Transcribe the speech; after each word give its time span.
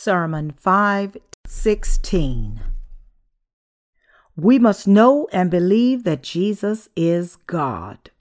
Sermon 0.00 0.52
516. 0.52 2.60
We 4.36 4.58
must 4.60 4.86
know 4.86 5.26
and 5.32 5.50
believe 5.50 6.04
that 6.04 6.22
Jesus 6.22 6.88
is 6.94 7.34
God. 7.48 8.12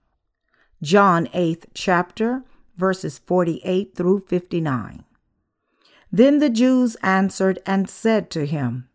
John 0.82 1.28
8th 1.28 1.66
chapter, 1.76 2.42
verses 2.76 3.20
48 3.20 3.94
through 3.96 4.22
59. 4.22 5.04
Then 6.12 6.40
the 6.40 6.50
Jews 6.50 6.98
answered 7.04 7.60
and 7.64 7.88
said 7.88 8.32
to 8.32 8.48
him, 8.48 8.90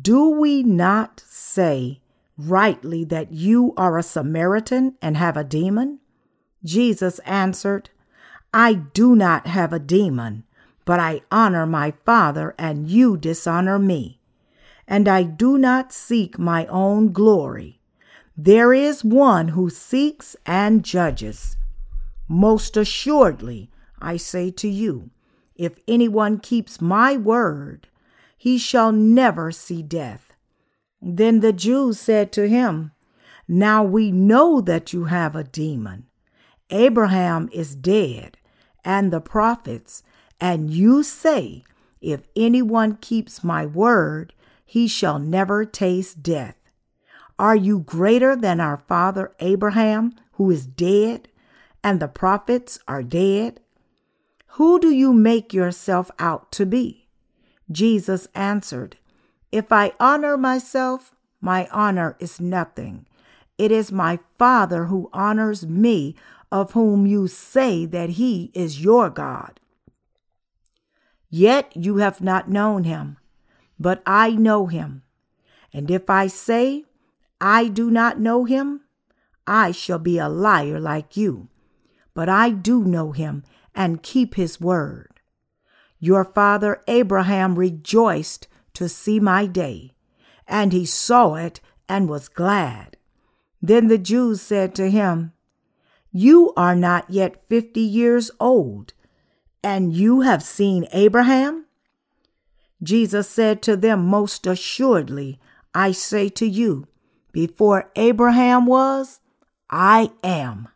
Do 0.00 0.30
we 0.30 0.62
not 0.62 1.22
say 1.26 2.00
rightly 2.38 3.04
that 3.04 3.30
you 3.30 3.74
are 3.76 3.98
a 3.98 4.02
Samaritan 4.02 4.96
and 5.02 5.18
have 5.18 5.36
a 5.36 5.44
demon? 5.44 6.00
Jesus 6.64 7.18
answered, 7.26 7.90
I 8.54 8.72
do 8.72 9.14
not 9.14 9.48
have 9.48 9.74
a 9.74 9.78
demon 9.78 10.44
but 10.84 11.00
I 11.00 11.22
honor 11.30 11.66
my 11.66 11.92
Father, 12.04 12.54
and 12.58 12.88
you 12.88 13.16
dishonor 13.16 13.78
me. 13.78 14.20
And 14.86 15.08
I 15.08 15.22
do 15.22 15.56
not 15.56 15.92
seek 15.92 16.38
my 16.38 16.66
own 16.66 17.12
glory. 17.12 17.80
There 18.36 18.74
is 18.74 19.04
one 19.04 19.48
who 19.48 19.70
seeks 19.70 20.36
and 20.44 20.84
judges. 20.84 21.56
Most 22.28 22.76
assuredly, 22.76 23.70
I 24.00 24.16
say 24.16 24.50
to 24.52 24.68
you, 24.68 25.10
if 25.54 25.78
anyone 25.86 26.38
keeps 26.38 26.80
my 26.80 27.16
word, 27.16 27.88
he 28.36 28.58
shall 28.58 28.92
never 28.92 29.52
see 29.52 29.82
death. 29.82 30.32
Then 31.00 31.40
the 31.40 31.52
Jews 31.52 32.00
said 32.00 32.32
to 32.32 32.48
him, 32.48 32.92
Now 33.46 33.84
we 33.84 34.10
know 34.10 34.60
that 34.60 34.92
you 34.92 35.04
have 35.04 35.36
a 35.36 35.44
demon. 35.44 36.06
Abraham 36.70 37.48
is 37.52 37.74
dead, 37.74 38.36
and 38.84 39.12
the 39.12 39.20
prophets, 39.20 40.02
and 40.40 40.70
you 40.70 41.02
say, 41.02 41.64
If 42.00 42.28
anyone 42.36 42.96
keeps 42.96 43.44
my 43.44 43.66
word, 43.66 44.32
he 44.64 44.88
shall 44.88 45.18
never 45.18 45.64
taste 45.64 46.22
death. 46.22 46.56
Are 47.38 47.56
you 47.56 47.80
greater 47.80 48.36
than 48.36 48.60
our 48.60 48.76
father 48.76 49.32
Abraham, 49.40 50.14
who 50.32 50.50
is 50.50 50.66
dead, 50.66 51.28
and 51.82 52.00
the 52.00 52.08
prophets 52.08 52.78
are 52.86 53.02
dead? 53.02 53.60
Who 54.54 54.78
do 54.78 54.90
you 54.90 55.12
make 55.12 55.52
yourself 55.52 56.10
out 56.18 56.52
to 56.52 56.64
be? 56.64 57.08
Jesus 57.70 58.28
answered, 58.34 58.96
If 59.50 59.72
I 59.72 59.92
honor 59.98 60.36
myself, 60.36 61.14
my 61.40 61.68
honor 61.72 62.16
is 62.20 62.40
nothing. 62.40 63.06
It 63.58 63.70
is 63.70 63.90
my 63.90 64.18
Father 64.38 64.86
who 64.86 65.10
honors 65.12 65.66
me, 65.66 66.14
of 66.52 66.72
whom 66.72 67.06
you 67.06 67.26
say 67.26 67.84
that 67.86 68.10
he 68.10 68.52
is 68.54 68.82
your 68.82 69.10
God. 69.10 69.58
Yet 71.36 71.72
you 71.74 71.96
have 71.96 72.20
not 72.20 72.48
known 72.48 72.84
him, 72.84 73.16
but 73.76 74.04
I 74.06 74.30
know 74.30 74.68
him. 74.68 75.02
And 75.72 75.90
if 75.90 76.08
I 76.08 76.28
say, 76.28 76.84
I 77.40 77.66
do 77.66 77.90
not 77.90 78.20
know 78.20 78.44
him, 78.44 78.82
I 79.44 79.72
shall 79.72 79.98
be 79.98 80.16
a 80.16 80.28
liar 80.28 80.78
like 80.78 81.16
you. 81.16 81.48
But 82.14 82.28
I 82.28 82.50
do 82.50 82.84
know 82.84 83.10
him 83.10 83.42
and 83.74 84.00
keep 84.00 84.36
his 84.36 84.60
word. 84.60 85.18
Your 85.98 86.24
father 86.24 86.80
Abraham 86.86 87.58
rejoiced 87.58 88.46
to 88.74 88.88
see 88.88 89.18
my 89.18 89.46
day, 89.46 89.96
and 90.46 90.72
he 90.72 90.86
saw 90.86 91.34
it 91.34 91.58
and 91.88 92.08
was 92.08 92.28
glad. 92.28 92.96
Then 93.60 93.88
the 93.88 93.98
Jews 93.98 94.40
said 94.40 94.72
to 94.76 94.88
him, 94.88 95.32
You 96.12 96.52
are 96.56 96.76
not 96.76 97.10
yet 97.10 97.42
fifty 97.48 97.80
years 97.80 98.30
old 98.38 98.92
and 99.64 99.94
you 99.94 100.20
have 100.20 100.42
seen 100.42 100.86
Abraham? 100.92 101.64
Jesus 102.82 103.28
said 103.28 103.62
to 103.62 103.76
them, 103.76 104.04
Most 104.04 104.46
assuredly, 104.46 105.40
I 105.74 105.90
say 105.92 106.28
to 106.30 106.46
you, 106.46 106.86
before 107.32 107.90
Abraham 107.96 108.66
was, 108.66 109.20
I 109.70 110.12
am. 110.22 110.68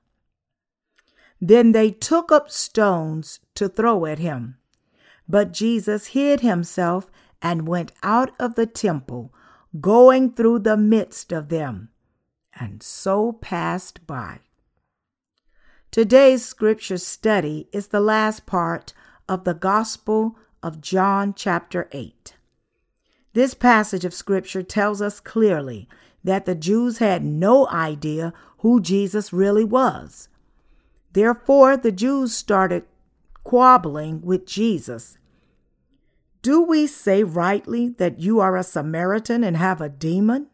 Then 1.40 1.72
they 1.72 1.90
took 1.90 2.32
up 2.32 2.50
stones 2.50 3.38
to 3.54 3.68
throw 3.68 4.06
at 4.06 4.18
him. 4.18 4.56
But 5.28 5.52
Jesus 5.52 6.08
hid 6.08 6.40
himself 6.40 7.10
and 7.42 7.68
went 7.68 7.92
out 8.02 8.32
of 8.40 8.54
the 8.54 8.66
temple, 8.66 9.32
going 9.80 10.32
through 10.32 10.60
the 10.60 10.76
midst 10.76 11.30
of 11.30 11.48
them, 11.50 11.90
and 12.58 12.82
so 12.82 13.32
passed 13.32 14.04
by. 14.06 14.40
Today's 15.90 16.44
scripture 16.44 16.98
study 16.98 17.66
is 17.72 17.86
the 17.88 18.00
last 18.00 18.44
part 18.44 18.92
of 19.26 19.44
the 19.44 19.54
Gospel 19.54 20.36
of 20.62 20.82
John, 20.82 21.32
chapter 21.32 21.88
8. 21.92 22.34
This 23.32 23.54
passage 23.54 24.04
of 24.04 24.12
scripture 24.12 24.62
tells 24.62 25.00
us 25.00 25.18
clearly 25.18 25.88
that 26.22 26.44
the 26.44 26.54
Jews 26.54 26.98
had 26.98 27.24
no 27.24 27.66
idea 27.68 28.34
who 28.58 28.82
Jesus 28.82 29.32
really 29.32 29.64
was. 29.64 30.28
Therefore, 31.14 31.78
the 31.78 31.90
Jews 31.90 32.34
started 32.34 32.84
quabbling 33.42 34.20
with 34.20 34.44
Jesus. 34.44 35.16
Do 36.42 36.60
we 36.60 36.86
say 36.86 37.22
rightly 37.22 37.88
that 37.96 38.18
you 38.18 38.40
are 38.40 38.58
a 38.58 38.62
Samaritan 38.62 39.42
and 39.42 39.56
have 39.56 39.80
a 39.80 39.88
demon? 39.88 40.48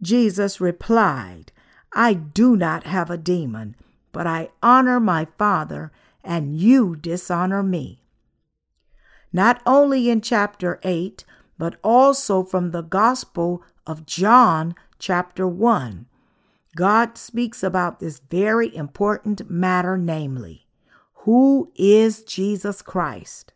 Jesus 0.00 0.62
replied, 0.62 1.52
I 1.92 2.14
do 2.14 2.56
not 2.56 2.84
have 2.84 3.10
a 3.10 3.18
demon 3.18 3.76
but 4.16 4.26
I 4.26 4.48
honor 4.62 4.98
my 4.98 5.26
Father, 5.36 5.92
and 6.24 6.56
you 6.58 6.96
dishonor 6.96 7.62
me. 7.62 8.00
Not 9.30 9.60
only 9.66 10.08
in 10.08 10.22
chapter 10.22 10.80
8, 10.82 11.22
but 11.58 11.76
also 11.84 12.42
from 12.42 12.70
the 12.70 12.80
Gospel 12.80 13.62
of 13.86 14.06
John, 14.06 14.74
chapter 14.98 15.46
1, 15.46 16.06
God 16.74 17.18
speaks 17.18 17.62
about 17.62 18.00
this 18.00 18.20
very 18.30 18.74
important 18.74 19.50
matter, 19.50 19.98
namely, 19.98 20.66
who 21.26 21.70
is 21.74 22.24
Jesus 22.24 22.80
Christ? 22.80 23.52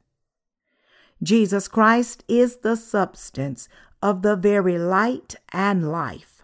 Jesus 1.23 1.69
Christ 1.69 2.23
is 2.29 2.57
the 2.57 2.77
substance 2.77 3.67
of 4.03 4.21
the 4.21 4.37
very 4.37 4.77
light 4.77 5.37
and 5.55 5.91
life. 5.91 6.43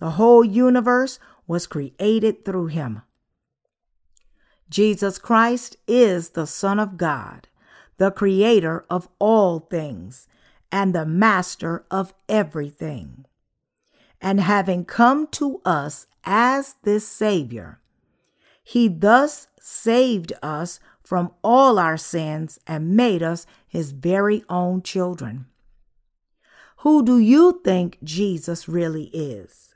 The 0.00 0.10
whole 0.10 0.44
universe 0.44 1.18
was 1.46 1.66
created 1.66 2.44
through 2.44 2.66
him. 2.66 3.00
Jesus 4.70 5.18
Christ 5.18 5.76
is 5.86 6.30
the 6.30 6.46
Son 6.46 6.78
of 6.78 6.98
God, 6.98 7.48
the 7.96 8.10
Creator 8.10 8.84
of 8.90 9.08
all 9.18 9.60
things, 9.60 10.28
and 10.70 10.94
the 10.94 11.06
Master 11.06 11.84
of 11.90 12.12
everything. 12.28 13.24
And 14.20 14.40
having 14.40 14.84
come 14.84 15.26
to 15.28 15.60
us 15.64 16.06
as 16.24 16.74
this 16.82 17.08
Savior, 17.08 17.80
He 18.62 18.88
thus 18.88 19.48
saved 19.60 20.32
us 20.42 20.80
from 21.02 21.32
all 21.42 21.78
our 21.78 21.96
sins 21.96 22.58
and 22.66 22.94
made 22.94 23.22
us 23.22 23.46
His 23.66 23.92
very 23.92 24.44
own 24.50 24.82
children. 24.82 25.46
Who 26.78 27.02
do 27.02 27.18
you 27.18 27.60
think 27.64 27.98
Jesus 28.04 28.68
really 28.68 29.06
is? 29.14 29.74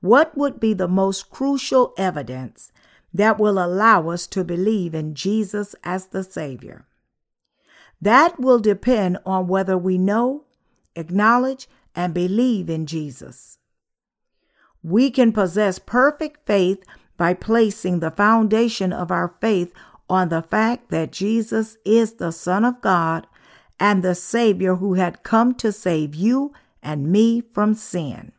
What 0.00 0.36
would 0.38 0.60
be 0.60 0.72
the 0.72 0.88
most 0.88 1.28
crucial 1.28 1.92
evidence 1.98 2.72
that 3.12 3.38
will 3.38 3.58
allow 3.58 4.08
us 4.08 4.26
to 4.28 4.44
believe 4.44 4.94
in 4.94 5.14
Jesus 5.14 5.74
as 5.82 6.06
the 6.06 6.22
Savior. 6.22 6.86
That 8.00 8.40
will 8.40 8.60
depend 8.60 9.18
on 9.26 9.48
whether 9.48 9.76
we 9.76 9.98
know, 9.98 10.44
acknowledge, 10.94 11.68
and 11.94 12.14
believe 12.14 12.70
in 12.70 12.86
Jesus. 12.86 13.58
We 14.82 15.10
can 15.10 15.32
possess 15.32 15.78
perfect 15.78 16.46
faith 16.46 16.84
by 17.16 17.34
placing 17.34 18.00
the 18.00 18.10
foundation 18.10 18.92
of 18.92 19.10
our 19.10 19.34
faith 19.40 19.74
on 20.08 20.28
the 20.28 20.42
fact 20.42 20.90
that 20.90 21.12
Jesus 21.12 21.76
is 21.84 22.14
the 22.14 22.32
Son 22.32 22.64
of 22.64 22.80
God 22.80 23.26
and 23.78 24.02
the 24.02 24.14
Savior 24.14 24.76
who 24.76 24.94
had 24.94 25.22
come 25.22 25.54
to 25.56 25.72
save 25.72 26.14
you 26.14 26.52
and 26.82 27.12
me 27.12 27.42
from 27.52 27.74
sin. 27.74 28.32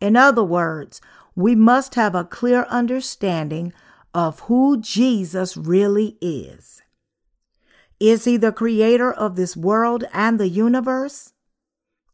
In 0.00 0.16
other 0.16 0.42
words, 0.42 1.00
we 1.34 1.54
must 1.54 1.94
have 1.94 2.14
a 2.14 2.24
clear 2.24 2.64
understanding 2.68 3.72
of 4.14 4.40
who 4.40 4.80
Jesus 4.80 5.56
really 5.56 6.16
is. 6.20 6.82
Is 7.98 8.24
he 8.24 8.36
the 8.36 8.52
creator 8.52 9.12
of 9.12 9.36
this 9.36 9.56
world 9.56 10.04
and 10.12 10.38
the 10.38 10.48
universe? 10.48 11.32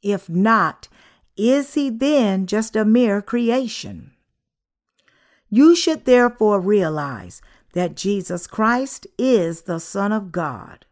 If 0.02 0.28
not, 0.28 0.88
is 1.36 1.74
he 1.74 1.90
then 1.90 2.46
just 2.46 2.76
a 2.76 2.84
mere 2.84 3.22
creation? 3.22 4.12
You 5.48 5.74
should 5.74 6.04
therefore 6.04 6.60
realize 6.60 7.40
that 7.72 7.96
Jesus 7.96 8.46
Christ 8.46 9.06
is 9.16 9.62
the 9.62 9.80
Son 9.80 10.12
of 10.12 10.30
God, 10.30 10.84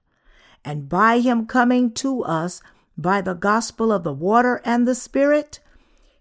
and 0.64 0.88
by 0.88 1.20
him 1.20 1.46
coming 1.46 1.92
to 1.94 2.24
us 2.24 2.62
by 2.96 3.20
the 3.20 3.34
gospel 3.34 3.92
of 3.92 4.02
the 4.02 4.12
water 4.12 4.62
and 4.64 4.88
the 4.88 4.94
Spirit, 4.94 5.60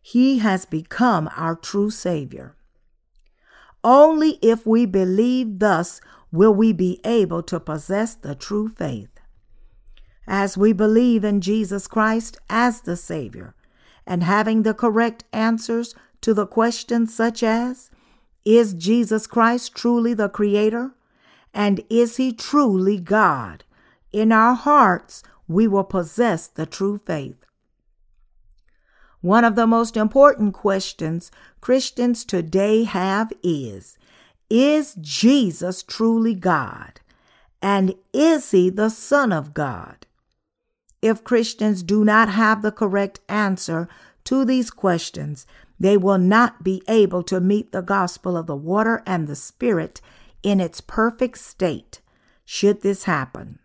he 0.07 0.37
has 0.37 0.65
become 0.65 1.27
our 1.35 1.55
true 1.55 1.89
Savior. 1.89 2.55
Only 3.83 4.37
if 4.39 4.63
we 4.63 4.85
believe 4.85 5.57
thus 5.57 5.99
will 6.31 6.53
we 6.53 6.73
be 6.73 7.01
able 7.03 7.41
to 7.41 7.59
possess 7.59 8.13
the 8.13 8.35
true 8.35 8.69
faith. 8.69 9.09
As 10.27 10.59
we 10.59 10.73
believe 10.73 11.23
in 11.23 11.41
Jesus 11.41 11.87
Christ 11.87 12.37
as 12.51 12.81
the 12.81 12.95
Savior 12.95 13.55
and 14.05 14.21
having 14.21 14.61
the 14.61 14.75
correct 14.75 15.23
answers 15.33 15.95
to 16.21 16.35
the 16.35 16.45
questions 16.45 17.11
such 17.11 17.41
as 17.41 17.89
Is 18.45 18.75
Jesus 18.75 19.25
Christ 19.25 19.73
truly 19.73 20.13
the 20.13 20.29
Creator? 20.29 20.91
And 21.51 21.81
is 21.89 22.17
He 22.17 22.31
truly 22.31 22.99
God? 22.99 23.63
In 24.13 24.31
our 24.31 24.53
hearts, 24.53 25.23
we 25.47 25.67
will 25.67 25.83
possess 25.83 26.45
the 26.45 26.67
true 26.67 27.01
faith. 27.07 27.44
One 29.25 29.43
of 29.43 29.55
the 29.55 29.65
most 29.65 29.97
important 29.97 30.53
questions 30.53 31.31
Christians 31.59 32.23
today 32.25 32.83
have 32.83 33.33
is 33.41 33.97
Is 34.51 34.93
Jesus 35.01 35.81
truly 35.81 36.35
God? 36.35 37.01
And 37.59 37.95
is 38.13 38.51
he 38.51 38.69
the 38.69 38.89
Son 38.89 39.33
of 39.33 39.55
God? 39.55 40.05
If 41.01 41.23
Christians 41.23 41.81
do 41.81 42.05
not 42.05 42.29
have 42.29 42.61
the 42.61 42.71
correct 42.71 43.19
answer 43.27 43.89
to 44.25 44.45
these 44.45 44.69
questions, 44.69 45.47
they 45.79 45.97
will 45.97 46.19
not 46.19 46.63
be 46.63 46.83
able 46.87 47.23
to 47.23 47.39
meet 47.39 47.71
the 47.71 47.81
gospel 47.81 48.37
of 48.37 48.45
the 48.45 48.55
water 48.55 49.01
and 49.07 49.27
the 49.27 49.35
Spirit 49.35 50.01
in 50.43 50.59
its 50.59 50.81
perfect 50.81 51.39
state. 51.39 51.99
Should 52.45 52.83
this 52.83 53.05
happen, 53.05 53.57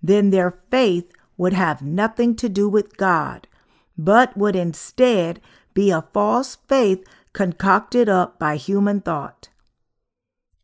then 0.00 0.30
their 0.30 0.56
faith 0.70 1.10
would 1.36 1.52
have 1.52 1.82
nothing 1.82 2.36
to 2.36 2.48
do 2.48 2.68
with 2.68 2.96
God, 2.96 3.48
but 3.96 4.36
would 4.36 4.56
instead 4.56 5.40
be 5.74 5.90
a 5.90 6.06
false 6.12 6.56
faith 6.68 7.04
concocted 7.32 8.08
up 8.08 8.38
by 8.38 8.56
human 8.56 9.00
thought. 9.00 9.48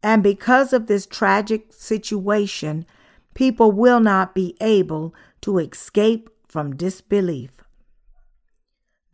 And 0.03 0.23
because 0.23 0.73
of 0.73 0.87
this 0.87 1.07
tragic 1.07 1.73
situation, 1.73 2.87
people 3.35 3.73
will 3.73 4.01
not 4.01 4.35
be 4.35 4.57
able 4.61 5.15
to 5.41 5.59
escape 5.59 6.31
from 6.47 6.77
disbelief. 6.77 7.51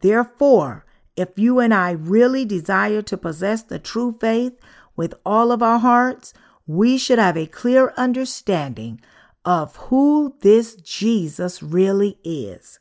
Therefore, 0.00 0.84
if 1.16 1.38
you 1.38 1.61
and 1.61 1.72
I 1.72 1.93
really 1.93 2.44
desire 2.44 3.02
to 3.02 3.16
possess 3.16 3.62
the 3.62 3.78
true 3.78 4.16
faith 4.20 4.58
with 4.96 5.14
all 5.25 5.52
of 5.52 5.62
our 5.62 5.78
hearts, 5.78 6.34
we 6.66 6.99
should 6.99 7.19
have 7.19 7.37
a 7.37 7.46
clear 7.46 7.93
understanding 7.96 9.00
of 9.44 9.76
who 9.76 10.34
this 10.40 10.75
Jesus 10.76 11.62
really 11.62 12.19
is. 12.25 12.81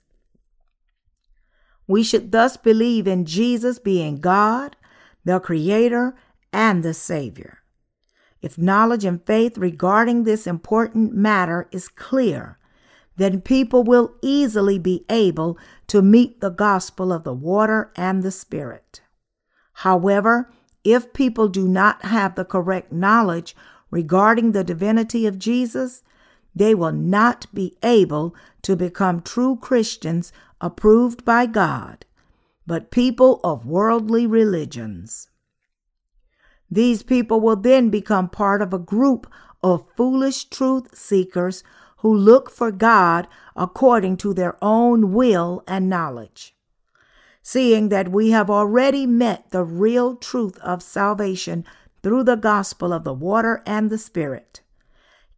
We 1.88 2.04
should 2.04 2.32
thus 2.32 2.58
believe 2.58 3.08
in 3.08 3.26
Jesus 3.26 3.80
being 3.80 4.20
God, 4.20 4.76
the 5.26 5.40
Creator, 5.40 6.16
and 6.52 6.84
the 6.84 6.94
Savior. 6.94 7.60
If 8.42 8.58
knowledge 8.58 9.06
and 9.06 9.26
faith 9.26 9.58
regarding 9.58 10.24
this 10.24 10.46
important 10.46 11.14
matter 11.14 11.68
is 11.72 11.88
clear, 11.88 12.58
then 13.16 13.42
people 13.42 13.84
will 13.84 14.16
easily 14.22 14.80
be 14.80 15.06
able 15.10 15.58
to 15.88 16.02
meet 16.02 16.42
the 16.42 16.50
gospel 16.50 17.14
of 17.14 17.24
the 17.24 17.34
water 17.34 17.92
and 17.96 18.24
the 18.24 18.32
Spirit. 18.32 19.02
However, 19.74 20.52
if 20.84 21.14
people 21.14 21.48
do 21.48 21.68
not 21.68 22.04
have 22.06 22.36
the 22.36 22.46
correct 22.46 22.92
knowledge 22.92 23.56
regarding 23.92 24.52
the 24.52 24.64
divinity 24.64 25.26
of 25.26 25.40
Jesus, 25.40 26.04
they 26.56 26.76
will 26.76 26.92
not 26.92 27.46
be 27.54 27.78
able 27.82 28.36
to 28.64 28.76
become 28.76 29.22
true 29.22 29.56
Christians 29.56 30.34
approved 30.64 31.26
by 31.26 31.46
God, 31.46 32.06
but 32.66 32.90
people 32.90 33.42
of 33.44 33.66
worldly 33.66 34.26
religions. 34.26 35.28
These 36.72 37.04
people 37.04 37.42
will 37.42 37.58
then 37.58 37.90
become 37.90 38.30
part 38.30 38.62
of 38.62 38.74
a 38.74 38.80
group 38.80 39.30
of 39.62 39.86
foolish 39.98 40.46
truth 40.46 40.96
seekers 40.98 41.66
who 41.98 42.16
look 42.16 42.50
for 42.50 42.72
God 42.72 43.28
according 43.58 44.16
to 44.18 44.34
their 44.34 44.56
own 44.64 45.12
will 45.12 45.66
and 45.68 45.90
knowledge. 45.90 46.56
Seeing 47.42 47.90
that 47.90 48.10
we 48.10 48.32
have 48.32 48.50
already 48.50 49.06
met 49.06 49.52
the 49.52 49.66
real 49.66 50.16
truth 50.16 50.58
of 50.60 50.82
salvation 50.82 51.66
through 52.02 52.24
the 52.24 52.38
gospel 52.38 52.94
of 52.94 53.04
the 53.04 53.14
water 53.14 53.62
and 53.66 53.90
the 53.90 53.98
Spirit, 53.98 54.62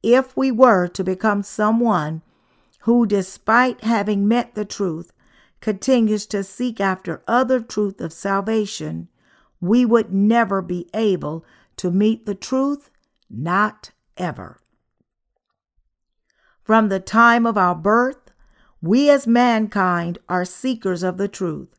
if 0.03 0.37
we 0.37 0.51
were 0.51 0.87
to 0.89 1.03
become 1.03 1.41
someone 1.41 2.21
who, 2.81 3.07
despite 3.07 3.83
having 3.83 4.27
met 4.27 4.53
the 4.53 4.65
truth, 4.65 5.11
continues 5.65 6.27
to 6.27 6.43
seek 6.43 6.79
after 6.79 7.23
other 7.27 7.59
truth 7.59 7.99
of 7.99 8.13
salvation, 8.13 9.07
we 9.59 9.83
would 9.83 10.13
never 10.13 10.61
be 10.61 10.87
able 10.93 11.43
to 11.75 11.89
meet 11.89 12.27
the 12.27 12.35
truth, 12.35 12.91
not 13.31 13.89
ever. 14.15 14.59
From 16.63 16.89
the 16.89 16.99
time 16.99 17.47
of 17.47 17.57
our 17.57 17.73
birth, 17.73 18.29
we 18.79 19.09
as 19.09 19.25
mankind 19.25 20.19
are 20.29 20.45
seekers 20.45 21.01
of 21.01 21.17
the 21.17 21.27
truth, 21.27 21.69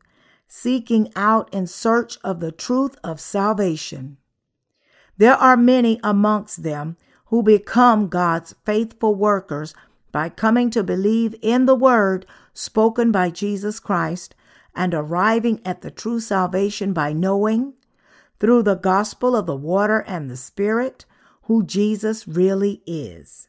seeking 0.49 1.09
out 1.15 1.47
in 1.53 1.65
search 1.65 2.17
of 2.25 2.41
the 2.41 2.51
truth 2.51 2.97
of 3.05 3.21
salvation. 3.21 4.17
There 5.15 5.35
are 5.35 5.55
many 5.55 5.97
amongst 6.03 6.63
them 6.63 6.97
who 7.27 7.41
become 7.41 8.09
God's 8.09 8.53
faithful 8.65 9.15
workers 9.15 9.73
by 10.11 10.29
coming 10.29 10.69
to 10.71 10.83
believe 10.83 11.35
in 11.41 11.65
the 11.65 11.75
word 11.75 12.25
spoken 12.53 13.11
by 13.11 13.29
Jesus 13.29 13.79
Christ 13.79 14.35
and 14.75 14.93
arriving 14.93 15.59
at 15.65 15.81
the 15.81 15.91
true 15.91 16.19
salvation 16.19 16.93
by 16.93 17.13
knowing, 17.13 17.73
through 18.39 18.61
the 18.61 18.75
gospel 18.75 19.35
of 19.35 19.47
the 19.47 19.55
water 19.55 20.03
and 20.07 20.29
the 20.29 20.37
Spirit, 20.37 21.05
who 21.43 21.63
Jesus 21.63 22.27
really 22.27 22.81
is. 22.85 23.47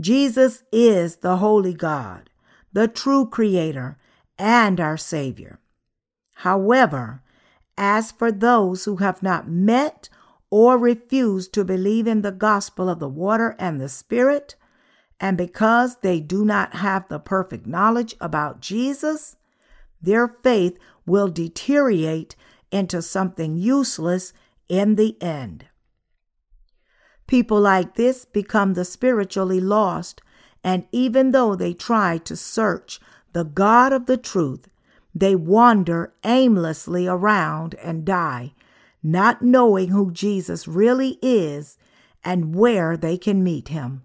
Jesus 0.00 0.64
is 0.72 1.16
the 1.16 1.36
Holy 1.36 1.72
God, 1.72 2.28
the 2.72 2.88
true 2.88 3.26
Creator, 3.26 3.96
and 4.38 4.80
our 4.80 4.96
Savior. 4.96 5.60
However, 6.34 7.22
as 7.78 8.10
for 8.10 8.32
those 8.32 8.84
who 8.84 8.96
have 8.96 9.22
not 9.22 9.48
met 9.48 10.08
or 10.50 10.76
refused 10.76 11.52
to 11.54 11.64
believe 11.64 12.06
in 12.06 12.22
the 12.22 12.32
gospel 12.32 12.88
of 12.88 12.98
the 12.98 13.08
water 13.08 13.54
and 13.58 13.80
the 13.80 13.88
Spirit, 13.88 14.56
and 15.20 15.36
because 15.36 15.96
they 15.98 16.20
do 16.20 16.44
not 16.44 16.76
have 16.76 17.08
the 17.08 17.18
perfect 17.18 17.66
knowledge 17.66 18.14
about 18.20 18.60
Jesus, 18.60 19.36
their 20.00 20.28
faith 20.28 20.78
will 21.06 21.28
deteriorate 21.28 22.36
into 22.70 23.00
something 23.00 23.56
useless 23.56 24.32
in 24.68 24.96
the 24.96 25.20
end. 25.22 25.66
People 27.26 27.60
like 27.60 27.94
this 27.94 28.24
become 28.24 28.74
the 28.74 28.84
spiritually 28.84 29.60
lost, 29.60 30.20
and 30.62 30.86
even 30.92 31.32
though 31.32 31.54
they 31.54 31.72
try 31.72 32.18
to 32.18 32.36
search 32.36 33.00
the 33.32 33.44
God 33.44 33.92
of 33.92 34.06
the 34.06 34.16
truth, 34.16 34.68
they 35.14 35.34
wander 35.34 36.14
aimlessly 36.24 37.06
around 37.06 37.74
and 37.76 38.04
die 38.04 38.52
not 39.06 39.40
knowing 39.40 39.88
who 39.88 40.10
Jesus 40.10 40.66
really 40.66 41.18
is 41.22 41.78
and 42.24 42.54
where 42.54 42.96
they 42.96 43.16
can 43.16 43.42
meet 43.42 43.68
him. 43.68 44.02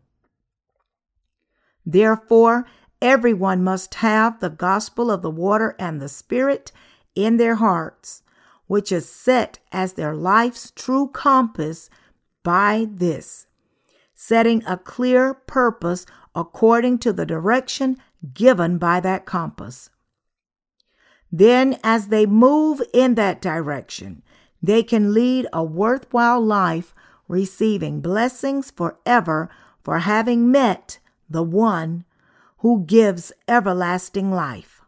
Therefore, 1.91 2.65
everyone 3.01 3.65
must 3.65 3.95
have 3.95 4.39
the 4.39 4.49
gospel 4.49 5.11
of 5.11 5.21
the 5.21 5.29
water 5.29 5.75
and 5.77 6.01
the 6.01 6.07
Spirit 6.07 6.71
in 7.15 7.35
their 7.35 7.55
hearts, 7.55 8.23
which 8.67 8.93
is 8.93 9.09
set 9.09 9.59
as 9.73 9.93
their 9.93 10.15
life's 10.15 10.71
true 10.71 11.09
compass 11.09 11.89
by 12.43 12.87
this, 12.89 13.45
setting 14.15 14.63
a 14.65 14.77
clear 14.77 15.33
purpose 15.33 16.05
according 16.33 16.97
to 16.99 17.11
the 17.11 17.25
direction 17.25 17.97
given 18.33 18.77
by 18.77 19.01
that 19.01 19.25
compass. 19.25 19.89
Then, 21.29 21.77
as 21.83 22.07
they 22.07 22.25
move 22.25 22.81
in 22.93 23.15
that 23.15 23.41
direction, 23.41 24.23
they 24.63 24.81
can 24.81 25.13
lead 25.13 25.45
a 25.51 25.61
worthwhile 25.61 26.41
life, 26.41 26.95
receiving 27.27 27.99
blessings 27.99 28.71
forever 28.71 29.49
for 29.83 29.99
having 29.99 30.49
met 30.49 30.99
the 31.31 31.43
one 31.43 32.05
who 32.59 32.83
gives 32.85 33.31
everlasting 33.47 34.31
life. 34.31 34.81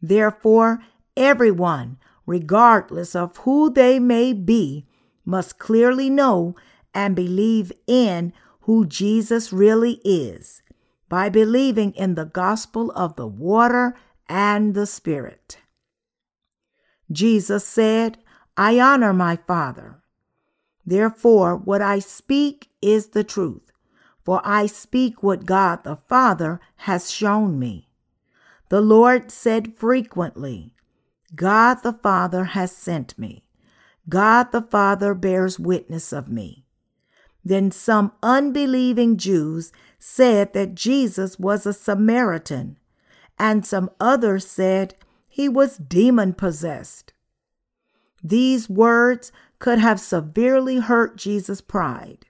Therefore, 0.00 0.80
everyone, 1.16 1.98
regardless 2.26 3.14
of 3.14 3.36
who 3.38 3.70
they 3.70 3.98
may 3.98 4.32
be, 4.32 4.86
must 5.24 5.58
clearly 5.58 6.08
know 6.10 6.54
and 6.94 7.14
believe 7.14 7.72
in 7.86 8.32
who 8.62 8.86
Jesus 8.86 9.52
really 9.52 10.00
is 10.04 10.62
by 11.08 11.28
believing 11.28 11.92
in 11.92 12.14
the 12.14 12.24
gospel 12.24 12.90
of 12.92 13.16
the 13.16 13.26
water 13.26 13.94
and 14.28 14.74
the 14.74 14.86
Spirit. 14.86 15.58
Jesus 17.10 17.66
said, 17.66 18.18
I 18.56 18.78
honor 18.78 19.12
my 19.12 19.36
Father. 19.36 20.02
Therefore, 20.84 21.56
what 21.56 21.80
I 21.80 21.98
speak 21.98 22.68
is 22.82 23.08
the 23.08 23.24
truth, 23.24 23.67
for 24.28 24.42
I 24.44 24.66
speak 24.66 25.22
what 25.22 25.46
God 25.46 25.84
the 25.84 25.96
Father 26.06 26.60
has 26.76 27.10
shown 27.10 27.58
me. 27.58 27.88
The 28.68 28.82
Lord 28.82 29.30
said 29.30 29.74
frequently, 29.74 30.74
God 31.34 31.76
the 31.76 31.94
Father 31.94 32.44
has 32.44 32.70
sent 32.70 33.18
me. 33.18 33.46
God 34.06 34.52
the 34.52 34.60
Father 34.60 35.14
bears 35.14 35.58
witness 35.58 36.12
of 36.12 36.28
me. 36.28 36.66
Then 37.42 37.70
some 37.70 38.12
unbelieving 38.22 39.16
Jews 39.16 39.72
said 39.98 40.52
that 40.52 40.74
Jesus 40.74 41.38
was 41.38 41.64
a 41.64 41.72
Samaritan, 41.72 42.76
and 43.38 43.64
some 43.64 43.88
others 43.98 44.46
said 44.46 44.94
he 45.26 45.48
was 45.48 45.78
demon 45.78 46.34
possessed. 46.34 47.14
These 48.22 48.68
words 48.68 49.32
could 49.58 49.78
have 49.78 49.98
severely 49.98 50.80
hurt 50.80 51.16
Jesus' 51.16 51.62
pride. 51.62 52.26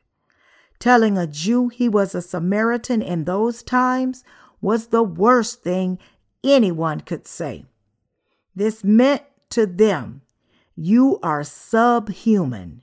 Telling 0.78 1.18
a 1.18 1.26
Jew 1.26 1.68
he 1.68 1.88
was 1.88 2.14
a 2.14 2.22
Samaritan 2.22 3.02
in 3.02 3.24
those 3.24 3.62
times 3.62 4.22
was 4.60 4.88
the 4.88 5.02
worst 5.02 5.62
thing 5.62 5.98
anyone 6.44 7.00
could 7.00 7.26
say. 7.26 7.64
This 8.54 8.84
meant 8.84 9.22
to 9.50 9.66
them, 9.66 10.22
you 10.76 11.18
are 11.22 11.42
subhuman. 11.42 12.82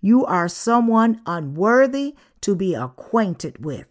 You 0.00 0.24
are 0.24 0.48
someone 0.48 1.20
unworthy 1.26 2.16
to 2.40 2.56
be 2.56 2.74
acquainted 2.74 3.64
with. 3.64 3.86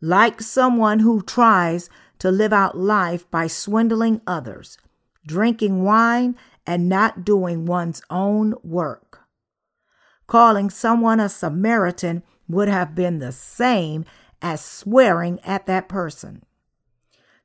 Like 0.00 0.40
someone 0.40 1.00
who 1.00 1.22
tries 1.22 1.90
to 2.20 2.30
live 2.30 2.52
out 2.52 2.78
life 2.78 3.30
by 3.30 3.48
swindling 3.48 4.20
others, 4.26 4.78
drinking 5.26 5.82
wine, 5.82 6.36
and 6.66 6.88
not 6.88 7.24
doing 7.24 7.66
one's 7.66 8.00
own 8.08 8.54
work. 8.62 9.09
Calling 10.30 10.70
someone 10.70 11.18
a 11.18 11.28
Samaritan 11.28 12.22
would 12.46 12.68
have 12.68 12.94
been 12.94 13.18
the 13.18 13.32
same 13.32 14.04
as 14.40 14.64
swearing 14.64 15.40
at 15.40 15.66
that 15.66 15.88
person. 15.88 16.44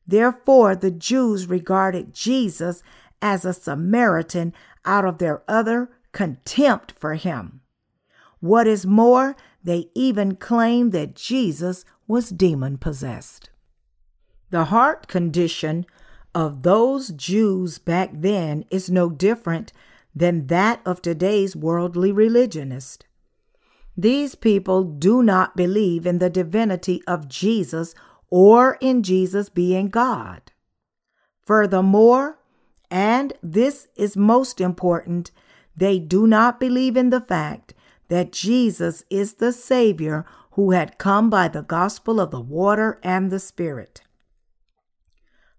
Therefore, 0.06 0.75
the 0.75 0.92
Jews 0.92 1.48
regarded 1.48 2.13
Jesus 2.13 2.84
as 3.24 3.44
a 3.44 3.54
Samaritan 3.54 4.54
out 4.86 5.04
of 5.04 5.18
their 5.18 5.42
utter 5.48 5.89
contempt 6.12 6.94
for 7.00 7.15
him. 7.15 7.62
What 8.39 8.68
is 8.68 8.86
more, 8.86 9.36
they 9.63 9.89
even 9.96 10.36
claimed 10.36 10.92
that 10.92 11.15
Jesus 11.15 11.86
was 12.08 12.30
demon 12.30 12.77
possessed. 12.77 13.50
The 14.51 14.65
heart 14.65 15.08
condition 15.08 15.88
of 16.36 16.62
those 16.62 17.10
Jews 17.10 17.80
back 17.80 18.12
then 18.13 18.63
is 18.70 18.92
no 18.92 19.10
different 19.10 19.74
than 20.15 20.48
that 20.48 20.81
of 20.86 21.01
today's 21.01 21.55
worldly 21.55 22.12
religionists. 22.12 23.05
These 23.98 24.36
people 24.36 24.84
do 24.84 25.22
not 25.22 25.55
believe 25.55 26.05
in 26.05 26.19
the 26.19 26.29
divinity 26.29 27.01
of 27.05 27.27
Jesus 27.27 27.93
or 28.29 28.77
in 28.81 29.03
Jesus 29.03 29.50
being 29.50 29.89
God. 29.89 30.51
Furthermore, 31.45 32.39
and 32.89 33.34
this 33.43 33.88
is 33.95 34.17
most 34.17 34.62
important, 34.62 35.31
they 35.75 36.00
do 36.00 36.25
not 36.27 36.60
believe 36.60 36.95
in 36.98 37.10
the 37.10 37.22
fact 37.22 37.74
that 38.07 38.31
Jesus 38.31 39.03
is 39.10 39.36
the 39.36 39.51
Savior 39.51 40.25
who 40.51 40.72
had 40.72 40.98
come 40.98 41.29
by 41.29 41.48
the 41.48 41.62
gospel 41.63 42.19
of 42.19 42.31
the 42.31 42.39
water 42.39 43.00
and 43.03 43.31
the 43.31 43.39
Spirit. 43.39 44.01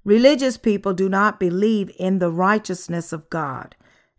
Religious 0.05 0.57
people 0.57 0.95
do 0.95 1.09
not 1.09 1.41
believe 1.41 1.91
in 1.99 2.19
the 2.19 2.31
righteousness 2.31 3.13
of 3.13 3.29
God 3.29 3.75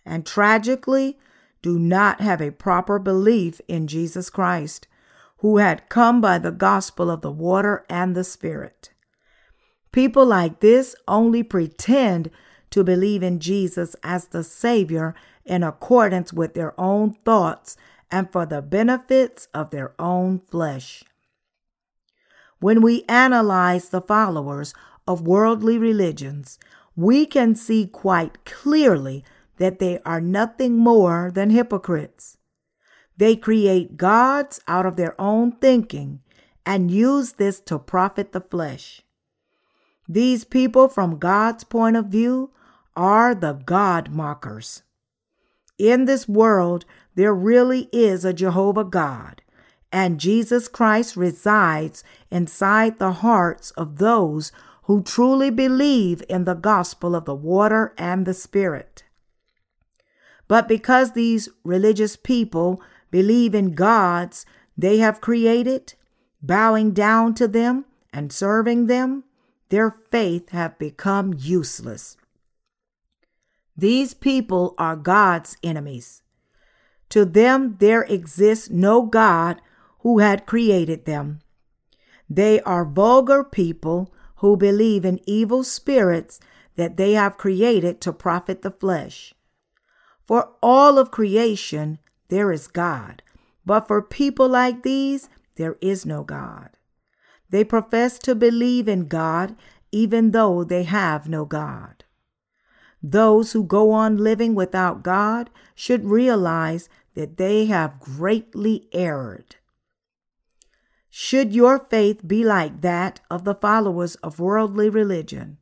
and 0.07 0.25
tragically 0.25 1.19
do 1.61 1.77
not 1.77 2.21
have 2.21 2.41
a 2.41 2.51
proper 2.51 2.97
belief 2.97 3.59
in 3.67 3.87
Jesus 3.87 4.29
Christ, 4.29 4.87
who 5.39 5.57
had 5.57 5.89
come 5.89 6.21
by 6.21 6.39
the 6.39 6.51
gospel 6.51 7.11
of 7.11 7.21
the 7.21 7.31
water 7.31 7.85
and 7.89 8.15
the 8.15 8.23
Spirit. 8.23 8.91
People 9.91 10.25
like 10.25 10.61
this 10.61 10.95
only 11.07 11.43
pretend 11.43 12.31
to 12.69 12.83
believe 12.83 13.21
in 13.21 13.39
Jesus 13.39 13.95
as 14.03 14.27
the 14.27 14.43
Savior 14.43 15.13
in 15.45 15.63
accordance 15.63 16.33
with 16.33 16.53
their 16.53 16.79
own 16.79 17.13
thoughts 17.25 17.77
and 18.09 18.31
for 18.31 18.45
the 18.45 18.61
benefits 18.61 19.47
of 19.53 19.69
their 19.71 19.93
own 19.99 20.39
flesh. 20.39 21.03
When 22.59 22.81
we 22.81 23.03
analyze 23.07 23.89
the 23.89 24.01
followers 24.01 24.73
of 25.07 25.27
worldly 25.27 25.77
religions, 25.77 26.57
we 26.95 27.25
can 27.25 27.55
see 27.55 27.85
quite 27.85 28.43
clearly 28.45 29.23
that 29.57 29.79
they 29.79 29.99
are 30.05 30.21
nothing 30.21 30.77
more 30.77 31.31
than 31.33 31.49
hypocrites. 31.49 32.37
They 33.17 33.35
create 33.35 33.97
gods 33.97 34.59
out 34.67 34.85
of 34.85 34.95
their 34.95 35.19
own 35.19 35.53
thinking 35.53 36.21
and 36.65 36.91
use 36.91 37.33
this 37.33 37.59
to 37.61 37.79
profit 37.79 38.31
the 38.31 38.41
flesh. 38.41 39.01
These 40.07 40.43
people, 40.43 40.87
from 40.87 41.17
God's 41.17 41.63
point 41.63 41.97
of 41.97 42.05
view, 42.05 42.51
are 42.95 43.35
the 43.35 43.53
God 43.53 44.09
mockers. 44.09 44.83
In 45.77 46.05
this 46.05 46.27
world, 46.27 46.85
there 47.15 47.33
really 47.33 47.89
is 47.91 48.23
a 48.23 48.33
Jehovah 48.33 48.83
God, 48.83 49.41
and 49.91 50.19
Jesus 50.19 50.67
Christ 50.67 51.15
resides 51.15 52.03
inside 52.31 52.99
the 52.99 53.11
hearts 53.11 53.71
of 53.71 53.97
those 53.97 54.51
who 54.83 55.03
truly 55.03 55.49
believe 55.49 56.23
in 56.29 56.45
the 56.45 56.53
gospel 56.53 57.15
of 57.15 57.25
the 57.25 57.35
water 57.35 57.93
and 57.97 58.25
the 58.25 58.33
Spirit. 58.33 59.03
But 60.47 60.67
because 60.67 61.11
these 61.11 61.49
religious 61.63 62.15
people 62.15 62.81
believe 63.11 63.53
in 63.53 63.75
gods 63.75 64.45
they 64.77 64.97
have 64.99 65.21
created, 65.21 65.95
bowing 66.41 66.91
down 66.91 67.33
to 67.35 67.47
them 67.47 67.85
and 68.13 68.31
serving 68.31 68.87
them, 68.87 69.23
their 69.69 69.97
faith 70.11 70.49
have 70.49 70.79
become 70.79 71.33
useless. 71.37 72.15
These 73.75 74.13
people 74.13 74.73
are 74.77 74.95
God's 74.95 75.57
enemies. 75.63 76.21
To 77.09 77.25
them, 77.25 77.77
there 77.79 78.03
exists 78.03 78.69
no 78.69 79.03
God 79.03 79.61
who 79.99 80.19
had 80.19 80.45
created 80.45 81.05
them. 81.05 81.39
They 82.29 82.59
are 82.61 82.85
vulgar 82.85 83.43
people 83.43 84.13
who 84.37 84.57
believe 84.57 85.05
in 85.05 85.19
evil 85.25 85.63
spirits 85.63 86.39
that 86.75 86.97
they 86.97 87.13
have 87.13 87.37
created 87.37 88.01
to 88.01 88.13
profit 88.13 88.61
the 88.61 88.71
flesh. 88.71 89.33
For 90.27 90.49
all 90.61 90.99
of 90.99 91.09
creation, 91.09 91.99
there 92.27 92.51
is 92.51 92.67
God, 92.67 93.23
but 93.65 93.87
for 93.87 94.01
people 94.01 94.49
like 94.49 94.83
these, 94.83 95.29
there 95.55 95.77
is 95.81 96.05
no 96.05 96.23
God. 96.23 96.69
They 97.49 97.63
profess 97.63 98.19
to 98.19 98.35
believe 98.35 98.87
in 98.87 99.07
God 99.07 99.55
even 99.91 100.31
though 100.31 100.63
they 100.63 100.83
have 100.83 101.29
no 101.29 101.45
God. 101.45 102.03
Those 103.01 103.53
who 103.53 103.63
go 103.63 103.91
on 103.91 104.17
living 104.17 104.53
without 104.53 105.03
God 105.03 105.49
should 105.75 106.05
realize 106.05 106.89
that 107.13 107.37
they 107.37 107.65
have 107.65 107.99
greatly 107.99 108.89
erred. 108.91 109.55
Should 111.09 111.53
your 111.53 111.79
faith 111.79 112.27
be 112.27 112.43
like 112.43 112.81
that 112.81 113.21
of 113.31 113.43
the 113.43 113.55
followers 113.55 114.15
of 114.15 114.39
worldly 114.39 114.89
religion, 114.89 115.57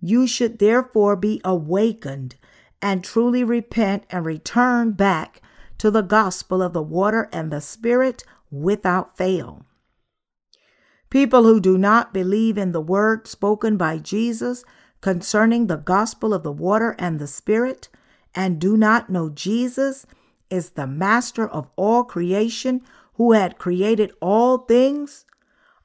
you 0.00 0.26
should 0.26 0.58
therefore 0.58 1.16
be 1.16 1.40
awakened 1.44 2.36
and 2.82 3.04
truly 3.04 3.44
repent 3.44 4.04
and 4.10 4.26
return 4.26 4.90
back 4.92 5.40
to 5.78 5.90
the 5.90 6.02
gospel 6.02 6.60
of 6.60 6.72
the 6.72 6.82
water 6.82 7.28
and 7.32 7.50
the 7.50 7.60
Spirit 7.60 8.24
without 8.50 9.16
fail. 9.16 9.64
People 11.08 11.44
who 11.44 11.60
do 11.60 11.78
not 11.78 12.12
believe 12.12 12.58
in 12.58 12.72
the 12.72 12.80
word 12.80 13.28
spoken 13.28 13.76
by 13.76 13.98
Jesus 13.98 14.64
concerning 15.00 15.66
the 15.66 15.76
gospel 15.76 16.34
of 16.34 16.42
the 16.42 16.52
water 16.52 16.94
and 16.98 17.18
the 17.18 17.26
Spirit, 17.26 17.88
and 18.34 18.60
do 18.60 18.76
not 18.76 19.10
know 19.10 19.28
Jesus 19.28 20.06
is 20.48 20.70
the 20.70 20.86
master 20.86 21.46
of 21.46 21.68
all 21.76 22.04
creation 22.04 22.82
who 23.14 23.32
had 23.32 23.58
created 23.58 24.12
all 24.20 24.58
things, 24.58 25.24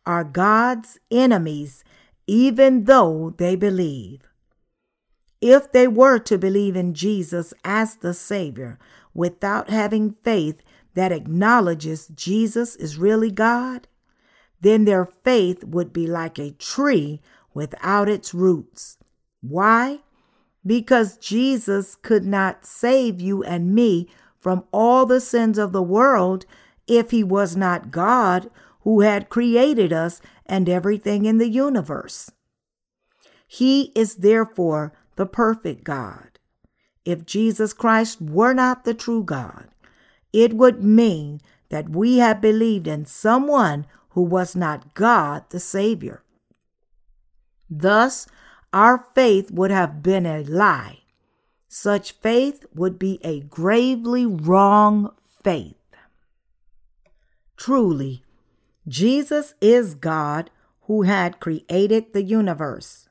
are 0.05 0.23
God's 0.23 0.99
enemies, 1.11 1.83
even 2.25 2.85
though 2.85 3.33
they 3.37 3.55
believe. 3.55 4.21
If 5.41 5.71
they 5.71 5.87
were 5.87 6.19
to 6.19 6.37
believe 6.37 6.75
in 6.75 6.93
Jesus 6.93 7.53
as 7.63 7.95
the 7.95 8.13
Savior 8.13 8.79
without 9.13 9.69
having 9.69 10.15
faith 10.23 10.61
that 10.95 11.11
acknowledges 11.11 12.07
Jesus 12.07 12.75
is 12.75 12.97
really 12.97 13.31
God, 13.31 13.87
then 14.61 14.85
their 14.85 15.05
faith 15.05 15.63
would 15.63 15.93
be 15.93 16.07
like 16.07 16.39
a 16.39 16.51
tree 16.51 17.21
without 17.53 18.09
its 18.09 18.33
roots. 18.33 18.97
Why? 19.41 19.99
Because 20.65 21.17
Jesus 21.17 21.95
could 21.95 22.25
not 22.25 22.65
save 22.65 23.21
you 23.21 23.43
and 23.43 23.75
me 23.75 24.09
from 24.39 24.63
all 24.71 25.05
the 25.05 25.21
sins 25.21 25.57
of 25.57 25.71
the 25.71 25.83
world 25.83 26.45
if 26.87 27.11
he 27.11 27.23
was 27.23 27.55
not 27.55 27.91
God 27.91 28.49
who 28.81 29.01
had 29.01 29.29
created 29.29 29.93
us 29.93 30.21
and 30.45 30.67
everything 30.67 31.25
in 31.25 31.37
the 31.37 31.49
universe. 31.49 32.31
He 33.45 33.91
is 33.95 34.15
therefore 34.15 34.93
the 35.17 35.25
perfect 35.25 35.83
God. 35.83 36.39
If 37.05 37.25
Jesus 37.25 37.73
Christ 37.73 38.21
were 38.21 38.53
not 38.53 38.85
the 38.85 38.93
true 38.93 39.23
God, 39.23 39.67
it 40.31 40.53
would 40.53 40.83
mean 40.83 41.41
that 41.69 41.89
we 41.89 42.17
have 42.17 42.41
believed 42.41 42.87
in 42.87 43.05
someone 43.05 43.85
who 44.09 44.21
was 44.21 44.55
not 44.55 44.93
God 44.93 45.43
the 45.49 45.59
Savior. 45.59 46.23
Thus, 47.69 48.27
our 48.73 49.05
faith 49.13 49.51
would 49.51 49.71
have 49.71 50.01
been 50.01 50.25
a 50.25 50.43
lie. 50.43 50.99
Such 51.67 52.13
faith 52.13 52.65
would 52.73 52.97
be 52.97 53.19
a 53.23 53.41
gravely 53.41 54.25
wrong 54.25 55.13
faith. 55.43 55.75
Truly, 57.57 58.23
Jesus 58.87 59.53
is 59.59 59.95
God 59.95 60.49
who 60.83 61.01
had 61.01 61.39
created 61.39 62.13
the 62.13 62.23
universe. 62.23 63.06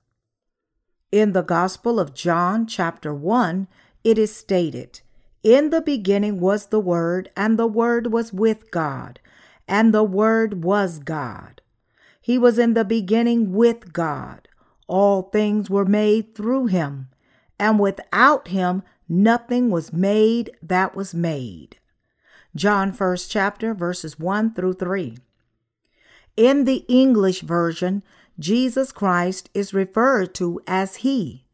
In 1.17 1.33
the 1.33 1.41
Gospel 1.41 1.99
of 1.99 2.13
John, 2.13 2.67
chapter 2.67 3.15
1, 3.15 3.69
it 4.05 4.19
is 4.19 4.37
stated, 4.37 5.01
In 5.43 5.71
the 5.71 5.81
beginning 5.81 6.41
was 6.41 6.67
the 6.67 6.79
Word, 6.79 7.31
and 7.35 7.59
the 7.59 7.67
Word 7.67 8.13
was 8.13 8.35
with 8.35 8.71
God, 8.71 9.19
and 9.67 9.95
the 9.95 10.05
Word 10.05 10.63
was 10.63 10.99
God. 10.99 11.63
He 12.21 12.37
was 12.37 12.59
in 12.59 12.75
the 12.75 12.85
beginning 12.85 13.55
with 13.55 13.95
God. 13.95 14.47
All 14.89 15.23
things 15.23 15.71
were 15.71 15.87
made 15.87 16.35
through 16.35 16.67
him, 16.67 17.09
and 17.59 17.81
without 17.81 18.49
him 18.49 18.83
nothing 19.09 19.71
was 19.71 19.95
made 19.95 20.51
that 20.63 20.95
was 20.95 21.15
made. 21.15 21.79
John 22.55 22.93
1st 22.93 23.31
chapter 23.31 23.73
verses 23.73 24.19
1 24.19 24.53
through 24.53 24.75
3. 24.75 25.17
In 26.37 26.65
the 26.65 26.85
English 26.89 27.41
version, 27.41 28.03
Jesus 28.39 28.93
Christ 28.93 29.49
is 29.55 29.73
referred 29.73 30.35
to 30.35 30.61
as 30.67 30.97
He, 30.97 31.45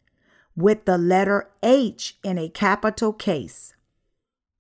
with 0.56 0.84
the 0.84 0.98
letter 0.98 1.50
H 1.62 2.18
in 2.22 2.38
a 2.38 2.48
capital 2.48 3.12
case. 3.12 3.74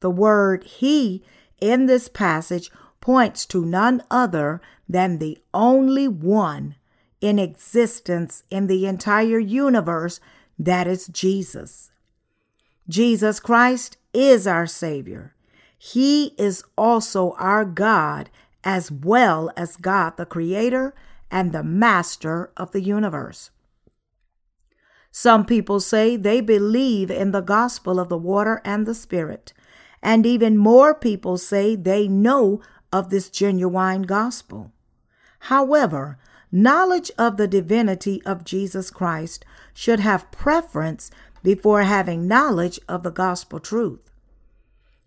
The 0.00 0.10
word 0.10 0.64
He 0.64 1.24
in 1.60 1.86
this 1.86 2.08
passage 2.08 2.70
points 3.00 3.44
to 3.46 3.64
none 3.64 4.02
other 4.10 4.60
than 4.88 5.18
the 5.18 5.38
only 5.52 6.08
one 6.08 6.76
in 7.20 7.38
existence 7.38 8.42
in 8.50 8.66
the 8.66 8.86
entire 8.86 9.38
universe 9.38 10.20
that 10.58 10.86
is 10.86 11.06
Jesus. 11.08 11.90
Jesus 12.88 13.40
Christ 13.40 13.96
is 14.12 14.46
our 14.46 14.66
Savior. 14.66 15.34
He 15.78 16.34
is 16.38 16.62
also 16.76 17.32
our 17.38 17.64
God, 17.64 18.30
as 18.62 18.90
well 18.90 19.50
as 19.56 19.76
God 19.76 20.16
the 20.16 20.26
Creator 20.26 20.94
and 21.32 21.50
the 21.50 21.64
Master 21.64 22.52
of 22.56 22.70
the 22.70 22.82
universe. 22.82 23.50
Some 25.10 25.44
people 25.44 25.80
say 25.80 26.16
they 26.16 26.40
believe 26.40 27.10
in 27.10 27.32
the 27.32 27.40
gospel 27.40 27.98
of 27.98 28.08
the 28.08 28.18
water 28.18 28.60
and 28.64 28.86
the 28.86 28.94
Spirit, 28.94 29.52
and 30.02 30.24
even 30.24 30.56
more 30.56 30.94
people 30.94 31.38
say 31.38 31.74
they 31.74 32.06
know 32.06 32.60
of 32.92 33.10
this 33.10 33.30
genuine 33.30 34.02
gospel. 34.02 34.72
However, 35.40 36.18
knowledge 36.52 37.10
of 37.18 37.36
the 37.36 37.48
divinity 37.48 38.22
of 38.24 38.44
Jesus 38.44 38.90
Christ 38.90 39.44
should 39.72 40.00
have 40.00 40.30
preference 40.30 41.10
before 41.42 41.82
having 41.82 42.28
knowledge 42.28 42.78
of 42.88 43.02
the 43.02 43.10
gospel 43.10 43.58
truth. 43.58 44.10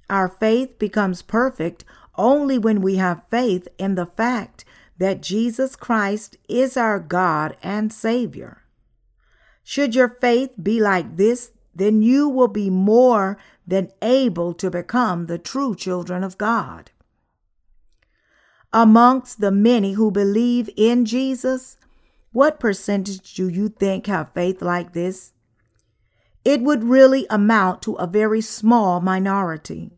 Our 0.09 0.27
faith 0.27 0.77
becomes 0.77 1.21
perfect 1.21 1.85
only 2.15 2.57
when 2.57 2.81
we 2.81 2.95
have 2.95 3.27
faith 3.29 3.67
in 3.77 3.95
the 3.95 4.05
fact 4.05 4.65
that 4.97 5.21
Jesus 5.21 5.75
Christ 5.75 6.37
is 6.47 6.77
our 6.77 6.99
God 6.99 7.57
and 7.61 7.91
Savior. 7.91 8.63
Should 9.63 9.95
your 9.95 10.09
faith 10.09 10.51
be 10.61 10.79
like 10.79 11.17
this, 11.17 11.51
then 11.73 12.01
you 12.01 12.29
will 12.29 12.47
be 12.47 12.69
more 12.69 13.37
than 13.67 13.91
able 14.01 14.53
to 14.53 14.69
become 14.69 15.25
the 15.25 15.37
true 15.37 15.75
children 15.75 16.23
of 16.23 16.37
God. 16.37 16.91
Amongst 18.71 19.41
the 19.41 19.51
many 19.51 19.93
who 19.93 20.11
believe 20.11 20.69
in 20.77 21.05
Jesus, 21.05 21.77
what 22.31 22.59
percentage 22.59 23.33
do 23.33 23.47
you 23.47 23.69
think 23.69 24.07
have 24.07 24.33
faith 24.33 24.61
like 24.61 24.93
this? 24.93 25.33
It 26.43 26.61
would 26.61 26.83
really 26.83 27.25
amount 27.29 27.81
to 27.83 27.93
a 27.95 28.05
very 28.05 28.41
small 28.41 29.01
minority. 29.01 29.91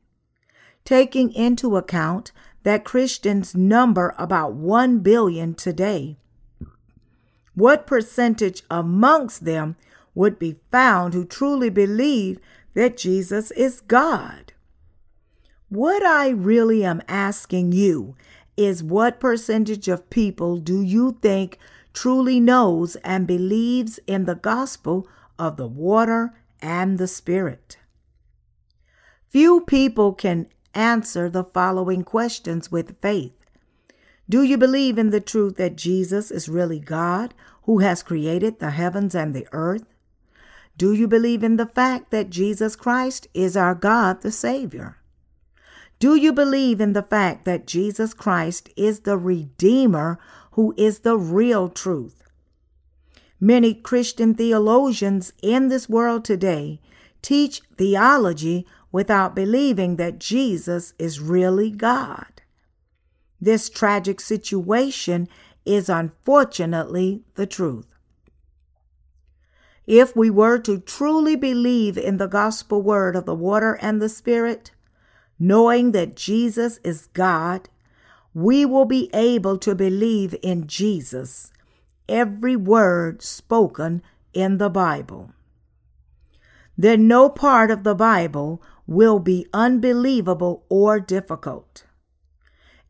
Taking 0.85 1.33
into 1.33 1.75
account 1.75 2.31
that 2.67 2.83
Christians 2.83 3.55
number 3.55 4.13
about 4.17 4.51
1 4.51 4.99
billion 4.99 5.53
today, 5.53 6.17
what 7.55 7.87
percentage 7.87 8.61
amongst 8.69 9.45
them 9.45 9.77
would 10.13 10.37
be 10.37 10.57
found 10.69 11.13
who 11.13 11.23
truly 11.23 11.69
believe 11.69 12.39
that 12.73 12.97
Jesus 12.97 13.51
is 13.51 13.79
God? 13.79 14.51
What 15.69 16.05
I 16.05 16.27
really 16.27 16.83
am 16.83 17.01
asking 17.07 17.71
you 17.71 18.17
is 18.57 18.83
what 18.83 19.21
percentage 19.21 19.87
of 19.87 20.09
people 20.09 20.57
do 20.57 20.81
you 20.81 21.17
think 21.21 21.57
truly 21.93 22.41
knows 22.41 22.97
and 22.97 23.25
believes 23.25 23.97
in 24.07 24.25
the 24.25 24.35
gospel 24.35 25.07
of 25.39 25.55
the 25.55 25.67
water 25.69 26.33
and 26.61 26.97
the 26.97 27.07
spirit? 27.07 27.77
Few 29.29 29.61
people 29.61 30.11
can 30.11 30.47
answer 30.77 31.29
the 31.29 31.43
following 31.43 32.03
questions 32.03 32.71
with 32.71 33.01
faith. 33.01 33.33
Do 34.29 34.43
you 34.43 34.57
believe 34.57 34.97
in 34.97 35.09
the 35.09 35.19
truth 35.19 35.55
that 35.55 35.75
Jesus 35.75 36.31
is 36.31 36.47
really 36.47 36.79
God 36.79 37.33
who 37.63 37.79
has 37.79 38.03
created 38.03 38.59
the 38.59 38.71
heavens 38.71 39.15
and 39.15 39.33
the 39.33 39.47
earth? 39.51 39.85
Do 40.77 40.93
you 40.93 41.07
believe 41.07 41.43
in 41.43 41.57
the 41.57 41.65
fact 41.65 42.11
that 42.11 42.29
Jesus 42.29 42.75
Christ 42.75 43.27
is 43.33 43.57
our 43.57 43.73
God 43.73 44.21
the 44.21 44.31
Savior? 44.31 44.97
Do 45.99 46.15
you 46.15 46.31
believe 46.31 46.79
in 46.79 46.93
the 46.93 47.01
fact 47.01 47.45
that 47.45 47.65
Jesus 47.65 48.13
Christ 48.13 48.69
is 48.75 48.99
the 48.99 49.17
Redeemer 49.17 50.19
who 50.51 50.75
is 50.77 50.99
the 50.99 51.17
real 51.17 51.69
truth? 51.69 52.23
Many 53.39 53.73
Christian 53.73 54.35
theologians 54.35 55.33
in 55.41 55.69
this 55.69 55.89
world 55.89 56.23
today 56.23 56.79
teach 57.21 57.61
theology 57.77 58.67
without 58.91 59.35
believing 59.35 59.95
that 59.97 60.19
Jesus 60.19 60.93
is 60.97 61.19
really 61.19 61.69
God. 61.69 62.41
This 63.39 63.69
tragic 63.69 64.19
situation 64.19 65.27
is 65.65 65.89
unfortunately 65.89 67.23
the 67.35 67.45
truth. 67.45 67.93
If 69.85 70.15
we 70.15 70.29
were 70.29 70.59
to 70.59 70.79
truly 70.79 71.35
believe 71.35 71.97
in 71.97 72.17
the 72.17 72.27
gospel 72.27 72.81
word 72.81 73.15
of 73.15 73.25
the 73.25 73.35
water 73.35 73.77
and 73.81 74.01
the 74.01 74.09
Spirit, 74.09 74.71
knowing 75.39 75.91
that 75.91 76.15
Jesus 76.15 76.79
is 76.83 77.07
God, 77.13 77.69
we 78.33 78.65
will 78.65 78.85
be 78.85 79.09
able 79.13 79.57
to 79.59 79.73
believe 79.75 80.35
in 80.41 80.67
Jesus, 80.67 81.51
every 82.09 82.55
word 82.55 83.21
spoken 83.21 84.01
in 84.33 84.57
the 84.57 84.69
Bible. 84.69 85.31
Then 86.77 87.07
no 87.07 87.29
part 87.29 87.71
of 87.71 87.83
the 87.83 87.95
Bible 87.95 88.61
will 88.87 89.19
be 89.19 89.45
unbelievable 89.53 90.63
or 90.69 90.99
difficult. 90.99 91.83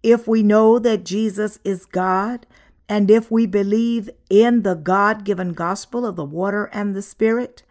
If 0.04 0.28
we 0.28 0.44
know 0.44 0.80
that 0.80 1.04
Jesus 1.04 1.60
is 1.64 1.86
God, 1.86 2.46
and 2.88 3.12
if 3.12 3.30
we 3.30 3.46
believe 3.46 4.10
in 4.30 4.62
the 4.62 4.76
God 4.76 5.26
given 5.26 5.54
gospel 5.54 6.06
of 6.06 6.16
the 6.16 6.24
water 6.24 6.70
and 6.72 6.96
the 6.96 7.02
Spirit, 7.02 7.64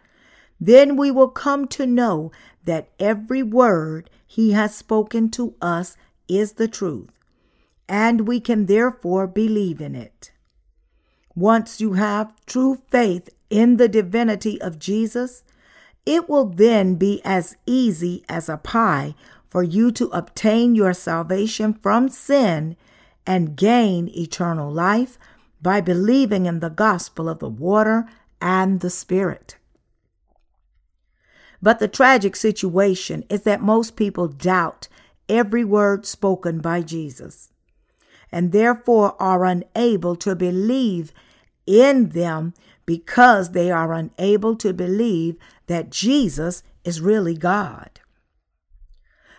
then 0.59 0.95
we 0.97 1.09
will 1.09 1.29
come 1.29 1.67
to 1.69 1.87
know 1.87 2.31
that 2.65 2.89
every 2.99 3.41
word 3.41 4.09
he 4.27 4.51
has 4.51 4.75
spoken 4.75 5.29
to 5.31 5.55
us 5.61 5.95
is 6.27 6.53
the 6.53 6.67
truth, 6.67 7.09
and 7.87 8.27
we 8.27 8.39
can 8.39 8.65
therefore 8.65 9.25
believe 9.25 9.79
in 9.79 9.95
it. 9.95 10.31
Once 11.33 11.79
you 11.79 11.93
have 11.93 12.33
true 12.45 12.81
faith 12.89 13.29
in 13.49 13.77
the 13.77 13.87
divinity 13.87 14.59
of 14.61 14.79
Jesus, 14.79 15.43
it 16.07 16.29
will 16.29 16.45
then 16.45 16.95
be 16.95 17.21
as 17.25 17.57
easy 17.65 18.23
as 18.29 18.47
a 18.47 18.55
pie 18.55 19.13
for 19.49 19.61
you 19.61 19.91
to 19.91 20.07
obtain 20.07 20.73
your 20.73 20.93
salvation 20.93 21.73
from 21.73 22.07
sin 22.07 22.77
and 23.25 23.57
gain 23.57 24.07
eternal 24.15 24.71
life 24.71 25.19
by 25.61 25.81
believing 25.81 26.45
in 26.45 26.61
the 26.61 26.69
gospel 26.69 27.27
of 27.27 27.39
the 27.39 27.49
water 27.49 28.07
and 28.39 28.79
the 28.79 28.89
Spirit. 28.89 29.57
But 31.61 31.79
the 31.79 31.89
tragic 31.89 32.37
situation 32.37 33.25
is 33.29 33.41
that 33.41 33.61
most 33.61 33.97
people 33.97 34.29
doubt 34.29 34.87
every 35.27 35.65
word 35.65 36.05
spoken 36.05 36.59
by 36.59 36.83
Jesus 36.83 37.51
and 38.31 38.53
therefore 38.53 39.21
are 39.21 39.43
unable 39.43 40.15
to 40.17 40.35
believe 40.37 41.11
in 41.65 42.09
them 42.09 42.53
because 42.85 43.51
they 43.51 43.69
are 43.69 43.93
unable 43.93 44.55
to 44.55 44.71
believe 44.71 45.35
that 45.67 45.91
Jesus 45.91 46.63
is 46.83 47.01
really 47.01 47.35
God. 47.35 47.99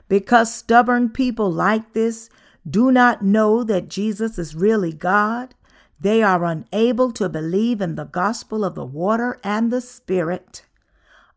Because 0.09 0.55
stubborn 0.55 1.11
people 1.11 1.51
like 1.51 1.93
this 1.93 2.31
do 2.69 2.91
not 2.93 3.23
know 3.23 3.65
that 3.65 3.89
Jesus 3.89 4.39
is 4.39 4.55
really 4.55 4.93
God, 4.93 5.55
they 6.01 6.23
are 6.23 6.45
unable 6.45 7.13
to 7.13 7.29
believe 7.29 7.81
in 7.81 7.97
the 7.97 8.05
gospel 8.05 8.65
of 8.65 8.75
the 8.75 8.85
water 8.85 9.39
and 9.43 9.71
the 9.71 9.81
Spirit 9.81 10.65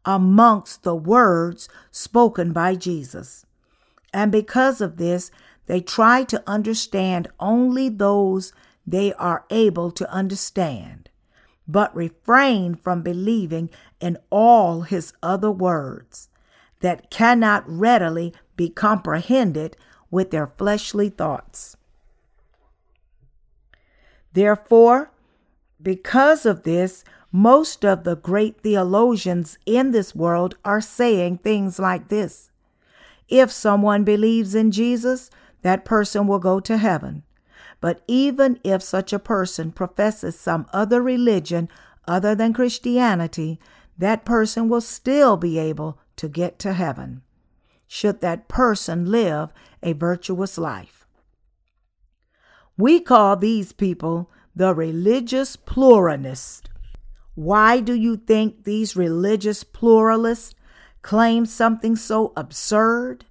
amongst 0.05 0.83
the 0.83 0.95
words 0.95 1.69
spoken 1.91 2.51
by 2.53 2.75
Jesus. 2.75 3.45
And 4.13 4.31
because 4.31 4.81
of 4.81 4.97
this, 4.97 5.31
they 5.67 5.79
try 5.79 6.23
to 6.25 6.43
understand 6.47 7.29
only 7.39 7.87
those 7.89 8.51
they 8.85 9.13
are 9.13 9.45
able 9.49 9.91
to 9.91 10.11
understand, 10.11 11.09
but 11.67 11.95
refrain 11.95 12.75
from 12.75 13.03
believing 13.03 13.69
in 14.01 14.17
all 14.29 14.81
his 14.81 15.13
other 15.23 15.51
words 15.51 16.29
that 16.81 17.09
cannot 17.09 17.63
readily 17.67 18.33
be 18.57 18.67
comprehended 18.67 19.77
with 20.09 20.31
their 20.31 20.47
fleshly 20.47 21.09
thoughts. 21.09 21.77
Therefore, 24.33 25.11
because 25.81 26.45
of 26.45 26.63
this, 26.63 27.03
most 27.31 27.85
of 27.85 28.03
the 28.03 28.15
great 28.15 28.61
theologians 28.61 29.57
in 29.65 29.91
this 29.91 30.13
world 30.13 30.55
are 30.65 30.81
saying 30.81 31.37
things 31.37 31.79
like 31.79 32.09
this 32.09 32.51
If 33.29 33.51
someone 33.51 34.03
believes 34.03 34.53
in 34.53 34.71
Jesus, 34.71 35.29
that 35.61 35.85
person 35.85 36.27
will 36.27 36.39
go 36.39 36.59
to 36.59 36.77
heaven. 36.77 37.23
But 37.79 38.01
even 38.07 38.59
if 38.63 38.83
such 38.83 39.11
a 39.11 39.19
person 39.19 39.71
professes 39.71 40.39
some 40.39 40.67
other 40.71 41.01
religion 41.01 41.69
other 42.07 42.35
than 42.35 42.53
Christianity, 42.53 43.59
that 44.01 44.25
person 44.25 44.67
will 44.67 44.81
still 44.81 45.37
be 45.37 45.59
able 45.59 45.99
to 46.15 46.27
get 46.27 46.57
to 46.57 46.73
heaven, 46.73 47.21
should 47.87 48.19
that 48.21 48.47
person 48.47 49.11
live 49.11 49.53
a 49.83 49.93
virtuous 49.93 50.57
life. 50.57 51.05
We 52.75 52.99
call 52.99 53.35
these 53.35 53.71
people 53.71 54.31
the 54.55 54.73
religious 54.73 55.55
pluralists. 55.55 56.63
Why 57.35 57.79
do 57.79 57.93
you 57.93 58.17
think 58.17 58.63
these 58.63 58.95
religious 58.95 59.63
pluralists 59.63 60.55
claim 61.03 61.45
something 61.45 61.95
so 61.95 62.33
absurd? 62.35 63.25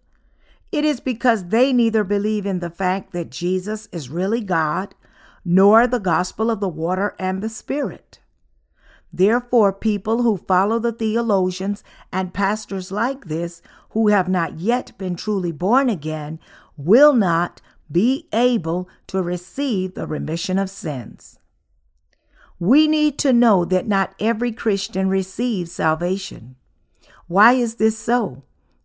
It 0.70 0.84
is 0.84 1.00
because 1.00 1.48
they 1.48 1.72
neither 1.72 2.04
believe 2.04 2.46
in 2.46 2.60
the 2.60 2.70
fact 2.70 3.12
that 3.12 3.30
Jesus 3.30 3.88
is 3.90 4.08
really 4.08 4.40
God, 4.40 4.94
nor 5.44 5.88
the 5.88 5.98
gospel 5.98 6.48
of 6.48 6.60
the 6.60 6.68
water 6.68 7.16
and 7.18 7.42
the 7.42 7.48
Spirit. 7.48 8.19
Therefore, 9.12 9.72
people 9.72 10.22
who 10.22 10.36
follow 10.36 10.78
the 10.78 10.92
theologians 10.92 11.82
and 12.12 12.34
pastors 12.34 12.92
like 12.92 13.26
this, 13.26 13.60
who 13.90 14.08
have 14.08 14.28
not 14.28 14.60
yet 14.60 14.96
been 14.98 15.16
truly 15.16 15.52
born 15.52 15.88
again, 15.90 16.38
will 16.76 17.12
not 17.12 17.60
be 17.90 18.28
able 18.32 18.88
to 19.08 19.20
receive 19.22 19.94
the 19.94 20.06
remission 20.06 20.58
of 20.58 20.70
sins. 20.70 21.38
We 22.60 22.86
need 22.86 23.18
to 23.18 23.32
know 23.32 23.64
that 23.64 23.88
not 23.88 24.14
every 24.20 24.52
Christian 24.52 25.08
receives 25.08 25.72
salvation. 25.72 26.56
Why 27.26 27.54
is 27.54 27.76
this 27.76 27.98
so? 27.98 28.42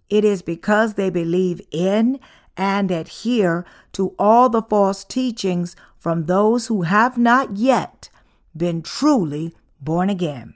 It 0.10 0.24
is 0.24 0.42
because 0.42 0.94
they 0.94 1.10
believe 1.10 1.62
in 1.72 2.20
and 2.58 2.90
adhere 2.90 3.66
to 3.94 4.16
all 4.18 4.50
the 4.50 4.62
false 4.62 5.04
teachings 5.04 5.76
from 5.98 6.26
those 6.26 6.68
who 6.68 6.84
have 6.84 7.18
not 7.18 7.58
yet 7.58 8.10
been 8.56 8.82
truly 8.82 9.54
born 9.86 10.10
again. 10.10 10.56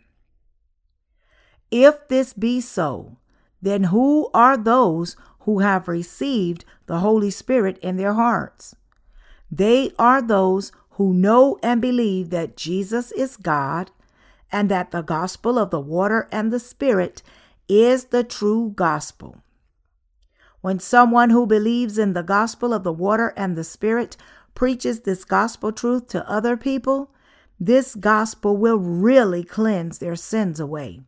If 1.72 2.08
this 2.08 2.34
be 2.34 2.60
so, 2.60 3.18
then 3.62 3.86
who 3.86 4.30
are 4.34 4.58
those 4.58 5.16
who 5.42 5.60
have 5.60 5.88
received 5.88 6.66
the 6.88 7.00
Holy 7.00 7.30
Spirit 7.30 7.78
in 7.78 7.98
their 7.98 8.14
hearts? 8.14 8.76
They 9.52 9.92
are 9.98 10.22
those 10.22 10.72
who 10.92 11.14
know 11.14 11.58
and 11.64 11.82
believe 11.82 12.30
that 12.32 12.58
Jesus 12.58 13.12
is 13.14 13.38
God 13.38 13.92
and 14.52 14.70
that 14.70 14.92
the 14.92 15.02
gospel 15.02 15.58
of 15.58 15.70
the 15.70 15.80
water 15.80 16.28
and 16.32 16.52
the 16.52 16.60
Spirit 16.60 17.22
is 17.68 18.06
the 18.06 18.24
true 18.24 18.74
gospel. 18.76 19.38
When 20.62 20.80
someone 20.80 21.30
who 21.30 21.46
believes 21.46 21.98
in 21.98 22.14
the 22.14 22.24
gospel 22.24 22.74
of 22.74 22.84
the 22.84 22.92
water 22.92 23.34
and 23.38 23.56
the 23.56 23.64
Spirit 23.64 24.18
preaches 24.56 25.02
this 25.02 25.24
gospel 25.24 25.72
truth 25.72 26.08
to 26.08 26.30
other 26.30 26.58
people, 26.58 27.12
this 27.60 27.96
gospel 27.96 28.56
will 28.56 28.78
really 28.78 29.44
cleanse 29.44 30.00
their 30.00 30.16
sins 30.16 30.60
away. 30.60 31.02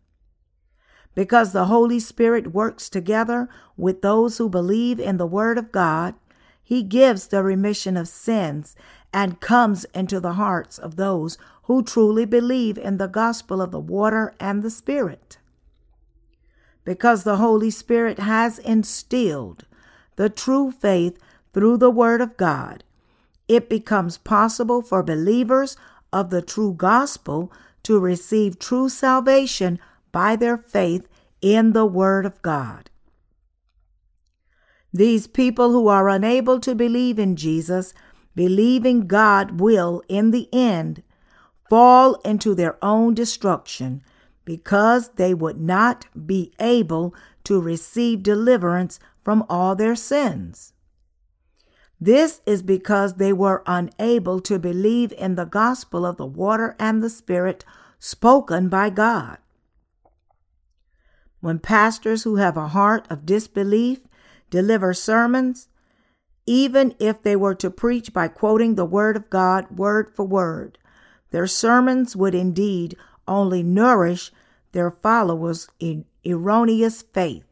Because 1.16 1.52
the 1.52 1.66
Holy 1.66 2.00
Spirit 2.00 2.54
works 2.54 2.90
together 2.90 3.50
with 3.78 4.02
those 4.02 4.38
who 4.38 4.50
believe 4.50 5.00
in 5.00 5.18
the 5.18 5.26
Word 5.26 5.58
of 5.58 5.72
God, 5.72 6.16
He 6.64 6.84
gives 6.84 7.28
the 7.28 7.44
remission 7.44 7.98
of 7.98 8.08
sins 8.08 8.76
and 9.14 9.42
comes 9.42 9.86
into 9.94 10.20
the 10.20 10.34
hearts 10.34 10.78
of 10.78 10.96
those 10.96 11.38
who 11.64 11.84
truly 11.84 12.26
believe 12.26 12.78
in 12.78 12.98
the 12.98 13.08
gospel 13.08 13.62
of 13.62 13.72
the 13.72 13.80
water 13.80 14.34
and 14.40 14.64
the 14.64 14.70
Spirit 14.70 15.38
because 16.84 17.24
the 17.24 17.38
Holy 17.38 17.70
Spirit 17.70 18.20
has 18.20 18.60
instilled 18.60 19.66
the 20.16 20.30
true 20.30 20.72
faith 20.72 21.18
through 21.54 21.78
the 21.78 21.92
Word 21.92 22.22
of 22.22 22.38
God, 22.38 22.84
it 23.48 23.70
becomes 23.70 24.18
possible 24.18 24.82
for 24.82 25.04
believers 25.04 25.76
of 26.14 26.30
the 26.30 26.42
true 26.42 26.74
gospel 26.74 27.52
to 27.84 28.00
receive 28.00 28.60
true 28.60 28.90
salvation 28.90 29.80
by 30.12 30.36
their 30.36 30.58
faith 30.58 31.08
in 31.42 31.74
the 31.74 31.86
Word 31.86 32.26
of 32.26 32.42
God. 32.42 32.90
These 34.94 35.28
people 35.28 35.72
who 35.72 35.88
are 35.88 36.10
unable 36.10 36.60
to 36.60 36.76
believe 36.76 37.18
in 37.18 37.36
Jesus, 37.36 37.94
believing 38.36 39.08
God 39.08 39.60
will, 39.60 40.04
in 40.10 40.32
the 40.32 40.50
end, 40.54 41.02
fall 41.70 42.16
into 42.26 42.54
their 42.54 42.78
own 42.84 43.14
destruction 43.14 44.04
because 44.44 45.10
they 45.16 45.34
would 45.34 45.62
not 45.62 46.08
be 46.28 46.52
able 46.60 47.16
to 47.46 47.62
receive 47.62 48.24
deliverance 48.24 49.00
from 49.24 49.46
all 49.50 49.76
their 49.76 49.96
sins. 49.96 50.74
This 52.04 52.42
is 52.48 52.64
because 52.64 53.14
they 53.14 53.32
were 53.32 53.62
unable 53.68 54.42
to 54.42 54.58
believe 54.58 55.14
in 55.14 55.36
the 55.36 55.46
gospel 55.46 56.04
of 56.04 56.18
the 56.18 56.26
water 56.26 56.76
and 56.80 57.04
the 57.04 57.12
Spirit 57.12 57.64
spoken 58.00 58.70
by 58.70 58.90
God. 58.90 59.38
When 61.42 61.60
pastors 61.60 62.24
who 62.24 62.38
have 62.38 62.58
a 62.58 62.70
heart 62.70 63.06
of 63.12 63.28
disbelief 63.28 64.00
deliver 64.50 64.96
sermons, 64.96 65.68
even 66.48 66.96
if 66.98 67.22
they 67.22 67.36
were 67.36 67.56
to 67.56 67.70
preach 67.70 68.12
by 68.12 68.28
quoting 68.28 68.74
the 68.74 68.86
Word 68.86 69.16
of 69.16 69.30
God 69.30 69.78
word 69.78 70.10
for 70.10 70.26
word, 70.26 70.80
their 71.30 71.46
sermons 71.46 72.16
would 72.16 72.34
indeed 72.34 72.98
only 73.28 73.62
nourish 73.62 74.32
their 74.72 74.90
followers 74.90 75.68
in 75.80 76.06
erroneous 76.26 77.04
faith. 77.04 77.51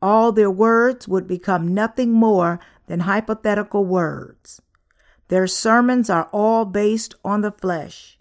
All 0.00 0.32
their 0.32 0.50
words 0.50 1.08
would 1.08 1.26
become 1.26 1.74
nothing 1.74 2.12
more 2.12 2.60
than 2.86 3.00
hypothetical 3.00 3.84
words. 3.84 4.62
Their 5.28 5.46
sermons 5.46 6.08
are 6.08 6.28
all 6.32 6.64
based 6.64 7.14
on 7.24 7.42
the 7.42 7.52
flesh 7.52 8.18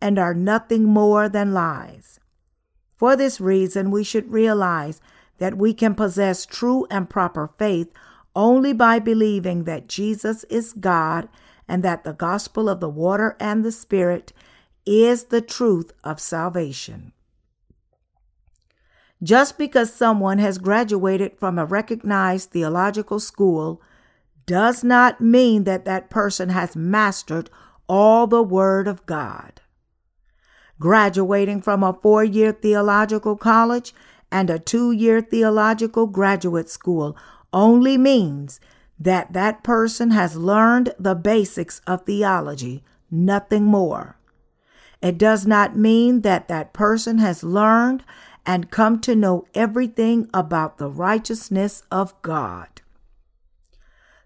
and 0.00 0.18
are 0.18 0.34
nothing 0.34 0.84
more 0.84 1.28
than 1.28 1.52
lies. 1.52 2.20
For 2.96 3.16
this 3.16 3.40
reason, 3.40 3.90
we 3.90 4.04
should 4.04 4.32
realize 4.32 5.00
that 5.38 5.58
we 5.58 5.74
can 5.74 5.94
possess 5.94 6.46
true 6.46 6.86
and 6.90 7.10
proper 7.10 7.50
faith 7.58 7.92
only 8.34 8.72
by 8.72 8.98
believing 8.98 9.64
that 9.64 9.88
Jesus 9.88 10.44
is 10.44 10.72
God 10.72 11.28
and 11.68 11.82
that 11.82 12.04
the 12.04 12.12
gospel 12.12 12.68
of 12.68 12.80
the 12.80 12.88
water 12.88 13.36
and 13.40 13.64
the 13.64 13.72
Spirit 13.72 14.32
is 14.84 15.24
the 15.24 15.40
truth 15.40 15.92
of 16.04 16.20
salvation. 16.20 17.12
Just 19.22 19.56
because 19.56 19.92
someone 19.92 20.38
has 20.38 20.58
graduated 20.58 21.38
from 21.38 21.58
a 21.58 21.64
recognized 21.64 22.50
theological 22.50 23.18
school 23.18 23.80
does 24.44 24.84
not 24.84 25.20
mean 25.20 25.64
that 25.64 25.84
that 25.84 26.10
person 26.10 26.50
has 26.50 26.76
mastered 26.76 27.50
all 27.88 28.26
the 28.26 28.42
Word 28.42 28.86
of 28.86 29.04
God. 29.06 29.60
Graduating 30.78 31.62
from 31.62 31.82
a 31.82 31.94
four 31.94 32.22
year 32.22 32.52
theological 32.52 33.36
college 33.36 33.94
and 34.30 34.50
a 34.50 34.58
two 34.58 34.92
year 34.92 35.20
theological 35.20 36.06
graduate 36.06 36.68
school 36.68 37.16
only 37.52 37.96
means 37.96 38.60
that 38.98 39.32
that 39.32 39.62
person 39.62 40.10
has 40.10 40.36
learned 40.36 40.94
the 40.98 41.14
basics 41.14 41.80
of 41.86 42.04
theology, 42.04 42.82
nothing 43.10 43.64
more. 43.64 44.18
It 45.02 45.18
does 45.18 45.46
not 45.46 45.76
mean 45.76 46.22
that 46.22 46.48
that 46.48 46.72
person 46.72 47.18
has 47.18 47.42
learned 47.42 48.04
and 48.46 48.70
come 48.70 49.00
to 49.00 49.16
know 49.16 49.44
everything 49.54 50.30
about 50.32 50.78
the 50.78 50.88
righteousness 50.88 51.82
of 51.90 52.20
God. 52.22 52.68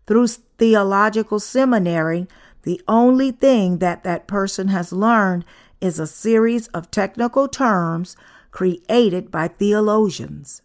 Through 0.07 0.29
theological 0.59 1.41
seminary, 1.41 2.29
the 2.63 2.83
only 2.87 3.33
thing 3.33 3.79
that 3.79 4.05
that 4.05 4.29
person 4.29 4.69
has 4.69 4.93
learned 4.93 5.45
is 5.81 5.99
a 5.99 6.07
series 6.07 6.69
of 6.69 6.91
technical 6.91 7.49
terms 7.49 8.17
created 8.51 9.31
by 9.31 9.49
theologians. 9.49 10.61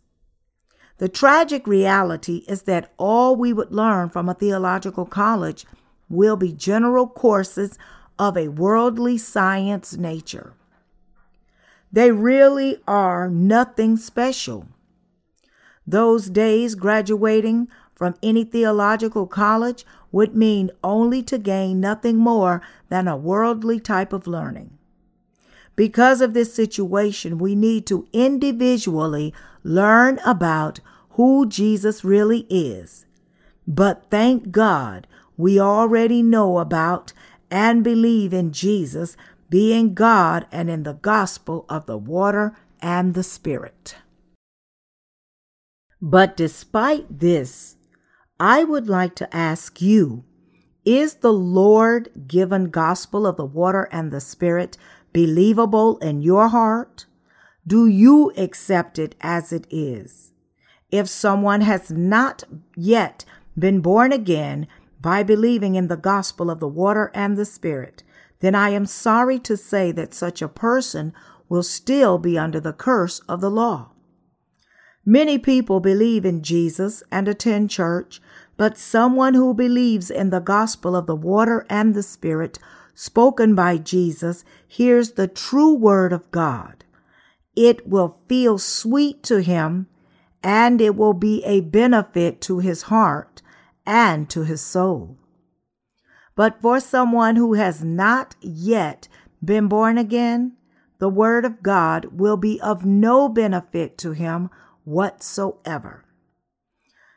The 0.97 1.09
tragic 1.09 1.67
reality 1.67 2.43
is 2.47 2.63
that 2.63 2.93
all 2.97 3.35
we 3.35 3.53
would 3.53 3.71
learn 3.71 4.09
from 4.09 4.27
a 4.27 4.33
theological 4.33 5.05
college 5.05 5.65
will 6.09 6.35
be 6.35 6.51
general 6.51 7.07
courses 7.07 7.77
of 8.17 8.37
a 8.37 8.47
worldly 8.47 9.17
science 9.17 9.95
nature. 9.95 10.53
They 11.95 12.11
really 12.11 12.81
are 12.89 13.29
nothing 13.29 13.95
special. 13.95 14.67
Those 15.87 16.29
days 16.29 16.75
graduating 16.75 17.69
from 17.93 18.15
any 18.21 18.43
theological 18.43 19.27
college 19.27 19.85
would 20.11 20.35
mean 20.35 20.71
only 20.83 21.23
to 21.23 21.37
gain 21.37 21.79
nothing 21.79 22.17
more 22.17 22.61
than 22.89 23.07
a 23.07 23.15
worldly 23.15 23.79
type 23.79 24.11
of 24.11 24.27
learning. 24.27 24.77
Because 25.77 26.19
of 26.19 26.33
this 26.33 26.53
situation, 26.53 27.37
we 27.37 27.55
need 27.55 27.87
to 27.87 28.09
individually 28.11 29.33
learn 29.63 30.19
about 30.25 30.81
who 31.11 31.47
Jesus 31.47 32.03
really 32.03 32.45
is. 32.49 33.05
But 33.65 34.07
thank 34.11 34.51
God, 34.51 35.07
we 35.37 35.61
already 35.61 36.21
know 36.21 36.57
about 36.57 37.13
and 37.49 37.85
believe 37.85 38.33
in 38.33 38.51
Jesus 38.51 39.15
being 39.55 39.93
God 39.93 40.45
and 40.51 40.69
in 40.69 40.83
the 40.83 40.95
gospel 40.95 41.65
of 41.69 41.85
the 41.85 41.97
water 41.97 42.57
and 42.81 43.13
the 43.13 43.23
Spirit. 43.23 43.95
But 46.01 46.35
despite 46.35 47.19
this, 47.21 47.77
I 48.37 48.65
would 48.65 48.89
like 48.89 49.15
to 49.15 49.33
ask 49.33 49.81
you 49.81 50.25
is 50.83 51.13
the 51.15 51.31
Lord 51.31 52.27
given 52.27 52.65
gospel 52.65 53.25
of 53.25 53.37
the 53.37 53.45
water 53.45 53.87
and 53.93 54.11
the 54.11 54.19
Spirit 54.19 54.77
believable 55.13 55.99
in 55.99 56.21
your 56.21 56.49
heart? 56.49 57.05
Do 57.65 57.87
you 57.87 58.33
accept 58.35 58.99
it 58.99 59.15
as 59.21 59.53
it 59.53 59.67
is? 59.69 60.33
If 60.91 61.07
someone 61.07 61.61
has 61.61 61.89
not 61.89 62.43
yet 62.75 63.23
been 63.57 63.79
born 63.79 64.11
again 64.11 64.67
by 64.99 65.23
believing 65.23 65.75
in 65.75 65.87
the 65.87 65.95
gospel 65.95 66.49
of 66.49 66.59
the 66.59 66.67
water 66.67 67.09
and 67.13 67.37
the 67.37 67.45
Spirit, 67.45 68.03
then 68.45 68.53
I 68.53 68.69
am 68.69 68.85
sorry 68.85 69.39
to 69.39 69.57
say 69.57 69.91
that 69.93 70.13
such 70.13 70.39
a 70.39 70.47
person 70.47 71.13
will 71.49 71.63
still 71.63 72.19
be 72.19 72.37
under 72.37 72.59
the 72.59 72.73
curse 72.73 73.19
of 73.27 73.41
the 73.41 73.49
law. 73.49 73.89
Many 75.03 75.39
people 75.39 75.79
believe 75.79 76.25
in 76.25 76.43
Jesus 76.43 77.01
and 77.11 77.27
attend 77.27 77.71
church, 77.71 78.21
but 78.55 78.77
someone 78.77 79.33
who 79.33 79.53
believes 79.55 80.11
in 80.11 80.29
the 80.29 80.39
gospel 80.39 80.95
of 80.95 81.07
the 81.07 81.15
water 81.15 81.65
and 81.69 81.95
the 81.95 82.03
Spirit 82.03 82.59
spoken 82.93 83.55
by 83.55 83.77
Jesus 83.77 84.45
hears 84.67 85.13
the 85.13 85.27
true 85.27 85.73
word 85.73 86.13
of 86.13 86.29
God. 86.29 86.83
It 87.55 87.87
will 87.87 88.19
feel 88.27 88.59
sweet 88.59 89.23
to 89.23 89.41
him 89.41 89.87
and 90.43 90.79
it 90.79 90.95
will 90.95 91.13
be 91.13 91.43
a 91.45 91.61
benefit 91.61 92.41
to 92.41 92.59
his 92.59 92.83
heart 92.83 93.41
and 93.85 94.29
to 94.29 94.43
his 94.43 94.61
soul. 94.61 95.17
But 96.35 96.61
for 96.61 96.79
someone 96.79 97.37
who 97.37 97.53
has 97.53 97.83
not 97.83 98.35
yet 98.41 99.07
been 99.43 99.67
born 99.67 99.97
again, 99.97 100.53
the 100.99 101.09
word 101.09 101.45
of 101.45 101.63
God 101.63 102.05
will 102.19 102.37
be 102.37 102.59
of 102.61 102.85
no 102.85 103.29
benefit 103.29 103.97
to 103.99 104.11
him 104.11 104.49
whatsoever. 104.83 106.05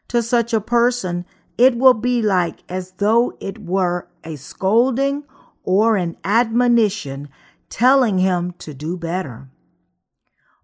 To 0.08 0.22
such 0.22 0.52
a 0.52 0.60
person, 0.60 1.26
it 1.56 1.76
will 1.76 1.94
be 1.94 2.22
like 2.22 2.62
as 2.68 2.92
though 2.92 3.36
it 3.40 3.58
were 3.58 4.08
a 4.24 4.36
scolding 4.36 5.24
or 5.64 5.96
an 5.96 6.16
admonition 6.24 7.28
telling 7.68 8.18
him 8.18 8.52
to 8.58 8.72
do 8.72 8.96
better. 8.96 9.48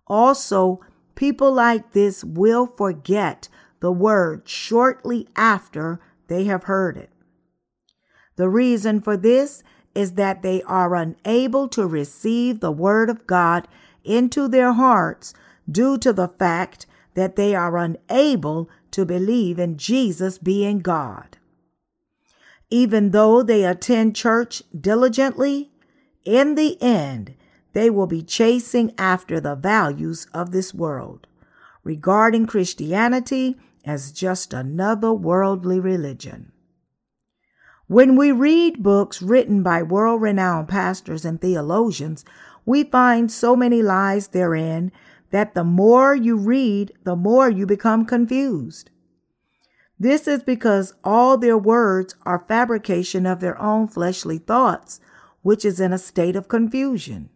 Also, 0.07 0.81
people 1.15 1.53
like 1.53 1.93
this 1.93 2.25
will 2.25 2.67
forget 2.67 3.49
the 3.81 3.93
word 3.93 4.49
shortly 4.49 5.29
after 5.37 6.01
they 6.29 6.45
have 6.45 6.65
heard 6.65 6.97
it. 6.97 7.11
The 8.37 8.49
reason 8.49 9.01
for 9.01 9.17
this 9.17 9.63
is 9.95 10.13
that 10.13 10.43
they 10.43 10.63
are 10.63 10.95
unable 10.95 11.69
to 11.69 11.87
receive 11.87 12.61
the 12.61 12.73
word 12.73 13.09
of 13.09 13.27
God 13.27 13.69
into 14.03 14.49
their 14.49 14.73
hearts 14.73 15.35
due 15.71 15.97
to 15.99 16.13
the 16.13 16.29
fact 16.29 16.87
that 17.15 17.37
they 17.37 17.55
are 17.55 17.77
unable 17.77 18.69
to 18.91 19.05
believe 19.05 19.59
in 19.59 19.77
Jesus 19.77 20.39
being 20.39 20.81
God. 20.81 21.39
Even 22.71 23.11
though 23.11 23.43
they 23.43 23.65
attend 23.65 24.17
church 24.17 24.63
diligently, 24.79 25.71
in 26.25 26.55
the 26.55 26.81
end, 26.83 27.35
they 27.73 27.91
will 27.91 28.07
be 28.07 28.23
chasing 28.23 28.93
after 28.99 29.41
the 29.41 29.55
values 29.55 30.27
of 30.33 30.51
this 30.51 30.75
world, 30.75 31.27
regarding 31.83 32.47
Christianity 32.47 33.57
as 33.85 34.13
just 34.13 34.53
another 34.55 35.13
worldly 35.13 35.79
religion. 35.79 36.51
When 37.87 38.17
we 38.17 38.33
read 38.33 38.83
books 38.83 39.21
written 39.21 39.63
by 39.63 39.83
world 39.83 40.23
renowned 40.23 40.69
pastors 40.69 41.25
and 41.25 41.39
theologians, 41.39 42.25
we 42.65 42.85
find 42.85 43.31
so 43.31 43.55
many 43.55 43.83
lies 43.83 44.29
therein 44.29 44.91
that 45.31 45.55
the 45.55 45.65
more 45.65 46.15
you 46.15 46.37
read, 46.37 46.93
the 47.05 47.17
more 47.17 47.51
you 47.51 47.67
become 47.67 48.07
confused. 48.07 48.91
This 49.99 50.27
is 50.27 50.43
because 50.43 50.95
all 51.05 51.37
their 51.37 51.59
words 51.59 52.15
are 52.23 52.47
fabrication 52.49 53.27
of 53.27 53.41
their 53.41 53.61
own 53.61 53.87
fleshly 53.87 54.39
thoughts, 54.39 54.99
which 55.43 55.65
is 55.65 55.79
in 55.79 55.93
a 55.93 55.99
state 55.99 56.37
of 56.37 56.49
confusion. 56.49 57.29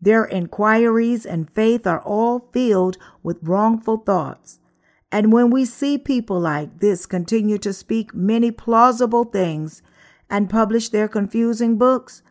Their 0.00 0.26
inquiries 0.26 1.24
and 1.24 1.50
faith 1.50 1.86
are 1.86 2.02
all 2.02 2.50
filled 2.52 2.98
with 3.22 3.38
wrongful 3.42 3.98
thoughts. 3.98 4.60
And 5.10 5.32
when 5.32 5.50
we 5.50 5.64
see 5.64 5.96
people 5.96 6.38
like 6.38 6.80
this 6.80 7.06
continue 7.06 7.58
to 7.58 7.72
speak 7.72 8.14
many 8.14 8.50
plausible 8.50 9.24
things 9.24 9.82
and 10.28 10.50
publish 10.50 10.90
their 10.90 11.08
confusing 11.08 11.78
books, 11.78 12.22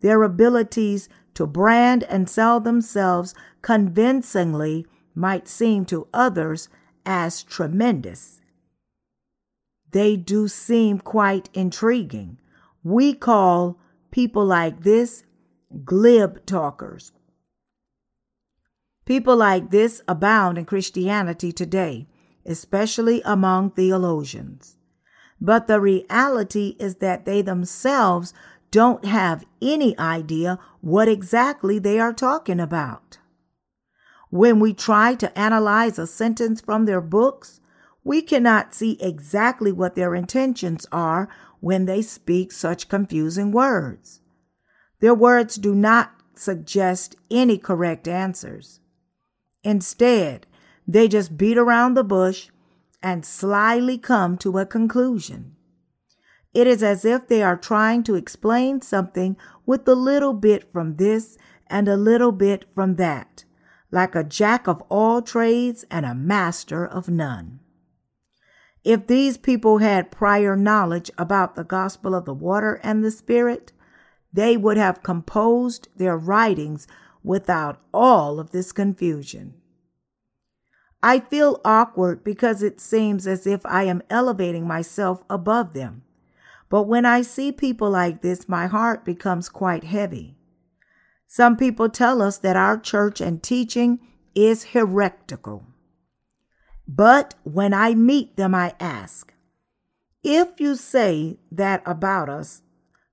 their 0.00 0.22
abilities 0.22 1.08
to 1.34 1.46
brand 1.46 2.02
and 2.04 2.28
sell 2.28 2.60
themselves 2.60 3.34
convincingly 3.62 4.86
might 5.14 5.46
seem 5.46 5.84
to 5.86 6.08
others 6.12 6.68
as 7.06 7.42
tremendous. 7.42 8.40
They 9.92 10.16
do 10.16 10.48
seem 10.48 10.98
quite 10.98 11.48
intriguing. 11.54 12.38
We 12.82 13.14
call 13.14 13.78
people 14.10 14.44
like 14.44 14.82
this 14.82 15.24
glib 15.84 16.44
talkers. 16.46 17.12
People 19.04 19.36
like 19.36 19.70
this 19.70 20.02
abound 20.08 20.58
in 20.58 20.64
Christianity 20.64 21.52
today, 21.52 22.08
especially 22.46 23.22
among 23.24 23.70
theologians. 23.70 24.76
But 25.40 25.66
the 25.66 25.80
reality 25.80 26.76
is 26.78 26.96
that 26.96 27.24
they 27.24 27.42
themselves 27.42 28.32
don't 28.70 29.04
have 29.04 29.44
any 29.62 29.96
idea 29.98 30.58
what 30.80 31.08
exactly 31.08 31.78
they 31.78 32.00
are 32.00 32.12
talking 32.12 32.60
about. 32.60 33.18
When 34.30 34.58
we 34.58 34.74
try 34.74 35.14
to 35.14 35.38
analyze 35.38 35.98
a 35.98 36.06
sentence 36.06 36.60
from 36.60 36.86
their 36.86 37.00
books, 37.00 37.60
we 38.02 38.20
cannot 38.20 38.74
see 38.74 38.98
exactly 39.00 39.70
what 39.70 39.94
their 39.94 40.14
intentions 40.14 40.86
are 40.90 41.28
when 41.60 41.86
they 41.86 42.02
speak 42.02 42.52
such 42.52 42.88
confusing 42.88 43.52
words. 43.52 44.20
Their 45.00 45.14
words 45.14 45.56
do 45.56 45.74
not 45.74 46.12
suggest 46.34 47.16
any 47.30 47.58
correct 47.58 48.08
answers. 48.08 48.80
Instead, 49.62 50.46
they 50.86 51.08
just 51.08 51.36
beat 51.36 51.58
around 51.58 51.94
the 51.94 52.04
bush 52.04 52.48
and 53.02 53.24
slyly 53.24 53.98
come 53.98 54.36
to 54.38 54.58
a 54.58 54.66
conclusion. 54.66 55.56
It 56.52 56.66
is 56.66 56.82
as 56.82 57.04
if 57.04 57.26
they 57.26 57.42
are 57.42 57.56
trying 57.56 58.02
to 58.04 58.14
explain 58.14 58.80
something 58.80 59.36
with 59.66 59.86
a 59.88 59.94
little 59.94 60.32
bit 60.32 60.70
from 60.72 60.96
this 60.96 61.36
and 61.66 61.88
a 61.88 61.96
little 61.96 62.32
bit 62.32 62.66
from 62.74 62.96
that, 62.96 63.44
like 63.90 64.14
a 64.14 64.22
jack 64.22 64.68
of 64.68 64.82
all 64.88 65.20
trades 65.20 65.84
and 65.90 66.06
a 66.06 66.14
master 66.14 66.86
of 66.86 67.08
none. 67.08 67.60
If 68.84 69.06
these 69.06 69.38
people 69.38 69.78
had 69.78 70.10
prior 70.10 70.56
knowledge 70.56 71.10
about 71.16 71.56
the 71.56 71.64
gospel 71.64 72.14
of 72.14 72.26
the 72.26 72.34
water 72.34 72.78
and 72.82 73.02
the 73.02 73.10
spirit, 73.10 73.72
they 74.32 74.56
would 74.56 74.76
have 74.76 75.02
composed 75.02 75.88
their 75.96 76.16
writings 76.16 76.86
without 77.22 77.80
all 77.92 78.38
of 78.38 78.50
this 78.50 78.72
confusion. 78.72 79.54
I 81.06 81.20
feel 81.20 81.60
awkward 81.66 82.24
because 82.24 82.62
it 82.62 82.80
seems 82.80 83.26
as 83.26 83.46
if 83.46 83.66
I 83.66 83.82
am 83.82 84.02
elevating 84.08 84.66
myself 84.66 85.22
above 85.28 85.74
them. 85.74 86.02
But 86.70 86.84
when 86.84 87.04
I 87.04 87.20
see 87.20 87.52
people 87.52 87.90
like 87.90 88.22
this, 88.22 88.48
my 88.48 88.68
heart 88.68 89.04
becomes 89.04 89.50
quite 89.50 89.84
heavy. 89.84 90.34
Some 91.26 91.58
people 91.58 91.90
tell 91.90 92.22
us 92.22 92.38
that 92.38 92.56
our 92.56 92.78
church 92.78 93.20
and 93.20 93.42
teaching 93.42 94.00
is 94.34 94.72
heretical. 94.72 95.66
But 96.88 97.34
when 97.42 97.74
I 97.74 97.94
meet 97.94 98.38
them, 98.38 98.54
I 98.54 98.72
ask, 98.80 99.34
if 100.22 100.58
you 100.58 100.74
say 100.74 101.36
that 101.52 101.82
about 101.84 102.30
us, 102.30 102.62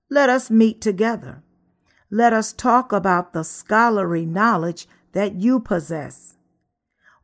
let 0.09 0.29
us 0.29 0.49
meet 0.49 0.79
together. 0.79 1.43
Let 2.09 2.31
us 2.31 2.53
talk 2.53 2.93
about 2.93 3.33
the 3.33 3.43
scholarly 3.43 4.25
knowledge 4.25 4.87
that 5.11 5.35
you 5.35 5.59
possess. 5.59 6.37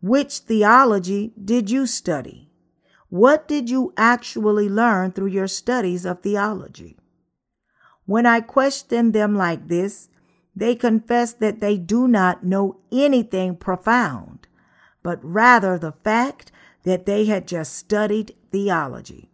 Which 0.01 0.39
theology 0.39 1.33
did 1.43 1.71
you 1.71 1.88
study? 1.88 2.51
What 3.10 3.47
did 3.47 3.69
you 3.69 3.93
actually 3.97 4.69
learn 4.69 5.12
through 5.12 5.27
your 5.27 5.47
studies 5.47 6.05
of 6.05 6.21
theology? 6.21 6.97
When 8.05 8.25
I 8.25 8.41
question 8.41 9.12
them 9.12 9.36
like 9.36 9.67
this, 9.67 10.10
they 10.55 10.75
confess 10.75 11.33
that 11.33 11.60
they 11.60 11.77
do 11.77 12.07
not 12.07 12.43
know 12.43 12.77
anything 12.91 13.55
profound, 13.55 14.47
but 15.03 15.19
rather 15.23 15.77
the 15.77 15.93
fact 16.03 16.51
that 16.83 17.05
they 17.05 17.25
had 17.25 17.47
just 17.47 17.73
studied 17.73 18.36
theology. 18.51 19.29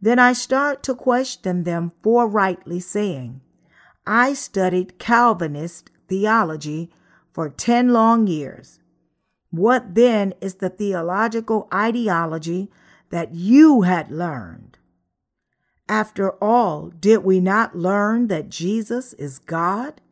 Then 0.00 0.18
I 0.18 0.32
start 0.32 0.82
to 0.84 0.94
question 0.94 1.64
them 1.64 1.92
for 2.02 2.28
rightly 2.28 2.80
saying, 2.80 3.40
I 4.06 4.34
studied 4.34 4.98
Calvinist 4.98 5.90
theology 6.08 6.90
for 7.32 7.48
10 7.48 7.92
long 7.92 8.26
years. 8.26 8.80
What 9.56 9.94
then 9.94 10.34
is 10.42 10.56
the 10.56 10.68
theological 10.68 11.66
ideology 11.72 12.70
that 13.08 13.34
you 13.34 13.82
had 13.82 14.10
learned? 14.10 14.76
After 15.88 16.32
all, 16.44 16.90
did 16.90 17.24
we 17.24 17.40
not 17.40 17.74
learn 17.74 18.26
that 18.26 18.50
Jesus 18.50 19.14
is 19.14 19.38
God? 19.38 20.02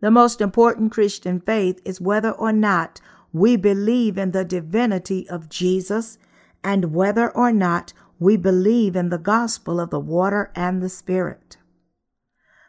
The 0.00 0.12
most 0.12 0.40
important 0.40 0.92
Christian 0.92 1.40
faith 1.40 1.80
is 1.84 2.00
whether 2.00 2.30
or 2.30 2.52
not 2.52 3.00
we 3.32 3.56
believe 3.56 4.16
in 4.16 4.30
the 4.30 4.44
divinity 4.44 5.28
of 5.28 5.48
Jesus 5.48 6.18
and 6.62 6.94
whether 6.94 7.30
or 7.30 7.52
not 7.52 7.92
we 8.20 8.36
believe 8.36 8.94
in 8.94 9.08
the 9.08 9.18
gospel 9.18 9.80
of 9.80 9.90
the 9.90 9.98
water 9.98 10.52
and 10.54 10.80
the 10.80 10.88
Spirit. 10.88 11.56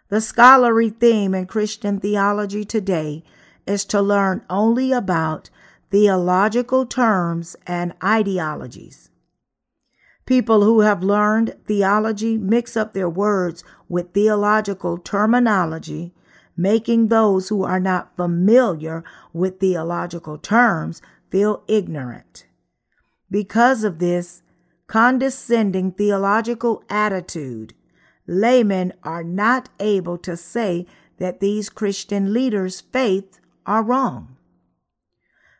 The 0.10 0.22
scholarly 0.22 0.90
theme 0.90 1.36
in 1.36 1.46
Christian 1.46 2.00
theology 2.00 2.66
today 2.66 3.24
is 3.72 3.86
to 3.86 4.02
learn 4.02 4.46
only 4.50 4.92
about 4.92 5.50
theological 5.90 6.86
terms 6.86 7.56
and 7.66 7.94
ideologies. 8.04 9.10
People 10.26 10.64
who 10.64 10.82
have 10.82 11.04
learned 11.04 11.56
theology 11.66 12.38
mix 12.38 12.78
up 12.78 12.94
their 12.94 13.10
words 13.10 13.64
with 13.90 14.14
theological 14.14 14.98
terminology, 14.98 16.14
making 16.56 17.08
those 17.08 17.50
who 17.50 17.64
are 17.64 17.80
not 17.80 18.16
familiar 18.16 19.04
with 19.34 19.60
theological 19.60 20.38
terms 20.38 21.02
feel 21.30 21.64
ignorant. 21.68 22.46
Because 23.30 23.84
of 23.84 24.00
this 24.00 24.44
condescending 24.88 25.92
theological 25.92 26.84
attitude, 26.90 27.74
laymen 28.28 28.94
are 29.04 29.24
not 29.24 29.70
able 29.80 30.18
to 30.20 30.38
say 30.38 30.86
that 31.18 31.40
these 31.40 31.70
Christian 31.70 32.32
leaders' 32.32 32.82
faith 32.82 33.41
are 33.66 33.84
wrong. 33.84 34.38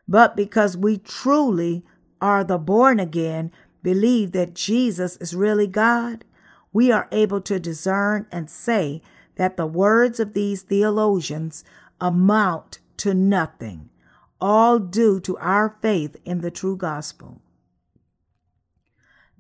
But 0.08 0.36
because 0.36 0.76
we 0.76 0.98
truly 0.98 1.86
are 2.20 2.44
the 2.44 2.58
born 2.58 3.00
again, 3.00 3.52
believe 3.84 4.32
that 4.34 4.54
Jesus 4.54 5.18
is 5.18 5.36
really 5.36 5.68
God, 5.68 6.26
we 6.74 6.92
are 6.92 7.08
able 7.12 7.42
to 7.42 7.60
discern 7.60 8.28
and 8.32 8.50
say 8.50 9.02
that 9.36 9.58
the 9.58 9.66
words 9.66 10.20
of 10.20 10.34
these 10.34 10.62
theologians 10.62 11.64
amount 12.00 12.80
to 12.98 13.14
nothing, 13.14 13.90
all 14.40 14.80
due 14.80 15.20
to 15.22 15.38
our 15.38 15.78
faith 15.82 16.18
in 16.26 16.42
the 16.42 16.52
true 16.52 16.76
gospel. 16.76 17.42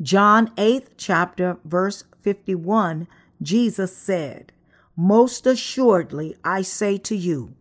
John 0.02 0.47
8th 0.56 0.89
chapter 0.97 1.58
verse 1.63 2.04
51 2.21 3.08
Jesus 3.41 3.95
said, 3.95 4.52
Most 4.95 5.45
assuredly 5.45 6.36
I 6.43 6.62
say 6.62 6.97
to 7.00 7.15
you, 7.15 7.56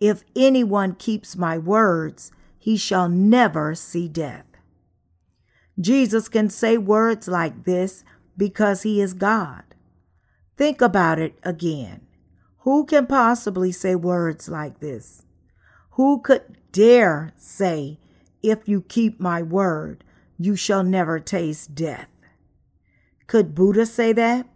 if 0.00 0.24
anyone 0.34 0.94
keeps 0.94 1.36
my 1.36 1.58
words, 1.58 2.32
he 2.58 2.76
shall 2.76 3.08
never 3.08 3.74
see 3.74 4.08
death. 4.08 4.46
Jesus 5.80 6.28
can 6.28 6.48
say 6.48 6.78
words 6.78 7.28
like 7.28 7.64
this 7.64 8.04
because 8.36 8.82
he 8.82 9.00
is 9.00 9.14
God. 9.14 9.62
Think 10.56 10.80
about 10.80 11.18
it 11.18 11.38
again. 11.42 12.06
Who 12.58 12.86
can 12.86 13.06
possibly 13.06 13.72
say 13.72 13.94
words 13.94 14.48
like 14.48 14.80
this? 14.80 15.24
Who 15.92 16.20
could 16.20 16.58
dare 16.72 17.32
say, 17.36 17.98
If 18.42 18.68
you 18.68 18.82
keep 18.82 19.20
my 19.20 19.42
word, 19.42 20.04
you 20.38 20.56
shall 20.56 20.82
never 20.82 21.20
taste 21.20 21.74
death. 21.74 22.08
Could 23.26 23.54
Buddha 23.54 23.86
say 23.86 24.12
that? 24.12 24.46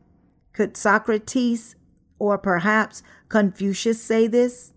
Could 0.52 0.76
Socrates 0.76 1.76
or 2.18 2.38
perhaps 2.38 3.02
Confucius 3.28 4.02
say 4.02 4.26
this? 4.26 4.72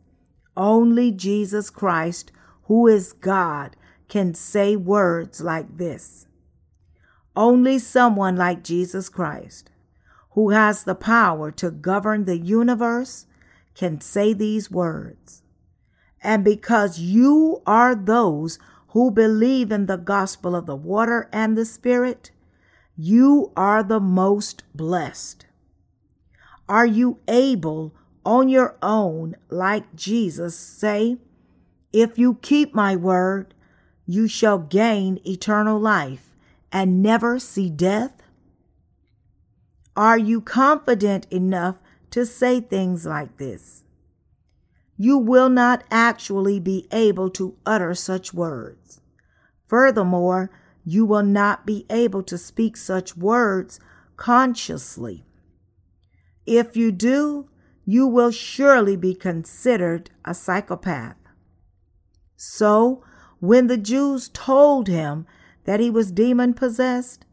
Only 0.55 1.11
Jesus 1.11 1.69
Christ, 1.69 2.31
who 2.63 2.87
is 2.87 3.13
God, 3.13 3.75
can 4.09 4.33
say 4.33 4.75
words 4.75 5.41
like 5.41 5.77
this. 5.77 6.27
Only 7.35 7.79
someone 7.79 8.35
like 8.35 8.63
Jesus 8.63 9.07
Christ, 9.07 9.71
who 10.31 10.49
has 10.49 10.83
the 10.83 10.95
power 10.95 11.51
to 11.51 11.71
govern 11.71 12.25
the 12.25 12.37
universe, 12.37 13.25
can 13.73 14.01
say 14.01 14.33
these 14.33 14.69
words. 14.69 15.41
And 16.21 16.43
because 16.43 16.99
you 16.99 17.61
are 17.65 17.95
those 17.95 18.59
who 18.89 19.11
believe 19.11 19.71
in 19.71 19.85
the 19.85 19.97
gospel 19.97 20.55
of 20.55 20.65
the 20.65 20.75
water 20.75 21.29
and 21.31 21.57
the 21.57 21.65
Spirit, 21.65 22.31
you 22.97 23.51
are 23.55 23.81
the 23.81 24.01
most 24.01 24.63
blessed. 24.75 25.45
Are 26.67 26.85
you 26.85 27.19
able 27.27 27.95
on 28.25 28.49
your 28.49 28.77
own, 28.81 29.35
like 29.49 29.95
Jesus, 29.95 30.57
say, 30.57 31.17
If 31.91 32.17
you 32.17 32.35
keep 32.41 32.73
my 32.73 32.95
word, 32.95 33.53
you 34.05 34.27
shall 34.27 34.59
gain 34.59 35.19
eternal 35.25 35.79
life 35.79 36.35
and 36.71 37.01
never 37.01 37.39
see 37.39 37.69
death? 37.69 38.21
Are 39.95 40.17
you 40.17 40.41
confident 40.41 41.27
enough 41.29 41.75
to 42.11 42.25
say 42.25 42.59
things 42.61 43.05
like 43.05 43.37
this? 43.37 43.83
You 44.97 45.17
will 45.17 45.49
not 45.49 45.83
actually 45.89 46.59
be 46.59 46.87
able 46.91 47.29
to 47.31 47.57
utter 47.65 47.95
such 47.95 48.33
words. 48.33 49.01
Furthermore, 49.67 50.51
you 50.85 51.05
will 51.05 51.23
not 51.23 51.65
be 51.65 51.85
able 51.89 52.23
to 52.23 52.37
speak 52.37 52.77
such 52.77 53.17
words 53.17 53.79
consciously. 54.15 55.23
If 56.45 56.75
you 56.75 56.91
do, 56.91 57.47
you 57.85 58.07
will 58.07 58.31
surely 58.31 58.95
be 58.95 59.13
considered 59.13 60.09
a 60.25 60.33
psychopath. 60.33 61.15
So, 62.35 63.03
when 63.39 63.67
the 63.67 63.77
Jews 63.77 64.29
told 64.29 64.87
him 64.87 65.25
that 65.65 65.79
he 65.79 65.89
was 65.89 66.11
demon 66.11 66.53
possessed, 66.53 67.25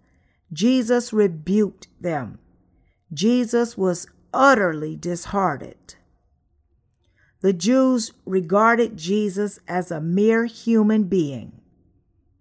Jesus 0.53 1.13
rebuked 1.13 1.89
them. 2.01 2.39
Jesus 3.13 3.77
was 3.77 4.07
utterly 4.33 4.97
disheartened. 4.97 5.97
The 7.41 7.53
Jews 7.53 8.13
regarded 8.25 8.97
Jesus 8.97 9.61
as 9.69 9.91
a 9.91 10.01
mere 10.01 10.47
human 10.47 11.05
being 11.05 11.59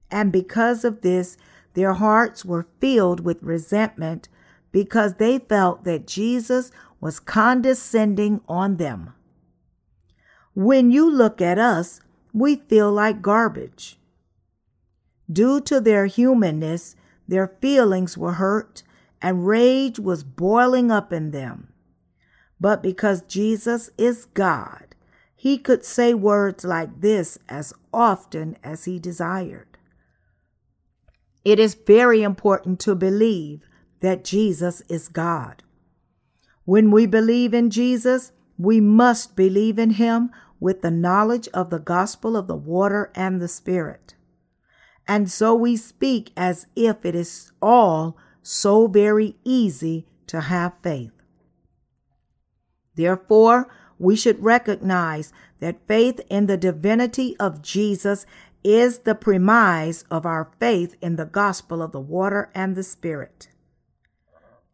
and 0.09 0.31
because 0.31 0.85
of 0.85 1.01
this, 1.01 1.37
their 1.73 1.93
hearts 1.93 2.45
were 2.45 2.67
filled 2.79 3.19
with 3.19 3.43
resentment 3.43 4.29
because 4.71 5.15
they 5.15 5.39
felt 5.39 5.83
that 5.83 6.07
Jesus 6.07 6.71
was 6.99 7.19
condescending 7.19 8.41
on 8.47 8.77
them. 8.77 9.13
When 10.53 10.91
you 10.91 11.09
look 11.09 11.41
at 11.41 11.59
us, 11.59 12.01
we 12.33 12.55
feel 12.55 12.91
like 12.91 13.21
garbage. 13.21 13.99
Due 15.31 15.61
to 15.61 15.79
their 15.79 16.05
humanness, 16.05 16.95
their 17.27 17.47
feelings 17.61 18.17
were 18.17 18.33
hurt 18.33 18.83
and 19.21 19.47
rage 19.47 19.99
was 19.99 20.23
boiling 20.23 20.91
up 20.91 21.11
in 21.11 21.31
them. 21.31 21.73
But 22.59 22.81
because 22.81 23.21
Jesus 23.21 23.89
is 23.97 24.25
God, 24.25 24.95
he 25.35 25.57
could 25.57 25.85
say 25.85 26.13
words 26.13 26.63
like 26.63 27.01
this 27.01 27.37
as 27.47 27.73
often 27.93 28.57
as 28.63 28.85
he 28.85 28.99
desired. 28.99 29.77
It 31.45 31.59
is 31.59 31.75
very 31.75 32.23
important 32.23 32.79
to 32.81 32.95
believe 32.95 33.61
that 34.01 34.23
Jesus 34.23 34.81
is 34.89 35.07
God. 35.07 35.63
When 36.67 36.91
we 36.91 37.05
believe 37.05 37.53
in 37.53 37.69
Jesus, 37.69 38.33
we 38.57 38.81
must 38.81 39.37
believe 39.37 39.79
in 39.79 39.91
him 39.91 40.31
with 40.59 40.81
the 40.81 40.91
knowledge 40.91 41.47
of 41.53 41.69
the 41.69 41.79
gospel 41.79 42.35
of 42.35 42.47
the 42.47 42.57
water 42.57 43.09
and 43.15 43.41
the 43.41 43.47
Spirit. 43.47 44.15
And 45.07 45.31
so 45.31 45.55
we 45.55 45.77
speak 45.77 46.33
as 46.35 46.67
if 46.75 47.05
it 47.05 47.15
is 47.15 47.53
all 47.61 48.17
so 48.41 48.87
very 48.87 49.37
easy 49.45 50.07
to 50.27 50.41
have 50.41 50.73
faith. 50.83 51.13
Therefore, 52.95 53.73
we 53.97 54.17
should 54.17 54.43
recognize 54.43 55.31
that 55.61 55.87
faith 55.87 56.19
in 56.29 56.47
the 56.47 56.57
divinity 56.57 57.37
of 57.39 57.61
Jesus 57.61 58.25
is 58.61 58.99
the 58.99 59.15
premise 59.15 60.03
of 60.11 60.25
our 60.25 60.51
faith 60.59 60.97
in 61.01 61.15
the 61.15 61.25
gospel 61.25 61.81
of 61.81 61.93
the 61.93 62.01
water 62.01 62.51
and 62.53 62.75
the 62.75 62.83
Spirit. 62.83 63.47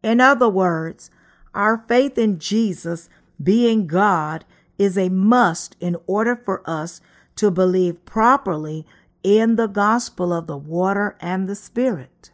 In 0.02 0.20
other 0.20 0.50
words, 0.50 1.12
our 1.54 1.84
faith 1.88 2.18
in 2.18 2.40
Jesus 2.40 3.10
being 3.42 3.88
God 3.88 4.46
is 4.78 4.98
a 4.98 5.10
must 5.10 5.76
in 5.80 5.96
order 6.08 6.36
for 6.36 6.68
us 6.70 7.02
to 7.36 7.52
believe 7.52 8.06
properly 8.06 8.86
in 9.24 9.56
the 9.56 9.68
gospel 9.68 10.34
of 10.34 10.48
the 10.48 10.58
water 10.58 11.16
and 11.20 11.48
the 11.48 11.56
Spirit. 11.56 12.32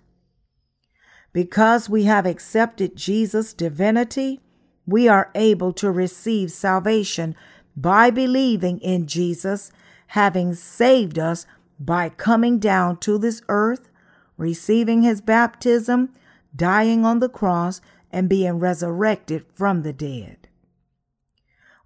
Because 1.31 1.89
we 1.89 2.05
have 2.05 2.25
accepted 2.25 2.95
Jesus' 2.95 3.53
divinity, 3.53 4.39
we 4.85 5.07
are 5.07 5.29
able 5.35 5.71
to 5.73 5.91
receive 5.91 6.51
salvation 6.51 7.35
by 7.75 8.09
believing 8.09 8.79
in 8.79 9.05
Jesus 9.05 9.71
having 10.07 10.55
saved 10.55 11.19
us 11.19 11.45
by 11.79 12.09
coming 12.09 12.57
down 12.57 12.97
to 12.97 13.17
this 13.17 13.43
earth, 13.47 13.89
receiving 14.37 15.03
his 15.03 15.21
baptism, 15.21 16.09
dying 16.55 17.05
on 17.05 17.19
the 17.19 17.29
cross, 17.29 17.79
and 18.11 18.29
being 18.29 18.59
resurrected 18.59 19.45
from 19.53 19.81
the 19.83 19.93
dead. 19.93 20.47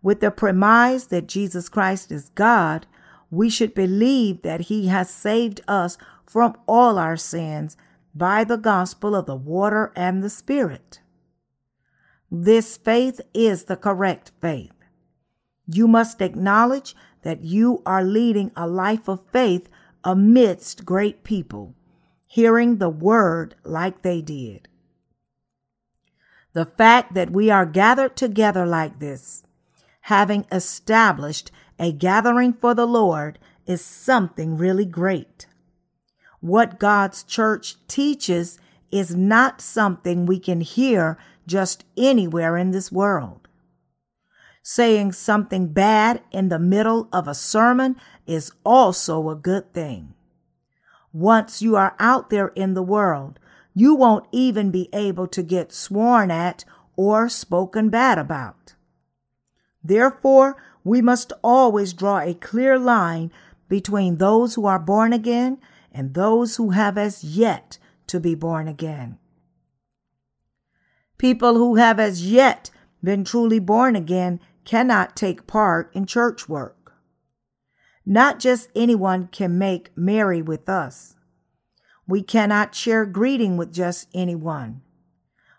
With 0.01 0.19
the 0.19 0.32
premise 0.32 1.05
that 1.07 1.28
Jesus 1.28 1.69
Christ 1.69 2.11
is 2.11 2.30
God, 2.36 2.86
we 3.32 3.49
should 3.49 3.74
believe 3.74 4.41
that 4.41 4.61
he 4.61 4.88
has 4.88 5.09
saved 5.09 5.61
us 5.67 5.97
from 6.26 6.55
all 6.67 6.97
our 6.97 7.17
sins 7.17 7.78
by 8.13 8.43
the 8.43 8.57
gospel 8.57 9.15
of 9.15 9.26
the 9.26 9.36
water 9.36 9.91
and 9.95 10.21
the 10.21 10.30
Spirit. 10.30 10.99
This 12.30 12.78
faith 12.78 13.21
is 13.34 13.65
the 13.65 13.76
correct 13.76 14.32
faith. 14.41 14.74
You 15.67 15.88
must 15.88 16.21
acknowledge 16.21 16.95
that 17.21 17.43
you 17.43 17.82
are 17.86 18.03
leading 18.03 18.51
a 18.55 18.67
life 18.67 19.07
of 19.07 19.26
faith 19.32 19.69
amidst 20.03 20.86
great 20.86 21.24
people, 21.24 21.76
hearing 22.28 22.78
the 22.78 22.89
word 22.89 23.55
like 23.63 24.01
they 24.01 24.21
did. 24.21 24.67
The 26.54 26.66
fact 26.66 27.16
that 27.16 27.32
we 27.32 27.49
are 27.49 27.66
gathered 27.66 28.16
together 28.16 28.66
like 28.66 28.99
this, 28.99 29.43
having 30.01 30.45
established 30.51 31.51
a 31.80 31.91
gathering 31.91 32.54
for 32.54 32.76
the 32.76 32.86
Lord, 32.86 33.39
is 33.66 33.84
something 33.84 34.56
really 34.58 34.86
great. 34.86 35.47
What 36.41 36.80
God's 36.80 37.24
church 37.24 37.76
teaches 37.88 38.60
is 38.91 39.16
not 39.16 39.62
something 39.62 40.26
we 40.26 40.38
can 40.38 40.62
hear 40.62 41.18
just 41.47 41.86
anywhere 41.97 42.58
in 42.58 42.72
this 42.72 42.91
world. 42.91 43.47
Saying 44.62 45.14
something 45.14 45.70
bad 45.70 46.22
in 46.32 46.49
the 46.49 46.60
middle 46.60 47.10
of 47.12 47.28
a 47.28 47.34
sermon 47.34 47.95
is 48.28 48.51
also 48.64 49.30
a 49.30 49.36
good 49.36 49.74
thing. 49.74 50.14
Once 51.12 51.62
you 51.62 51.76
are 51.76 51.95
out 51.99 52.30
there 52.30 52.49
in 52.49 52.74
the 52.74 52.84
world, 52.84 53.39
you 53.74 53.95
won't 53.95 54.28
even 54.32 54.71
be 54.71 54.89
able 54.93 55.28
to 55.28 55.43
get 55.43 55.74
sworn 55.74 56.32
at 56.32 56.65
or 56.95 57.28
spoken 57.30 57.89
bad 57.89 58.17
about. 58.17 58.76
Therefore, 59.84 60.55
we 60.84 61.01
must 61.01 61.34
always 61.43 61.93
draw 61.93 62.19
a 62.19 62.34
clear 62.34 62.78
line 62.78 63.32
between 63.67 64.17
those 64.17 64.55
who 64.55 64.65
are 64.65 64.80
born 64.80 65.13
again 65.13 65.57
and 65.91 66.13
those 66.13 66.57
who 66.57 66.71
have 66.71 66.97
as 66.97 67.24
yet 67.24 67.78
to 68.07 68.19
be 68.19 68.36
born 68.36 68.67
again. 68.67 69.17
People 71.17 71.55
who 71.55 71.76
have 71.76 71.99
as 71.99 72.30
yet 72.30 72.69
been 73.03 73.24
truly 73.24 73.59
born 73.59 73.95
again 73.95 74.39
cannot 74.65 75.15
take 75.15 75.47
part 75.47 75.89
in 75.93 76.05
church 76.05 76.47
work. 76.47 76.93
Not 78.05 78.39
just 78.39 78.69
anyone 78.76 79.28
can 79.28 79.57
make 79.57 79.95
merry 79.95 80.41
with 80.41 80.67
us. 80.67 81.15
We 82.14 82.22
cannot 82.22 82.76
share 82.76 83.07
greeting 83.07 83.57
with 83.57 83.74
just 83.74 84.07
anyone. 84.14 84.84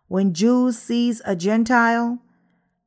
When 0.07 0.33
Jews 0.33 0.79
sees 0.79 1.21
a 1.25 1.35
Gentile, 1.35 2.21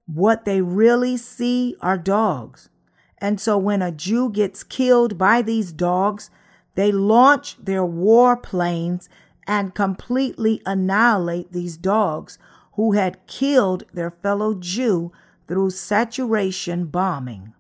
what 0.06 0.46
they 0.46 0.62
really 0.62 1.18
see 1.18 1.76
are 1.82 1.98
dogs. 1.98 2.70
And 3.18 3.42
so 3.42 3.58
when 3.58 3.82
a 3.82 3.92
Jew 3.92 4.30
gets 4.30 4.64
killed 4.64 5.18
by 5.18 5.42
these 5.42 5.74
dogs, 5.74 6.30
they 6.76 6.94
launch 6.94 7.58
their 7.58 7.84
war 7.84 8.38
planes 8.38 9.10
and 9.46 9.76
completely 9.76 10.62
annihilate 10.66 11.52
these 11.52 11.76
dogs 11.76 12.40
who 12.76 12.94
had 12.94 13.28
killed 13.28 13.84
their 13.94 14.12
fellow 14.12 14.54
Jew 14.54 15.12
through 15.50 15.72
saturation 15.72 16.86
bombing. 16.86 17.54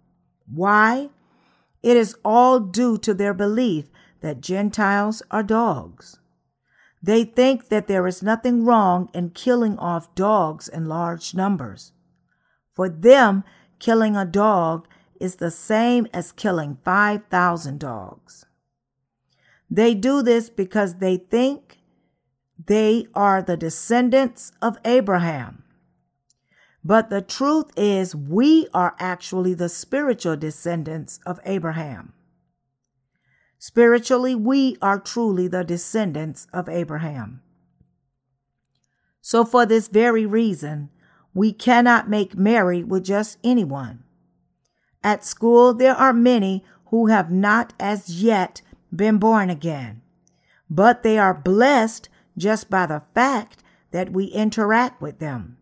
Why? 0.49 1.10
It 1.84 1.97
is 1.97 2.16
all 2.24 2.62
due 2.62 2.97
to 2.99 3.14
their 3.14 3.34
belief 3.34 3.89
that 4.22 4.41
Gentiles 4.41 5.22
are 5.32 5.43
dogs. 5.43 6.20
They 7.01 7.24
think 7.24 7.70
that 7.70 7.88
there 7.88 8.07
is 8.07 8.24
nothing 8.24 8.65
wrong 8.65 9.09
in 9.13 9.30
killing 9.30 9.78
off 9.78 10.13
dogs 10.15 10.68
in 10.68 10.86
large 10.86 11.34
numbers. 11.34 11.91
For 12.74 12.89
them, 12.89 13.43
killing 13.80 14.15
a 14.15 14.26
dog 14.26 14.88
is 15.20 15.36
the 15.36 15.51
same 15.51 16.07
as 16.13 16.32
killing 16.32 16.78
5,000 16.84 17.80
dogs. 17.80 18.45
They 19.70 19.93
do 19.93 20.22
this 20.22 20.49
because 20.49 20.95
they 20.95 21.18
think 21.18 21.80
they 22.65 23.07
are 23.13 23.41
the 23.41 23.57
descendants 23.57 24.51
of 24.61 24.78
Abraham. 24.86 25.63
But 26.84 27.09
the 27.09 27.22
truth 27.22 27.72
is, 27.76 28.15
we 28.15 28.68
are 28.74 28.95
actually 28.99 29.53
the 29.53 29.70
spiritual 29.70 30.38
descendants 30.38 31.20
of 31.26 31.39
Abraham. 31.45 32.13
Spiritually, 33.68 34.34
we 34.34 34.78
are 34.82 34.97
truly 34.97 35.49
the 35.49 35.61
descendants 35.61 36.47
of 36.53 36.70
Abraham. 36.70 37.41
So, 39.20 39.43
for 39.43 39.65
this 39.65 39.89
very 39.89 40.26
reason, 40.26 40.89
we 41.34 41.51
cannot 41.51 42.09
make 42.09 42.38
merry 42.38 42.82
with 42.82 43.03
just 43.03 43.38
anyone. 43.43 44.05
At 45.03 45.26
school, 45.26 45.74
there 45.74 45.95
are 45.95 46.13
many 46.13 46.63
who 46.91 47.07
have 47.07 47.30
not 47.30 47.74
as 47.78 48.24
yet 48.24 48.61
been 48.95 49.18
born 49.18 49.49
again, 49.49 50.01
but 50.70 51.03
they 51.03 51.18
are 51.18 51.34
blessed 51.34 52.07
just 52.38 52.70
by 52.70 52.86
the 52.86 53.03
fact 53.13 53.63
that 53.91 54.13
we 54.13 54.28
interact 54.28 55.01
with 55.01 55.20
them. 55.20 55.57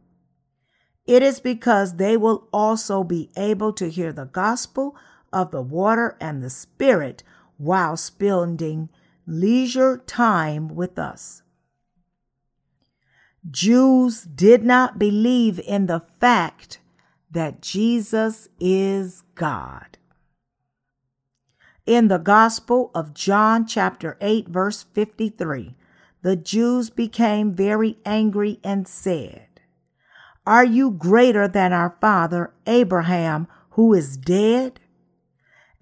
It 1.08 1.24
is 1.24 1.40
because 1.40 1.96
they 1.96 2.18
will 2.18 2.50
also 2.54 3.04
be 3.04 3.32
able 3.36 3.74
to 3.74 3.90
hear 3.90 4.14
the 4.14 4.26
gospel 4.26 4.96
of 5.34 5.50
the 5.50 5.64
water 5.64 6.16
and 6.22 6.44
the 6.44 6.52
spirit 6.52 7.24
while 7.58 7.98
spending 7.98 8.90
leisure 9.26 9.98
time 10.06 10.68
with 10.68 11.00
us. 11.00 11.42
Jews 13.50 14.24
did 14.24 14.64
not 14.64 14.98
believe 14.98 15.60
in 15.60 15.86
the 15.86 16.04
fact 16.20 16.80
that 17.30 17.62
Jesus 17.62 18.48
is 18.60 19.24
God. 19.36 19.98
In 21.86 22.08
the 22.08 22.18
Gospel 22.18 22.90
of 22.96 23.14
John, 23.14 23.68
chapter 23.68 24.18
8, 24.20 24.48
verse 24.48 24.84
53, 24.94 25.76
the 26.24 26.36
Jews 26.36 26.90
became 26.90 27.54
very 27.54 28.00
angry 28.04 28.60
and 28.64 28.88
said, 28.88 29.48
Are 30.48 30.66
you 30.66 30.90
greater 30.90 31.48
than 31.48 31.72
our 31.74 31.96
father 32.02 32.52
Abraham, 32.66 33.48
who 33.72 33.94
is 33.94 34.18
dead? 34.18 34.80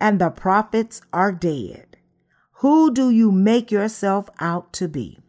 And 0.03 0.19
the 0.19 0.29
prophets 0.29 1.01
are 1.13 1.31
dead. 1.31 1.95
Who 2.55 2.93
do 2.93 3.09
you 3.09 3.31
make 3.31 3.71
yourself 3.71 4.29
out 4.37 4.73
to 4.73 4.89
be? 4.89 5.19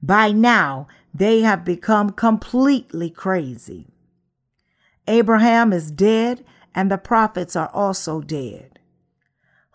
By 0.00 0.30
now, 0.30 0.86
they 1.12 1.40
have 1.40 1.64
become 1.64 2.10
completely 2.10 3.10
crazy. 3.10 3.88
Abraham 5.08 5.72
is 5.72 5.90
dead, 5.90 6.44
and 6.76 6.92
the 6.92 6.96
prophets 6.96 7.56
are 7.56 7.70
also 7.74 8.20
dead. 8.20 8.78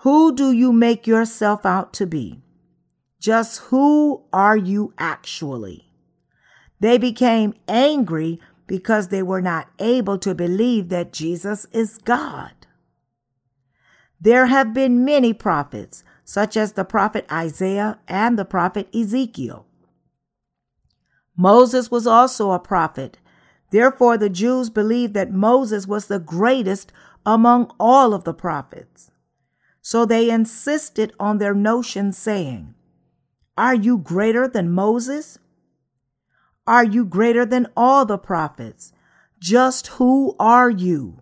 Who 0.07 0.33
do 0.33 0.53
you 0.53 0.71
make 0.71 1.05
yourself 1.05 1.65
out 1.65 1.91
to 1.95 2.07
be? 2.07 2.39
Just 3.19 3.59
who 3.63 4.23
are 4.31 4.55
you 4.55 4.93
actually? 4.97 5.91
They 6.79 6.97
became 6.97 7.55
angry 7.67 8.39
because 8.67 9.09
they 9.09 9.21
were 9.21 9.41
not 9.41 9.67
able 9.79 10.17
to 10.19 10.33
believe 10.33 10.87
that 10.87 11.11
Jesus 11.11 11.67
is 11.73 11.97
God. 11.97 12.60
There 14.21 14.45
have 14.45 14.71
been 14.71 15.03
many 15.03 15.33
prophets, 15.33 16.03
such 16.23 16.55
as 16.55 16.73
the 16.73 16.85
prophet 16.85 17.25
Isaiah 17.31 17.97
and 18.07 18.37
the 18.37 18.45
prophet 18.45 18.87
Ezekiel. 18.95 19.65
Moses 21.35 21.89
was 21.89 22.05
also 22.05 22.51
a 22.51 22.59
prophet. 22.59 23.17
Therefore, 23.71 24.19
the 24.19 24.29
Jews 24.29 24.69
believed 24.69 25.15
that 25.15 25.31
Moses 25.31 25.87
was 25.87 26.05
the 26.05 26.19
greatest 26.19 26.93
among 27.25 27.73
all 27.79 28.13
of 28.13 28.23
the 28.23 28.33
prophets. 28.33 29.09
So 29.81 30.05
they 30.05 30.29
insisted 30.29 31.13
on 31.19 31.39
their 31.39 31.55
notion, 31.55 32.11
saying, 32.11 32.75
Are 33.57 33.73
you 33.73 33.97
greater 33.97 34.47
than 34.47 34.71
Moses? 34.71 35.39
Are 36.67 36.83
you 36.83 37.05
greater 37.05 37.43
than 37.43 37.67
all 37.75 38.05
the 38.05 38.19
prophets? 38.19 38.93
Just 39.39 39.87
who 39.87 40.35
are 40.39 40.69
you? 40.69 41.17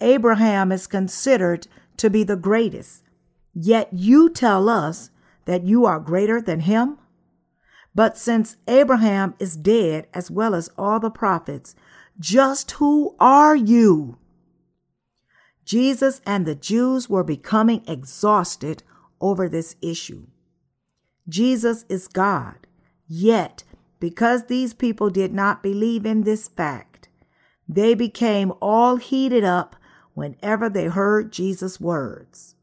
Abraham 0.00 0.72
is 0.72 0.86
considered 0.86 1.68
to 2.02 2.10
be 2.10 2.24
the 2.24 2.34
greatest. 2.34 3.04
Yet 3.54 3.88
you 3.92 4.28
tell 4.28 4.68
us 4.68 5.10
that 5.44 5.62
you 5.62 5.86
are 5.86 6.00
greater 6.00 6.40
than 6.40 6.60
him? 6.60 6.98
But 7.94 8.18
since 8.18 8.56
Abraham 8.66 9.36
is 9.38 9.56
dead, 9.56 10.08
as 10.12 10.28
well 10.28 10.52
as 10.56 10.68
all 10.76 10.98
the 10.98 11.12
prophets, 11.12 11.76
just 12.18 12.72
who 12.72 13.14
are 13.20 13.54
you? 13.54 14.18
Jesus 15.64 16.20
and 16.26 16.44
the 16.44 16.56
Jews 16.56 17.08
were 17.08 17.22
becoming 17.22 17.84
exhausted 17.86 18.82
over 19.20 19.48
this 19.48 19.76
issue. 19.80 20.26
Jesus 21.28 21.84
is 21.88 22.08
God. 22.08 22.66
Yet, 23.06 23.62
because 24.00 24.46
these 24.46 24.74
people 24.74 25.08
did 25.08 25.32
not 25.32 25.62
believe 25.62 26.04
in 26.04 26.22
this 26.22 26.48
fact, 26.48 27.08
they 27.68 27.94
became 27.94 28.52
all 28.60 28.96
heated 28.96 29.44
up 29.44 29.76
whenever 30.14 30.68
they 30.68 30.86
heard 30.86 31.32
Jesus' 31.32 31.80
words. 31.80 32.54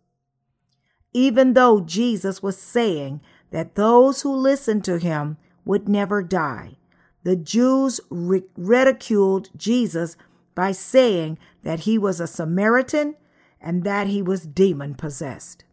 Even 1.14 1.54
though 1.54 1.82
Jesus 1.82 2.44
was 2.44 2.58
saying 2.58 3.22
that 3.52 3.76
those 3.76 4.22
who 4.22 4.34
listened 4.34 4.84
to 4.86 5.00
him 5.00 5.38
would 5.66 5.90
never 5.90 6.22
die, 6.22 6.78
the 7.24 7.36
Jews 7.36 8.00
ridiculed 8.10 9.50
Jesus 9.58 10.16
by 10.56 10.72
saying 10.72 11.38
that 11.64 11.82
he 11.82 11.98
was 11.98 12.20
a 12.20 12.28
Samaritan 12.28 13.16
and 13.60 13.84
that 13.84 14.08
he 14.08 14.22
was 14.22 14.46
demon 14.46 14.96
possessed. 14.96 15.64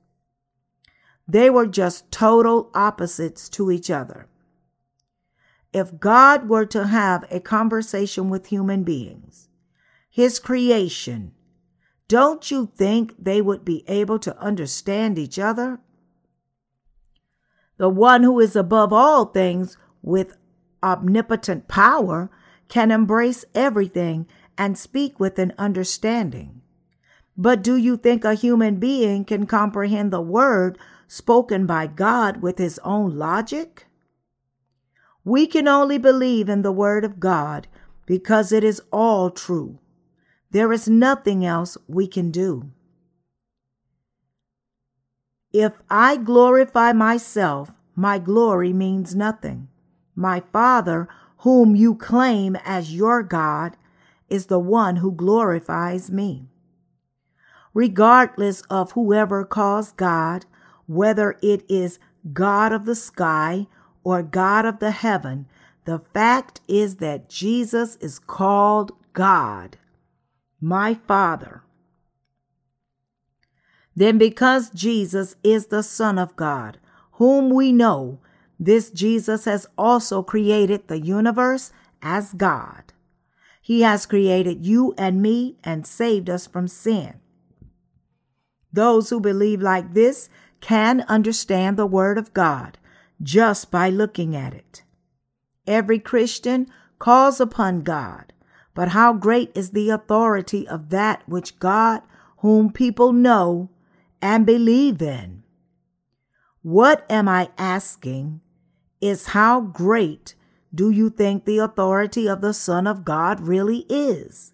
They 1.29 1.51
were 1.51 1.67
just 1.67 2.11
total 2.11 2.71
opposites 2.75 3.49
to 3.51 3.71
each 3.71 3.91
other. 3.91 4.29
If 5.73 5.99
God 5.99 6.49
were 6.49 6.67
to 6.67 6.87
have 6.87 7.25
a 7.31 7.41
conversation 7.41 8.31
with 8.31 8.47
human 8.47 8.83
beings, 8.83 9.49
his 10.09 10.39
creation, 10.39 11.33
don't 12.09 12.51
you 12.51 12.71
think 12.77 13.15
they 13.19 13.43
would 13.43 13.65
be 13.65 13.85
able 13.89 14.19
to 14.21 14.39
understand 14.39 15.19
each 15.19 15.39
other? 15.39 15.81
The 17.79 17.89
one 17.89 18.23
who 18.23 18.41
is 18.41 18.57
above 18.57 18.93
all 18.93 19.27
things 19.27 19.77
with 20.03 20.37
omnipotent 20.83 21.69
power 21.69 22.31
can 22.69 22.91
embrace 22.91 23.45
everything 23.55 24.27
and 24.57 24.79
speak 24.79 25.21
with 25.21 25.39
an 25.39 25.53
understanding. 25.59 26.63
But 27.37 27.63
do 27.63 27.77
you 27.77 27.97
think 27.97 28.25
a 28.25 28.35
human 28.35 28.77
being 28.77 29.25
can 29.25 29.47
comprehend 29.47 30.13
the 30.13 30.23
word 30.23 30.79
spoken 31.07 31.67
by 31.67 31.87
God 31.87 32.41
with 32.41 32.59
his 32.59 32.79
own 32.83 33.19
logic? 33.19 33.87
We 35.25 35.47
can 35.47 35.69
only 35.69 35.99
believe 35.99 36.49
in 36.49 36.63
the 36.63 36.73
word 36.73 37.05
of 37.05 37.21
God 37.21 37.67
because 38.07 38.53
it 38.53 38.65
is 38.65 38.81
all 38.93 39.31
true. 39.31 39.81
There 40.51 40.73
is 40.73 40.89
nothing 40.89 41.45
else 41.45 41.77
we 41.89 42.07
can 42.07 42.31
do. 42.31 42.71
If 45.53 45.73
I 45.89 46.17
glorify 46.17 46.93
myself, 46.93 47.73
my 47.95 48.19
glory 48.19 48.73
means 48.73 49.15
nothing. 49.15 49.69
My 50.15 50.41
Father, 50.53 51.09
whom 51.39 51.75
you 51.75 51.95
claim 51.95 52.57
as 52.65 52.95
your 52.95 53.23
God, 53.23 53.77
is 54.29 54.47
the 54.47 54.59
one 54.59 54.97
who 54.97 55.13
glorifies 55.13 56.11
me. 56.11 56.49
Regardless 57.73 58.63
of 58.63 58.93
whoever 58.93 59.45
calls 59.45 59.93
God, 59.93 60.47
whether 60.87 61.39
it 61.43 61.65
is 61.69 61.99
God 62.33 62.73
of 62.73 62.85
the 62.85 62.95
sky 62.95 63.67
or 64.05 64.23
God 64.23 64.65
of 64.65 64.79
the 64.79 64.91
heaven, 64.91 65.47
the 65.85 66.01
fact 66.13 66.61
is 66.67 66.97
that 66.97 67.29
Jesus 67.29 67.97
is 67.97 68.19
called 68.19 68.93
God, 69.13 69.79
my 70.61 70.95
Father. 70.95 71.63
Then, 73.95 74.19
because 74.19 74.71
Jesus 74.71 75.37
is 75.43 75.67
the 75.67 75.83
Son 75.83 76.19
of 76.19 76.37
God, 76.37 76.79
whom 77.13 77.51
we 77.51 77.73
know, 77.73 78.19
this 78.59 78.91
Jesus 78.91 79.47
has 79.47 79.67
also 79.77 80.23
created 80.23 80.89
the 80.89 81.01
universe 81.01 81.73
as 82.03 82.33
God. 82.33 82.93
He 83.63 83.81
has 83.83 84.07
created 84.07 84.65
you 84.65 84.95
and 84.97 85.21
me 85.21 85.57
and 85.65 85.87
saved 85.87 86.31
us 86.31 86.47
from 86.47 86.69
sin. 86.69 87.21
Those 88.73 89.11
who 89.11 89.21
believe 89.21 89.63
like 89.63 89.95
this 89.95 90.29
can 90.61 91.03
understand 91.09 91.77
the 91.77 91.87
Word 91.87 92.19
of 92.19 92.35
God 92.35 92.79
just 93.23 93.71
by 93.71 93.89
looking 93.89 94.37
at 94.37 94.53
it. 94.53 94.83
Every 95.67 95.99
Christian 95.99 96.69
calls 96.99 97.41
upon 97.41 97.81
God, 97.81 98.33
but 98.77 98.89
how 98.89 99.15
great 99.15 99.51
is 99.57 99.71
the 99.71 99.89
authority 99.89 100.69
of 100.69 100.91
that 100.91 101.27
which 101.27 101.59
God, 101.59 102.03
whom 102.41 102.71
people 102.71 103.11
know 103.11 103.71
and 104.21 104.45
believe 104.45 105.01
in? 105.01 105.43
What 106.61 107.07
am 107.11 107.27
I 107.27 107.49
asking 107.57 108.43
is 109.01 109.29
how 109.29 109.63
great 109.63 110.35
do 110.75 110.91
you 110.91 111.09
think 111.09 111.47
the 111.47 111.57
authority 111.57 112.29
of 112.29 112.43
the 112.43 112.53
Son 112.53 112.87
of 112.87 113.03
God 113.03 113.41
really 113.41 113.87
is? 113.89 114.53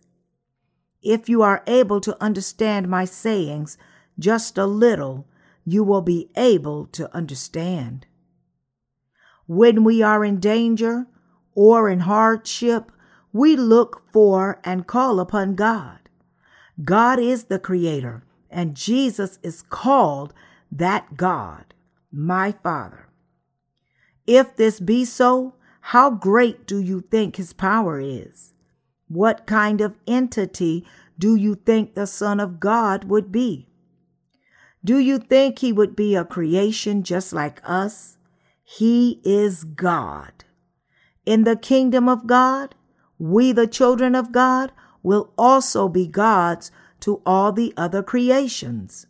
If 1.03 1.29
you 1.29 1.43
are 1.43 1.65
able 1.67 2.01
to 2.03 2.23
understand 2.23 2.89
my 2.89 3.05
sayings 3.05 3.77
just 4.21 4.57
a 4.57 4.67
little, 4.67 5.27
you 5.65 5.83
will 5.83 6.01
be 6.01 6.31
able 6.37 6.87
to 6.93 7.13
understand. 7.13 8.07
When 9.49 9.83
we 9.83 10.01
are 10.01 10.25
in 10.25 10.39
danger 10.39 11.09
or 11.57 11.91
in 11.91 12.01
hardship, 12.01 12.93
we 13.33 13.57
look 13.57 14.03
for 14.13 14.61
and 14.65 14.87
call 14.87 15.21
upon 15.21 15.55
God. 15.55 15.99
God 16.85 17.19
is 17.19 17.45
the 17.45 17.59
Creator, 17.59 18.25
and 18.51 18.75
Jesus 18.75 19.39
is 19.43 19.63
called 19.63 20.35
that 20.71 21.17
God, 21.17 21.75
my 22.11 22.53
Father. 22.63 23.09
If 24.27 24.57
this 24.57 24.81
be 24.81 25.05
so, 25.05 25.55
how 25.81 26.11
great 26.11 26.67
do 26.67 26.79
you 26.79 27.01
think 27.01 27.37
his 27.37 27.53
power 27.53 28.01
is? 28.01 28.53
What 29.09 29.47
kind 29.47 29.81
of 29.81 29.97
entity 30.07 30.87
do 31.19 31.35
you 31.35 31.55
think 31.55 31.95
the 31.95 32.07
Son 32.07 32.41
of 32.41 32.61
God 32.61 33.05
would 33.05 33.33
be? 33.33 33.69
Do 34.85 34.99
you 34.99 35.19
think 35.19 35.59
he 35.59 35.73
would 35.73 35.95
be 35.95 36.15
a 36.15 36.25
creation 36.25 37.03
just 37.03 37.33
like 37.33 37.61
us? 37.65 38.17
He 38.65 39.21
is 39.25 39.65
God. 39.65 40.45
In 41.25 41.45
the 41.45 41.57
kingdom 41.57 42.09
of 42.09 42.27
God, 42.27 42.75
we, 43.23 43.53
the 43.53 43.69
children 43.69 44.17
of 44.17 44.33
God, 44.33 44.73
will 45.01 45.33
also 45.39 45.89
be 45.89 46.09
gods 46.09 46.73
to 46.99 47.23
all 47.25 47.53
the 47.53 47.73
other 47.77 48.03
creations. 48.03 49.07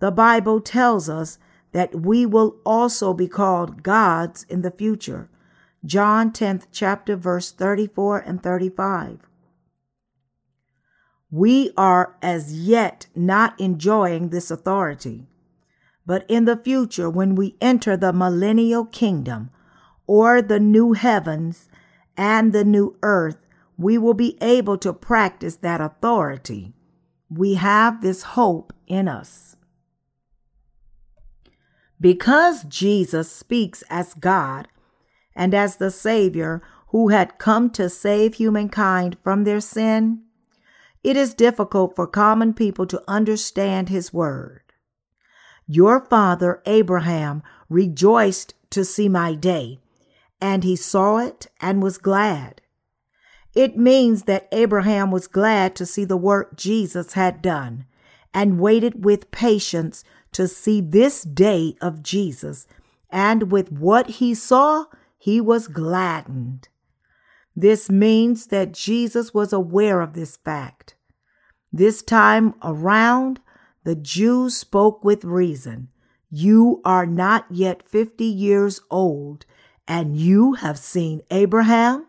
The 0.00 0.10
Bible 0.10 0.60
tells 0.60 1.08
us 1.08 1.38
that 1.70 1.94
we 1.94 2.26
will 2.26 2.56
also 2.66 3.14
be 3.14 3.28
called 3.28 3.84
gods 3.84 4.44
in 4.48 4.62
the 4.62 4.72
future. 4.72 5.30
John 5.84 6.32
10th 6.32 6.66
chapter 6.72 7.14
verse 7.14 7.52
34 7.52 8.18
and 8.18 8.42
35. 8.42 9.20
We 11.30 11.70
are 11.76 12.16
as 12.20 12.52
yet 12.52 13.06
not 13.14 13.58
enjoying 13.60 14.30
this 14.30 14.50
authority. 14.50 15.28
But 16.04 16.28
in 16.28 16.44
the 16.44 16.56
future, 16.56 17.08
when 17.08 17.36
we 17.36 17.56
enter 17.60 17.96
the 17.96 18.12
millennial 18.12 18.84
kingdom 18.84 19.50
or 20.08 20.42
the 20.42 20.58
new 20.58 20.94
heavens 20.94 21.68
and 22.16 22.52
the 22.52 22.64
new 22.64 22.96
earth, 23.02 23.36
we 23.76 23.98
will 23.98 24.14
be 24.14 24.36
able 24.40 24.78
to 24.78 24.92
practice 24.92 25.56
that 25.56 25.80
authority. 25.80 26.72
We 27.30 27.54
have 27.54 28.02
this 28.02 28.22
hope 28.22 28.72
in 28.86 29.08
us. 29.08 29.56
Because 32.00 32.64
Jesus 32.64 33.30
speaks 33.30 33.82
as 33.88 34.14
God 34.14 34.68
and 35.34 35.54
as 35.54 35.76
the 35.76 35.90
Savior 35.90 36.62
who 36.88 37.08
had 37.08 37.38
come 37.38 37.70
to 37.70 37.88
save 37.88 38.34
humankind 38.34 39.16
from 39.22 39.44
their 39.44 39.60
sin, 39.60 40.22
it 41.02 41.16
is 41.16 41.34
difficult 41.34 41.96
for 41.96 42.06
common 42.06 42.54
people 42.54 42.86
to 42.86 43.02
understand 43.08 43.88
his 43.88 44.12
word. 44.12 44.60
Your 45.66 46.04
father 46.04 46.62
Abraham 46.66 47.42
rejoiced 47.68 48.54
to 48.70 48.84
see 48.84 49.08
my 49.08 49.34
day, 49.34 49.80
and 50.42 50.64
he 50.64 50.74
saw 50.74 51.18
it 51.18 51.46
and 51.60 51.80
was 51.80 51.98
glad. 51.98 52.60
It 53.54 53.76
means 53.76 54.24
that 54.24 54.48
Abraham 54.50 55.12
was 55.12 55.28
glad 55.28 55.76
to 55.76 55.86
see 55.86 56.04
the 56.04 56.16
work 56.16 56.56
Jesus 56.56 57.12
had 57.12 57.40
done 57.40 57.86
and 58.34 58.58
waited 58.58 59.04
with 59.04 59.30
patience 59.30 60.02
to 60.32 60.48
see 60.48 60.80
this 60.80 61.22
day 61.22 61.76
of 61.80 62.02
Jesus, 62.02 62.66
and 63.08 63.52
with 63.52 63.70
what 63.70 64.08
he 64.08 64.34
saw, 64.34 64.86
he 65.16 65.40
was 65.40 65.68
gladdened. 65.68 66.68
This 67.54 67.88
means 67.88 68.46
that 68.46 68.72
Jesus 68.72 69.32
was 69.32 69.52
aware 69.52 70.00
of 70.00 70.14
this 70.14 70.38
fact. 70.38 70.96
This 71.70 72.02
time 72.02 72.54
around, 72.64 73.38
the 73.84 73.94
Jews 73.94 74.56
spoke 74.56 75.04
with 75.04 75.24
reason. 75.24 75.88
You 76.30 76.80
are 76.84 77.06
not 77.06 77.46
yet 77.50 77.86
50 77.86 78.24
years 78.24 78.80
old, 78.90 79.44
and 79.86 80.16
you 80.16 80.54
have 80.54 80.78
seen 80.78 81.22
Abraham? 81.30 82.06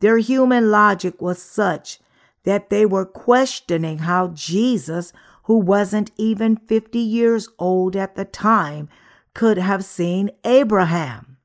Their 0.00 0.18
human 0.18 0.70
logic 0.70 1.20
was 1.20 1.42
such 1.42 1.98
that 2.44 2.70
they 2.70 2.86
were 2.86 3.04
questioning 3.04 3.98
how 3.98 4.28
Jesus 4.28 5.12
who 5.48 5.58
wasn't 5.58 6.10
even 6.18 6.54
50 6.56 6.98
years 6.98 7.48
old 7.58 7.96
at 7.96 8.16
the 8.16 8.24
time, 8.26 8.86
could 9.32 9.56
have 9.56 9.82
seen 9.82 10.30
Abraham. 10.44 11.38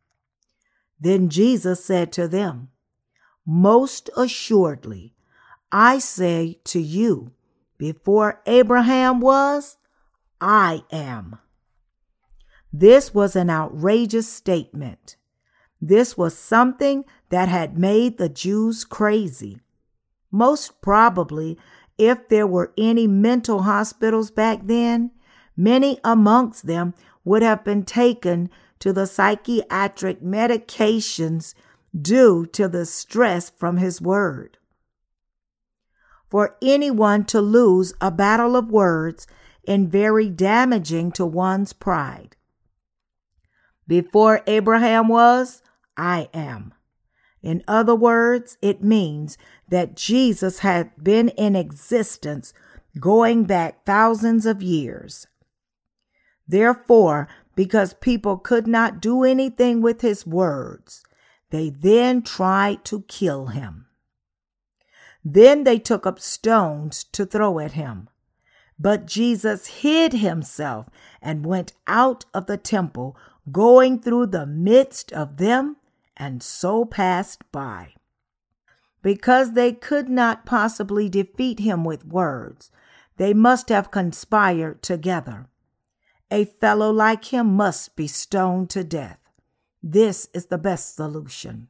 Then 1.00 1.30
Jesus 1.30 1.86
said 1.86 2.12
to 2.12 2.28
them, 2.28 2.68
Most 3.46 4.10
assuredly, 4.18 5.14
I 5.72 6.00
say 6.00 6.60
to 6.66 6.82
you, 6.82 7.32
before 7.78 8.42
Abraham 8.46 9.22
was, 9.22 9.78
I 10.42 10.84
am. 10.92 11.40
This 12.76 13.14
was 13.14 13.36
an 13.36 13.52
outrageous 13.52 14.28
statement. 14.28 15.16
This 15.80 16.18
was 16.18 16.36
something 16.36 17.06
that 17.30 17.48
had 17.48 17.78
made 17.78 18.18
the 18.18 18.30
Jews 18.30 18.84
crazy. 18.84 19.60
Most 20.32 20.82
probably, 20.82 21.60
if 22.00 22.28
there 22.30 22.48
were 22.48 22.74
any 22.76 23.06
mental 23.06 23.62
hospitals 23.62 24.32
back 24.32 24.62
then, 24.64 25.12
many 25.56 26.00
amongst 26.04 26.66
them 26.66 26.96
would 27.24 27.44
have 27.44 27.64
been 27.64 27.84
taken 27.84 28.50
to 28.80 28.92
the 28.92 29.06
psychiatric 29.06 30.24
medications 30.24 31.54
due 31.96 32.48
to 32.48 32.68
the 32.68 32.88
stress 32.88 33.52
from 33.52 33.78
his 33.78 34.02
word. 34.02 34.58
For 36.28 36.58
anyone 36.60 37.26
to 37.26 37.40
lose 37.40 37.94
a 38.02 38.10
battle 38.10 38.56
of 38.56 38.72
words 38.72 39.28
and 39.68 39.92
very 39.92 40.28
damaging 40.28 41.12
to 41.12 41.26
one's 41.26 41.72
pride. 41.72 42.33
Before 43.88 44.42
Abraham 44.48 45.08
was, 45.08 45.62
I 45.98 46.30
am. 46.34 46.74
In 47.42 47.64
other 47.68 47.96
words, 47.96 48.58
it 48.62 48.84
means 48.84 49.38
that 49.68 49.96
Jesus 49.96 50.60
had 50.60 50.92
been 51.04 51.30
in 51.30 51.56
existence 51.56 52.54
going 53.00 53.44
back 53.44 53.86
thousands 53.86 54.46
of 54.46 54.64
years. 54.64 55.28
Therefore, 56.48 57.28
because 57.56 57.94
people 57.96 58.38
could 58.38 58.68
not 58.68 59.02
do 59.02 59.24
anything 59.24 59.82
with 59.82 60.02
his 60.02 60.26
words, 60.26 61.04
they 61.50 61.70
then 61.70 62.22
tried 62.22 62.84
to 62.86 63.02
kill 63.04 63.48
him. 63.48 63.88
Then 65.24 65.64
they 65.64 65.80
took 65.80 66.06
up 66.06 66.20
stones 66.20 67.04
to 67.06 67.26
throw 67.26 67.60
at 67.60 67.74
him. 67.74 68.10
But 68.80 69.06
Jesus 69.06 69.68
hid 69.68 70.14
himself 70.14 70.88
and 71.22 71.46
went 71.46 71.74
out 71.88 72.26
of 72.34 72.48
the 72.48 72.58
temple, 72.58 73.16
going 73.52 74.00
through 74.00 74.28
the 74.28 74.46
midst 74.46 75.12
of 75.12 75.38
them, 75.38 75.78
and 76.16 76.42
so 76.42 76.86
passed 76.86 77.44
by. 77.52 77.94
Because 79.02 79.52
they 79.52 79.74
could 79.74 80.10
not 80.10 80.46
possibly 80.46 81.10
defeat 81.10 81.60
him 81.60 81.84
with 81.84 82.06
words, 82.06 82.72
they 83.18 83.34
must 83.34 83.70
have 83.70 83.92
conspired 83.92 84.82
together. 84.82 85.48
A 86.32 86.46
fellow 86.46 86.92
like 86.92 87.26
him 87.26 87.54
must 87.56 87.96
be 87.96 88.08
stoned 88.08 88.70
to 88.72 88.84
death. 88.84 89.20
This 89.84 90.30
is 90.34 90.46
the 90.46 90.58
best 90.58 90.96
solution. 90.96 91.68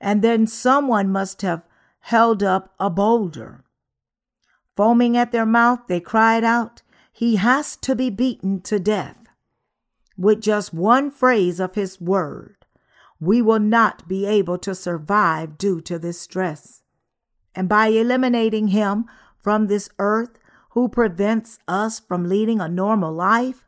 And 0.00 0.20
then 0.20 0.46
someone 0.46 1.10
must 1.10 1.42
have 1.42 1.62
held 2.00 2.42
up 2.42 2.74
a 2.80 2.90
boulder. 2.90 3.64
Foaming 4.76 5.16
at 5.16 5.30
their 5.30 5.46
mouth, 5.46 5.86
they 5.86 6.00
cried 6.00 6.42
out, 6.42 6.82
He 7.12 7.36
has 7.36 7.76
to 7.76 7.94
be 7.94 8.10
beaten 8.10 8.60
to 8.62 8.80
death. 8.80 9.21
With 10.16 10.40
just 10.40 10.74
one 10.74 11.10
phrase 11.10 11.60
of 11.60 11.74
His 11.74 12.00
word, 12.00 12.56
we 13.20 13.40
will 13.40 13.60
not 13.60 14.08
be 14.08 14.26
able 14.26 14.58
to 14.58 14.74
survive 14.74 15.58
due 15.58 15.80
to 15.82 15.98
this 15.98 16.20
stress. 16.20 16.82
And 17.54 17.68
by 17.68 17.88
eliminating 17.88 18.68
Him 18.68 19.06
from 19.38 19.66
this 19.66 19.88
earth, 19.98 20.38
who 20.72 20.88
prevents 20.88 21.58
us 21.68 22.00
from 22.00 22.28
leading 22.28 22.60
a 22.60 22.68
normal 22.68 23.12
life, 23.12 23.66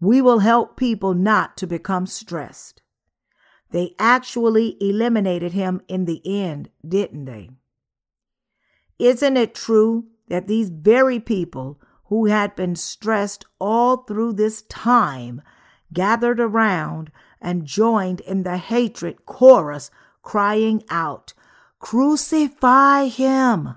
we 0.00 0.20
will 0.20 0.40
help 0.40 0.76
people 0.76 1.14
not 1.14 1.56
to 1.56 1.66
become 1.66 2.06
stressed. 2.06 2.82
They 3.70 3.94
actually 3.98 4.76
eliminated 4.80 5.52
him 5.52 5.80
in 5.86 6.06
the 6.06 6.20
end, 6.24 6.70
didn't 6.86 7.26
they? 7.26 7.50
Isn't 8.98 9.36
it 9.36 9.54
true 9.54 10.06
that 10.28 10.48
these 10.48 10.70
very 10.70 11.20
people 11.20 11.80
who 12.06 12.26
had 12.26 12.56
been 12.56 12.74
stressed 12.74 13.44
all 13.60 13.98
through 13.98 14.32
this 14.32 14.62
time 14.62 15.42
gathered 15.92 16.40
around 16.40 17.10
and 17.40 17.66
joined 17.66 18.20
in 18.20 18.42
the 18.42 18.58
hatred 18.58 19.24
chorus, 19.26 19.90
crying 20.22 20.82
out, 20.90 21.32
Crucify 21.78 23.06
him! 23.06 23.74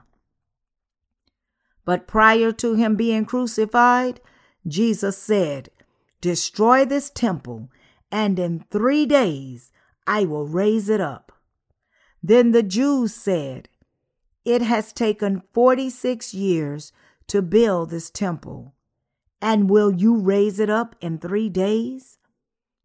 But 1.86 2.08
prior 2.08 2.52
to 2.54 2.76
him 2.76 2.96
being 2.96 3.26
crucified, 3.26 4.22
Jesus 4.68 5.18
said, 5.18 5.70
Destroy 6.22 6.86
this 6.86 7.10
temple, 7.10 7.70
and 8.12 8.40
in 8.40 8.66
three 8.70 9.06
days 9.06 9.72
I 10.08 10.26
will 10.26 10.48
raise 10.48 10.90
it 10.90 11.02
up. 11.02 11.32
Then 12.22 12.52
the 12.52 12.64
Jews 12.64 13.14
said, 13.14 13.68
It 14.46 14.62
has 14.62 14.94
taken 14.94 15.44
46 15.54 16.34
years 16.34 16.94
to 17.28 17.42
build 17.42 17.90
this 17.90 18.10
temple, 18.10 18.73
and 19.44 19.70
will 19.70 19.92
you 19.94 20.16
raise 20.16 20.58
it 20.58 20.70
up 20.70 20.96
in 21.02 21.20
three 21.20 21.50
days? 21.50 22.18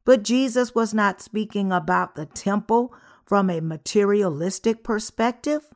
But 0.05 0.25
Jesus 0.25 0.75
was 0.75 0.93
not 0.93 1.23
speaking 1.23 1.71
about 1.71 2.17
the 2.17 2.27
temple 2.27 2.93
from 3.25 3.49
a 3.49 3.61
materialistic 3.61 4.83
perspective. 4.83 5.73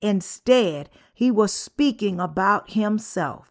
Instead, 0.00 0.88
he 1.12 1.32
was 1.32 1.52
speaking 1.52 2.20
about 2.20 2.70
himself. 2.70 3.50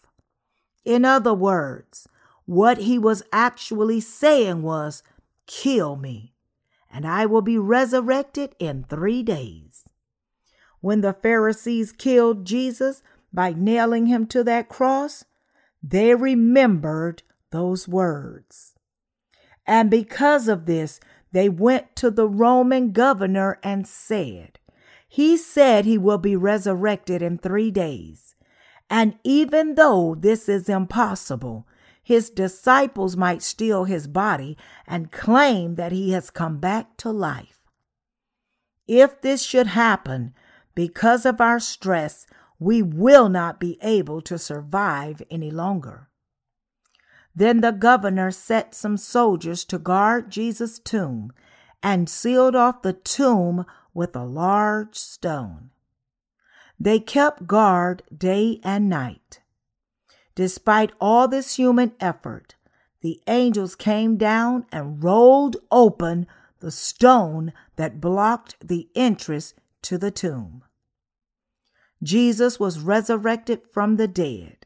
In 0.86 1.04
other 1.04 1.34
words, 1.34 2.08
what 2.46 2.78
he 2.78 2.98
was 2.98 3.24
actually 3.34 4.00
saying 4.00 4.62
was, 4.62 5.04
Kill 5.48 5.98
me, 5.98 6.34
and 6.90 7.06
I 7.06 7.26
will 7.26 7.42
be 7.42 7.58
resurrected 7.58 8.56
in 8.58 8.86
three 8.86 9.22
days. 9.22 9.84
When 10.80 11.02
the 11.02 11.12
Pharisees 11.12 11.92
killed 11.92 12.46
Jesus 12.46 13.04
by 13.34 13.52
nailing 13.52 14.06
him 14.06 14.26
to 14.28 14.46
that 14.46 14.70
cross, 14.70 15.26
they 15.90 16.14
remembered 16.16 17.24
those 17.52 17.88
words. 17.88 18.74
And 19.66 19.90
because 19.90 20.48
of 20.48 20.66
this, 20.66 21.00
they 21.32 21.50
went 21.50 21.96
to 21.98 22.10
the 22.10 22.28
Roman 22.28 22.92
governor 22.92 23.60
and 23.64 23.88
said, 23.88 24.60
he 25.08 25.38
said 25.38 25.86
he 25.86 25.98
will 25.98 26.18
be 26.18 26.36
resurrected 26.36 27.22
in 27.22 27.38
three 27.38 27.72
days. 27.72 28.36
And 28.90 29.18
even 29.24 29.76
though 29.76 30.16
this 30.16 30.50
is 30.50 30.70
impossible, 30.70 31.68
his 32.04 32.30
disciples 32.30 33.18
might 33.18 33.42
steal 33.42 33.84
his 33.84 34.08
body 34.08 34.58
and 34.86 35.12
claim 35.12 35.76
that 35.76 35.92
he 35.92 36.12
has 36.12 36.30
come 36.30 36.60
back 36.60 36.96
to 36.98 37.12
life. 37.12 37.60
If 38.88 39.22
this 39.22 39.44
should 39.44 39.68
happen, 39.68 40.34
because 40.74 41.26
of 41.26 41.42
our 41.42 41.60
stress, 41.60 42.26
we 42.60 42.82
will 42.82 43.30
not 43.30 43.60
be 43.60 43.78
able 43.82 44.22
to 44.22 44.38
survive 44.38 45.22
any 45.30 45.52
longer. 45.52 46.10
Then 47.36 47.62
the 47.62 47.72
governor 47.72 48.32
set 48.32 48.74
some 48.74 48.98
soldiers 48.98 49.64
to 49.66 49.78
guard 49.78 50.32
Jesus' 50.32 50.80
tomb 50.80 51.32
and 51.84 52.10
sealed 52.10 52.56
off 52.56 52.82
the 52.82 52.94
tomb 52.94 53.66
with 53.94 54.16
a 54.16 54.26
large 54.26 54.96
stone. 54.96 55.70
They 56.80 57.00
kept 57.00 57.48
guard 57.48 58.04
day 58.16 58.60
and 58.64 58.90
night. 58.90 59.42
Despite 60.36 60.92
all 61.00 61.28
this 61.28 61.56
human 61.56 61.94
effort, 62.00 62.56
the 63.02 63.22
angels 63.28 63.76
came 63.76 64.18
down 64.18 64.66
and 64.72 65.04
rolled 65.04 65.58
open 65.72 66.28
the 66.60 66.72
stone 66.72 67.54
that 67.76 68.02
blocked 68.02 68.56
the 68.60 68.90
entrance 68.96 69.54
to 69.84 69.98
the 69.98 70.12
tomb. 70.12 70.64
Jesus 72.04 72.60
was 72.60 72.80
resurrected 72.80 73.62
from 73.72 73.96
the 73.96 74.08
dead. 74.08 74.66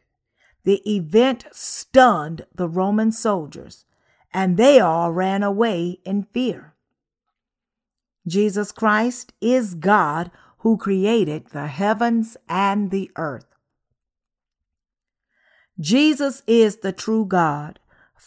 The 0.63 0.81
event 0.89 1.45
stunned 1.51 2.45
the 2.53 2.67
Roman 2.67 3.11
soldiers, 3.11 3.85
and 4.33 4.57
they 4.57 4.79
all 4.79 5.11
ran 5.11 5.43
away 5.43 5.99
in 6.05 6.23
fear. 6.23 6.75
Jesus 8.27 8.71
Christ 8.71 9.33
is 9.41 9.73
God 9.73 10.29
who 10.59 10.77
created 10.77 11.47
the 11.47 11.67
heavens 11.67 12.37
and 12.47 12.91
the 12.91 13.09
earth. 13.15 13.47
Jesus 15.79 16.43
is 16.45 16.77
the 16.77 16.91
true 16.91 17.25
God. 17.25 17.79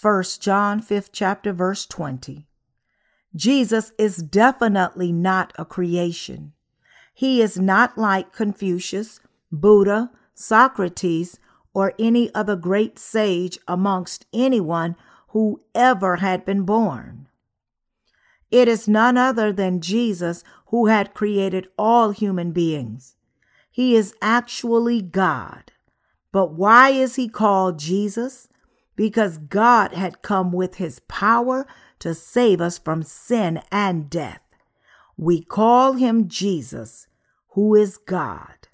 1 0.02 0.24
John 0.40 0.82
5th 0.82 1.10
chapter 1.12 1.52
verse 1.52 1.86
20. 1.86 2.48
Jesus 3.36 3.92
is 3.96 4.16
definitely 4.16 5.12
not 5.12 5.52
a 5.56 5.64
creation. 5.64 6.53
He 7.14 7.40
is 7.40 7.58
not 7.58 7.96
like 7.96 8.32
Confucius, 8.32 9.20
Buddha, 9.52 10.10
Socrates, 10.34 11.38
or 11.72 11.94
any 11.98 12.34
other 12.34 12.56
great 12.56 12.98
sage 12.98 13.58
amongst 13.68 14.26
anyone 14.32 14.96
who 15.28 15.62
ever 15.74 16.16
had 16.16 16.44
been 16.44 16.64
born. 16.64 17.28
It 18.50 18.68
is 18.68 18.86
none 18.86 19.16
other 19.16 19.52
than 19.52 19.80
Jesus 19.80 20.44
who 20.66 20.86
had 20.86 21.14
created 21.14 21.68
all 21.78 22.10
human 22.10 22.52
beings. 22.52 23.16
He 23.70 23.96
is 23.96 24.14
actually 24.22 25.02
God. 25.02 25.72
But 26.30 26.52
why 26.52 26.90
is 26.90 27.16
he 27.16 27.28
called 27.28 27.78
Jesus? 27.78 28.48
Because 28.94 29.38
God 29.38 29.92
had 29.92 30.22
come 30.22 30.52
with 30.52 30.76
his 30.76 31.00
power 31.08 31.66
to 31.98 32.14
save 32.14 32.60
us 32.60 32.78
from 32.78 33.02
sin 33.02 33.60
and 33.72 34.08
death. 34.08 34.43
We 35.16 35.42
call 35.42 35.94
him 35.94 36.28
Jesus, 36.28 37.06
who 37.50 37.74
is 37.74 37.96
God. 37.96 38.68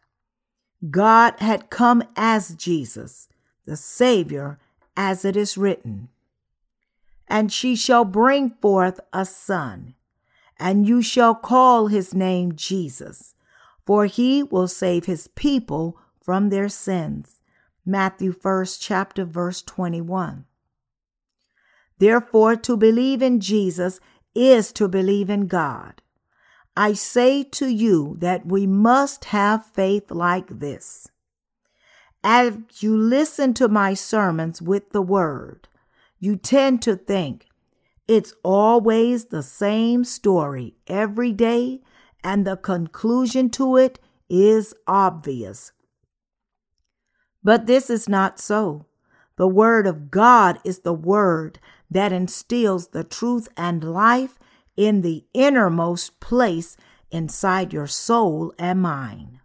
God 0.90 1.34
had 1.38 1.70
come 1.70 2.02
as 2.16 2.54
Jesus, 2.54 3.28
the 3.66 3.76
Savior, 3.76 4.58
as 4.96 5.24
it 5.24 5.36
is 5.36 5.58
written 5.58 6.08
and 7.30 7.52
she 7.52 7.76
shall 7.76 8.04
bring 8.04 8.50
forth 8.50 8.98
a 9.12 9.24
son, 9.24 9.94
and 10.58 10.86
you 10.86 11.00
shall 11.00 11.34
call 11.34 11.86
his 11.86 12.12
name 12.12 12.54
Jesus, 12.56 13.36
for 13.86 14.06
he 14.06 14.42
will 14.42 14.66
save 14.66 15.06
his 15.06 15.28
people 15.28 15.96
from 16.20 16.50
their 16.50 16.68
sins. 16.68 17.40
Matthew 17.86 18.34
1st 18.34 18.78
chapter 18.80 19.24
verse 19.24 19.62
21. 19.62 20.44
Therefore, 21.98 22.56
to 22.56 22.76
believe 22.76 23.22
in 23.22 23.40
Jesus 23.40 24.00
is 24.34 24.72
to 24.72 24.88
believe 24.88 25.30
in 25.30 25.46
God. 25.46 26.02
I 26.80 26.94
say 26.94 27.42
to 27.42 27.68
you 27.68 28.16
that 28.20 28.46
we 28.46 28.66
must 28.66 29.26
have 29.26 29.66
faith 29.66 30.10
like 30.10 30.60
this. 30.60 31.08
As 32.24 32.56
you 32.78 32.96
listen 32.96 33.52
to 33.54 33.68
my 33.68 33.92
sermons 33.92 34.62
with 34.62 34.88
the 34.88 35.02
word, 35.02 35.68
you 36.18 36.36
tend 36.36 36.80
to 36.80 36.96
think 36.96 37.48
it's 38.08 38.32
always 38.42 39.26
the 39.26 39.42
same 39.42 40.04
story 40.04 40.74
every 40.86 41.32
day, 41.32 41.82
and 42.24 42.46
the 42.46 42.56
conclusion 42.56 43.50
to 43.50 43.76
it 43.76 43.98
is 44.30 44.72
obvious. 44.86 45.72
But 47.44 47.66
this 47.66 47.90
is 47.90 48.08
not 48.08 48.40
so. 48.40 48.86
The 49.36 49.48
Word 49.48 49.86
of 49.86 50.10
God 50.10 50.58
is 50.64 50.78
the 50.78 50.94
Word 50.94 51.58
that 51.90 52.10
instills 52.10 52.88
the 52.88 53.04
truth 53.04 53.48
and 53.54 53.84
life 53.84 54.38
in 54.80 55.02
the 55.02 55.22
innermost 55.34 56.18
place 56.20 56.74
inside 57.10 57.70
your 57.70 57.86
soul 57.86 58.50
and 58.58 58.80
mind. 58.80 59.38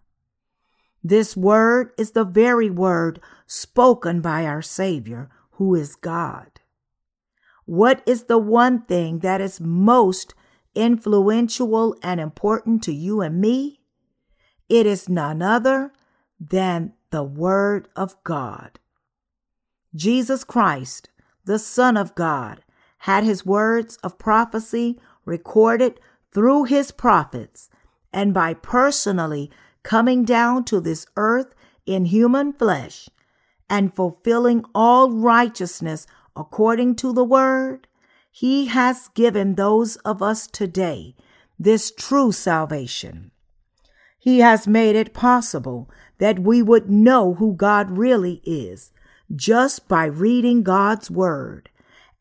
This 1.04 1.36
word 1.36 1.92
is 1.98 2.12
the 2.12 2.24
very 2.24 2.70
word 2.70 3.20
spoken 3.46 4.22
by 4.22 4.46
our 4.46 4.62
Savior, 4.62 5.30
who 5.52 5.76
is 5.76 5.98
God. 5.98 6.62
What 7.66 8.02
is 8.06 8.24
the 8.24 8.38
one 8.38 8.82
thing 8.82 9.20
that 9.20 9.42
is 9.42 9.60
most 9.60 10.34
influential 10.74 11.98
and 12.02 12.22
important 12.22 12.82
to 12.84 12.94
you 12.94 13.20
and 13.20 13.42
me? 13.42 13.82
It 14.70 14.86
is 14.86 15.10
none 15.10 15.42
other 15.42 15.92
than 16.40 16.94
the 17.10 17.24
Word 17.24 17.90
of 17.94 18.16
God. 18.24 18.80
Jesus 19.94 20.46
Christ, 20.46 21.10
the 21.44 21.60
Son 21.60 21.98
of 21.98 22.16
God, 22.16 22.62
had 23.00 23.26
his 23.26 23.46
words 23.46 23.98
of 23.98 24.18
prophecy 24.18 24.98
recorded 25.26 26.00
through 26.34 26.64
his 26.66 26.92
prophets 26.92 27.70
and 28.14 28.34
by 28.34 28.54
personally 28.54 29.52
coming 29.84 30.24
down 30.24 30.64
to 30.64 30.80
this 30.80 31.06
earth 31.18 31.54
in 31.86 32.06
human 32.06 32.54
flesh 32.54 33.10
and 33.70 33.96
fulfilling 33.96 34.64
all 34.74 35.12
righteousness 35.12 36.08
according 36.36 36.96
to 36.96 37.14
the 37.14 37.24
word, 37.24 37.88
he 38.32 38.68
has 38.68 39.10
given 39.10 39.56
those 39.56 39.96
of 39.98 40.22
us 40.22 40.48
today 40.48 41.16
this 41.58 41.92
true 41.92 42.32
salvation. 42.32 43.32
He 44.20 44.40
has 44.40 44.68
made 44.68 44.96
it 44.96 45.14
possible 45.14 45.90
that 46.18 46.40
we 46.40 46.62
would 46.62 46.90
know 46.90 47.36
who 47.36 47.54
God 47.54 47.98
really 47.98 48.42
is 48.44 48.92
just 49.36 49.88
by 49.88 50.06
reading 50.06 50.64
God's 50.64 51.10
word 51.10 51.70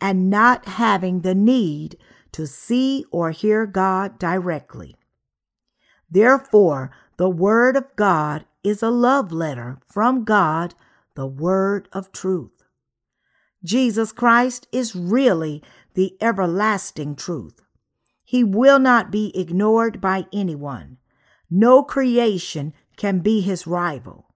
and 0.00 0.30
not 0.30 0.66
having 0.66 1.20
the 1.20 1.34
need 1.34 1.96
to 2.34 2.48
see 2.48 3.04
or 3.12 3.30
hear 3.30 3.64
God 3.64 4.18
directly. 4.18 4.96
Therefore, 6.10 6.90
the 7.16 7.30
Word 7.30 7.76
of 7.76 7.94
God 7.94 8.44
is 8.64 8.82
a 8.82 8.90
love 8.90 9.30
letter 9.30 9.78
from 9.86 10.24
God, 10.24 10.74
the 11.14 11.28
Word 11.28 11.88
of 11.92 12.10
truth. 12.10 12.64
Jesus 13.62 14.10
Christ 14.10 14.66
is 14.72 14.96
really 14.96 15.62
the 15.94 16.16
everlasting 16.20 17.14
truth. 17.14 17.60
He 18.24 18.42
will 18.42 18.80
not 18.80 19.12
be 19.12 19.30
ignored 19.38 20.00
by 20.00 20.26
anyone. 20.32 20.98
No 21.48 21.84
creation 21.84 22.74
can 22.96 23.20
be 23.20 23.42
his 23.42 23.64
rival. 23.64 24.34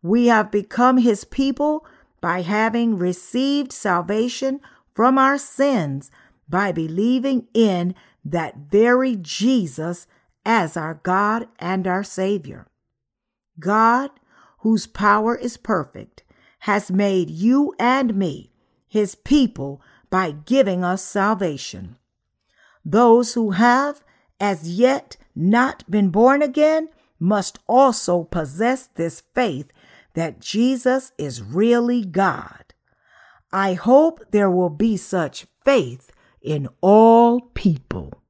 We 0.00 0.28
have 0.28 0.50
become 0.50 0.98
his 0.98 1.24
people 1.24 1.84
by 2.22 2.40
having 2.40 2.96
received 2.96 3.72
salvation 3.72 4.60
from 4.94 5.18
our 5.18 5.36
sins 5.36 6.10
by 6.48 6.72
believing 6.72 7.48
in 7.54 7.94
that 8.24 8.56
very 8.70 9.16
Jesus 9.16 10.06
as 10.44 10.76
our 10.76 10.94
God 11.02 11.48
and 11.58 11.86
our 11.86 12.04
Savior. 12.04 12.66
God, 13.58 14.10
whose 14.58 14.86
power 14.86 15.36
is 15.36 15.56
perfect, 15.56 16.22
has 16.60 16.90
made 16.90 17.30
you 17.30 17.74
and 17.78 18.14
me 18.14 18.50
his 18.86 19.14
people 19.14 19.80
by 20.10 20.30
giving 20.30 20.84
us 20.84 21.02
salvation. 21.02 21.96
Those 22.84 23.34
who 23.34 23.52
have 23.52 24.02
as 24.40 24.68
yet 24.68 25.16
not 25.34 25.88
been 25.90 26.10
born 26.10 26.42
again 26.42 26.88
must 27.18 27.58
also 27.66 28.24
possess 28.24 28.86
this 28.86 29.22
faith 29.34 29.70
that 30.14 30.40
Jesus 30.40 31.12
is 31.18 31.42
really 31.42 32.04
God. 32.04 32.74
I 33.52 33.74
hope 33.74 34.20
there 34.30 34.50
will 34.50 34.70
be 34.70 34.96
such 34.96 35.46
faith 35.64 36.10
in 36.46 36.68
all 36.80 37.40
people. 37.40 38.22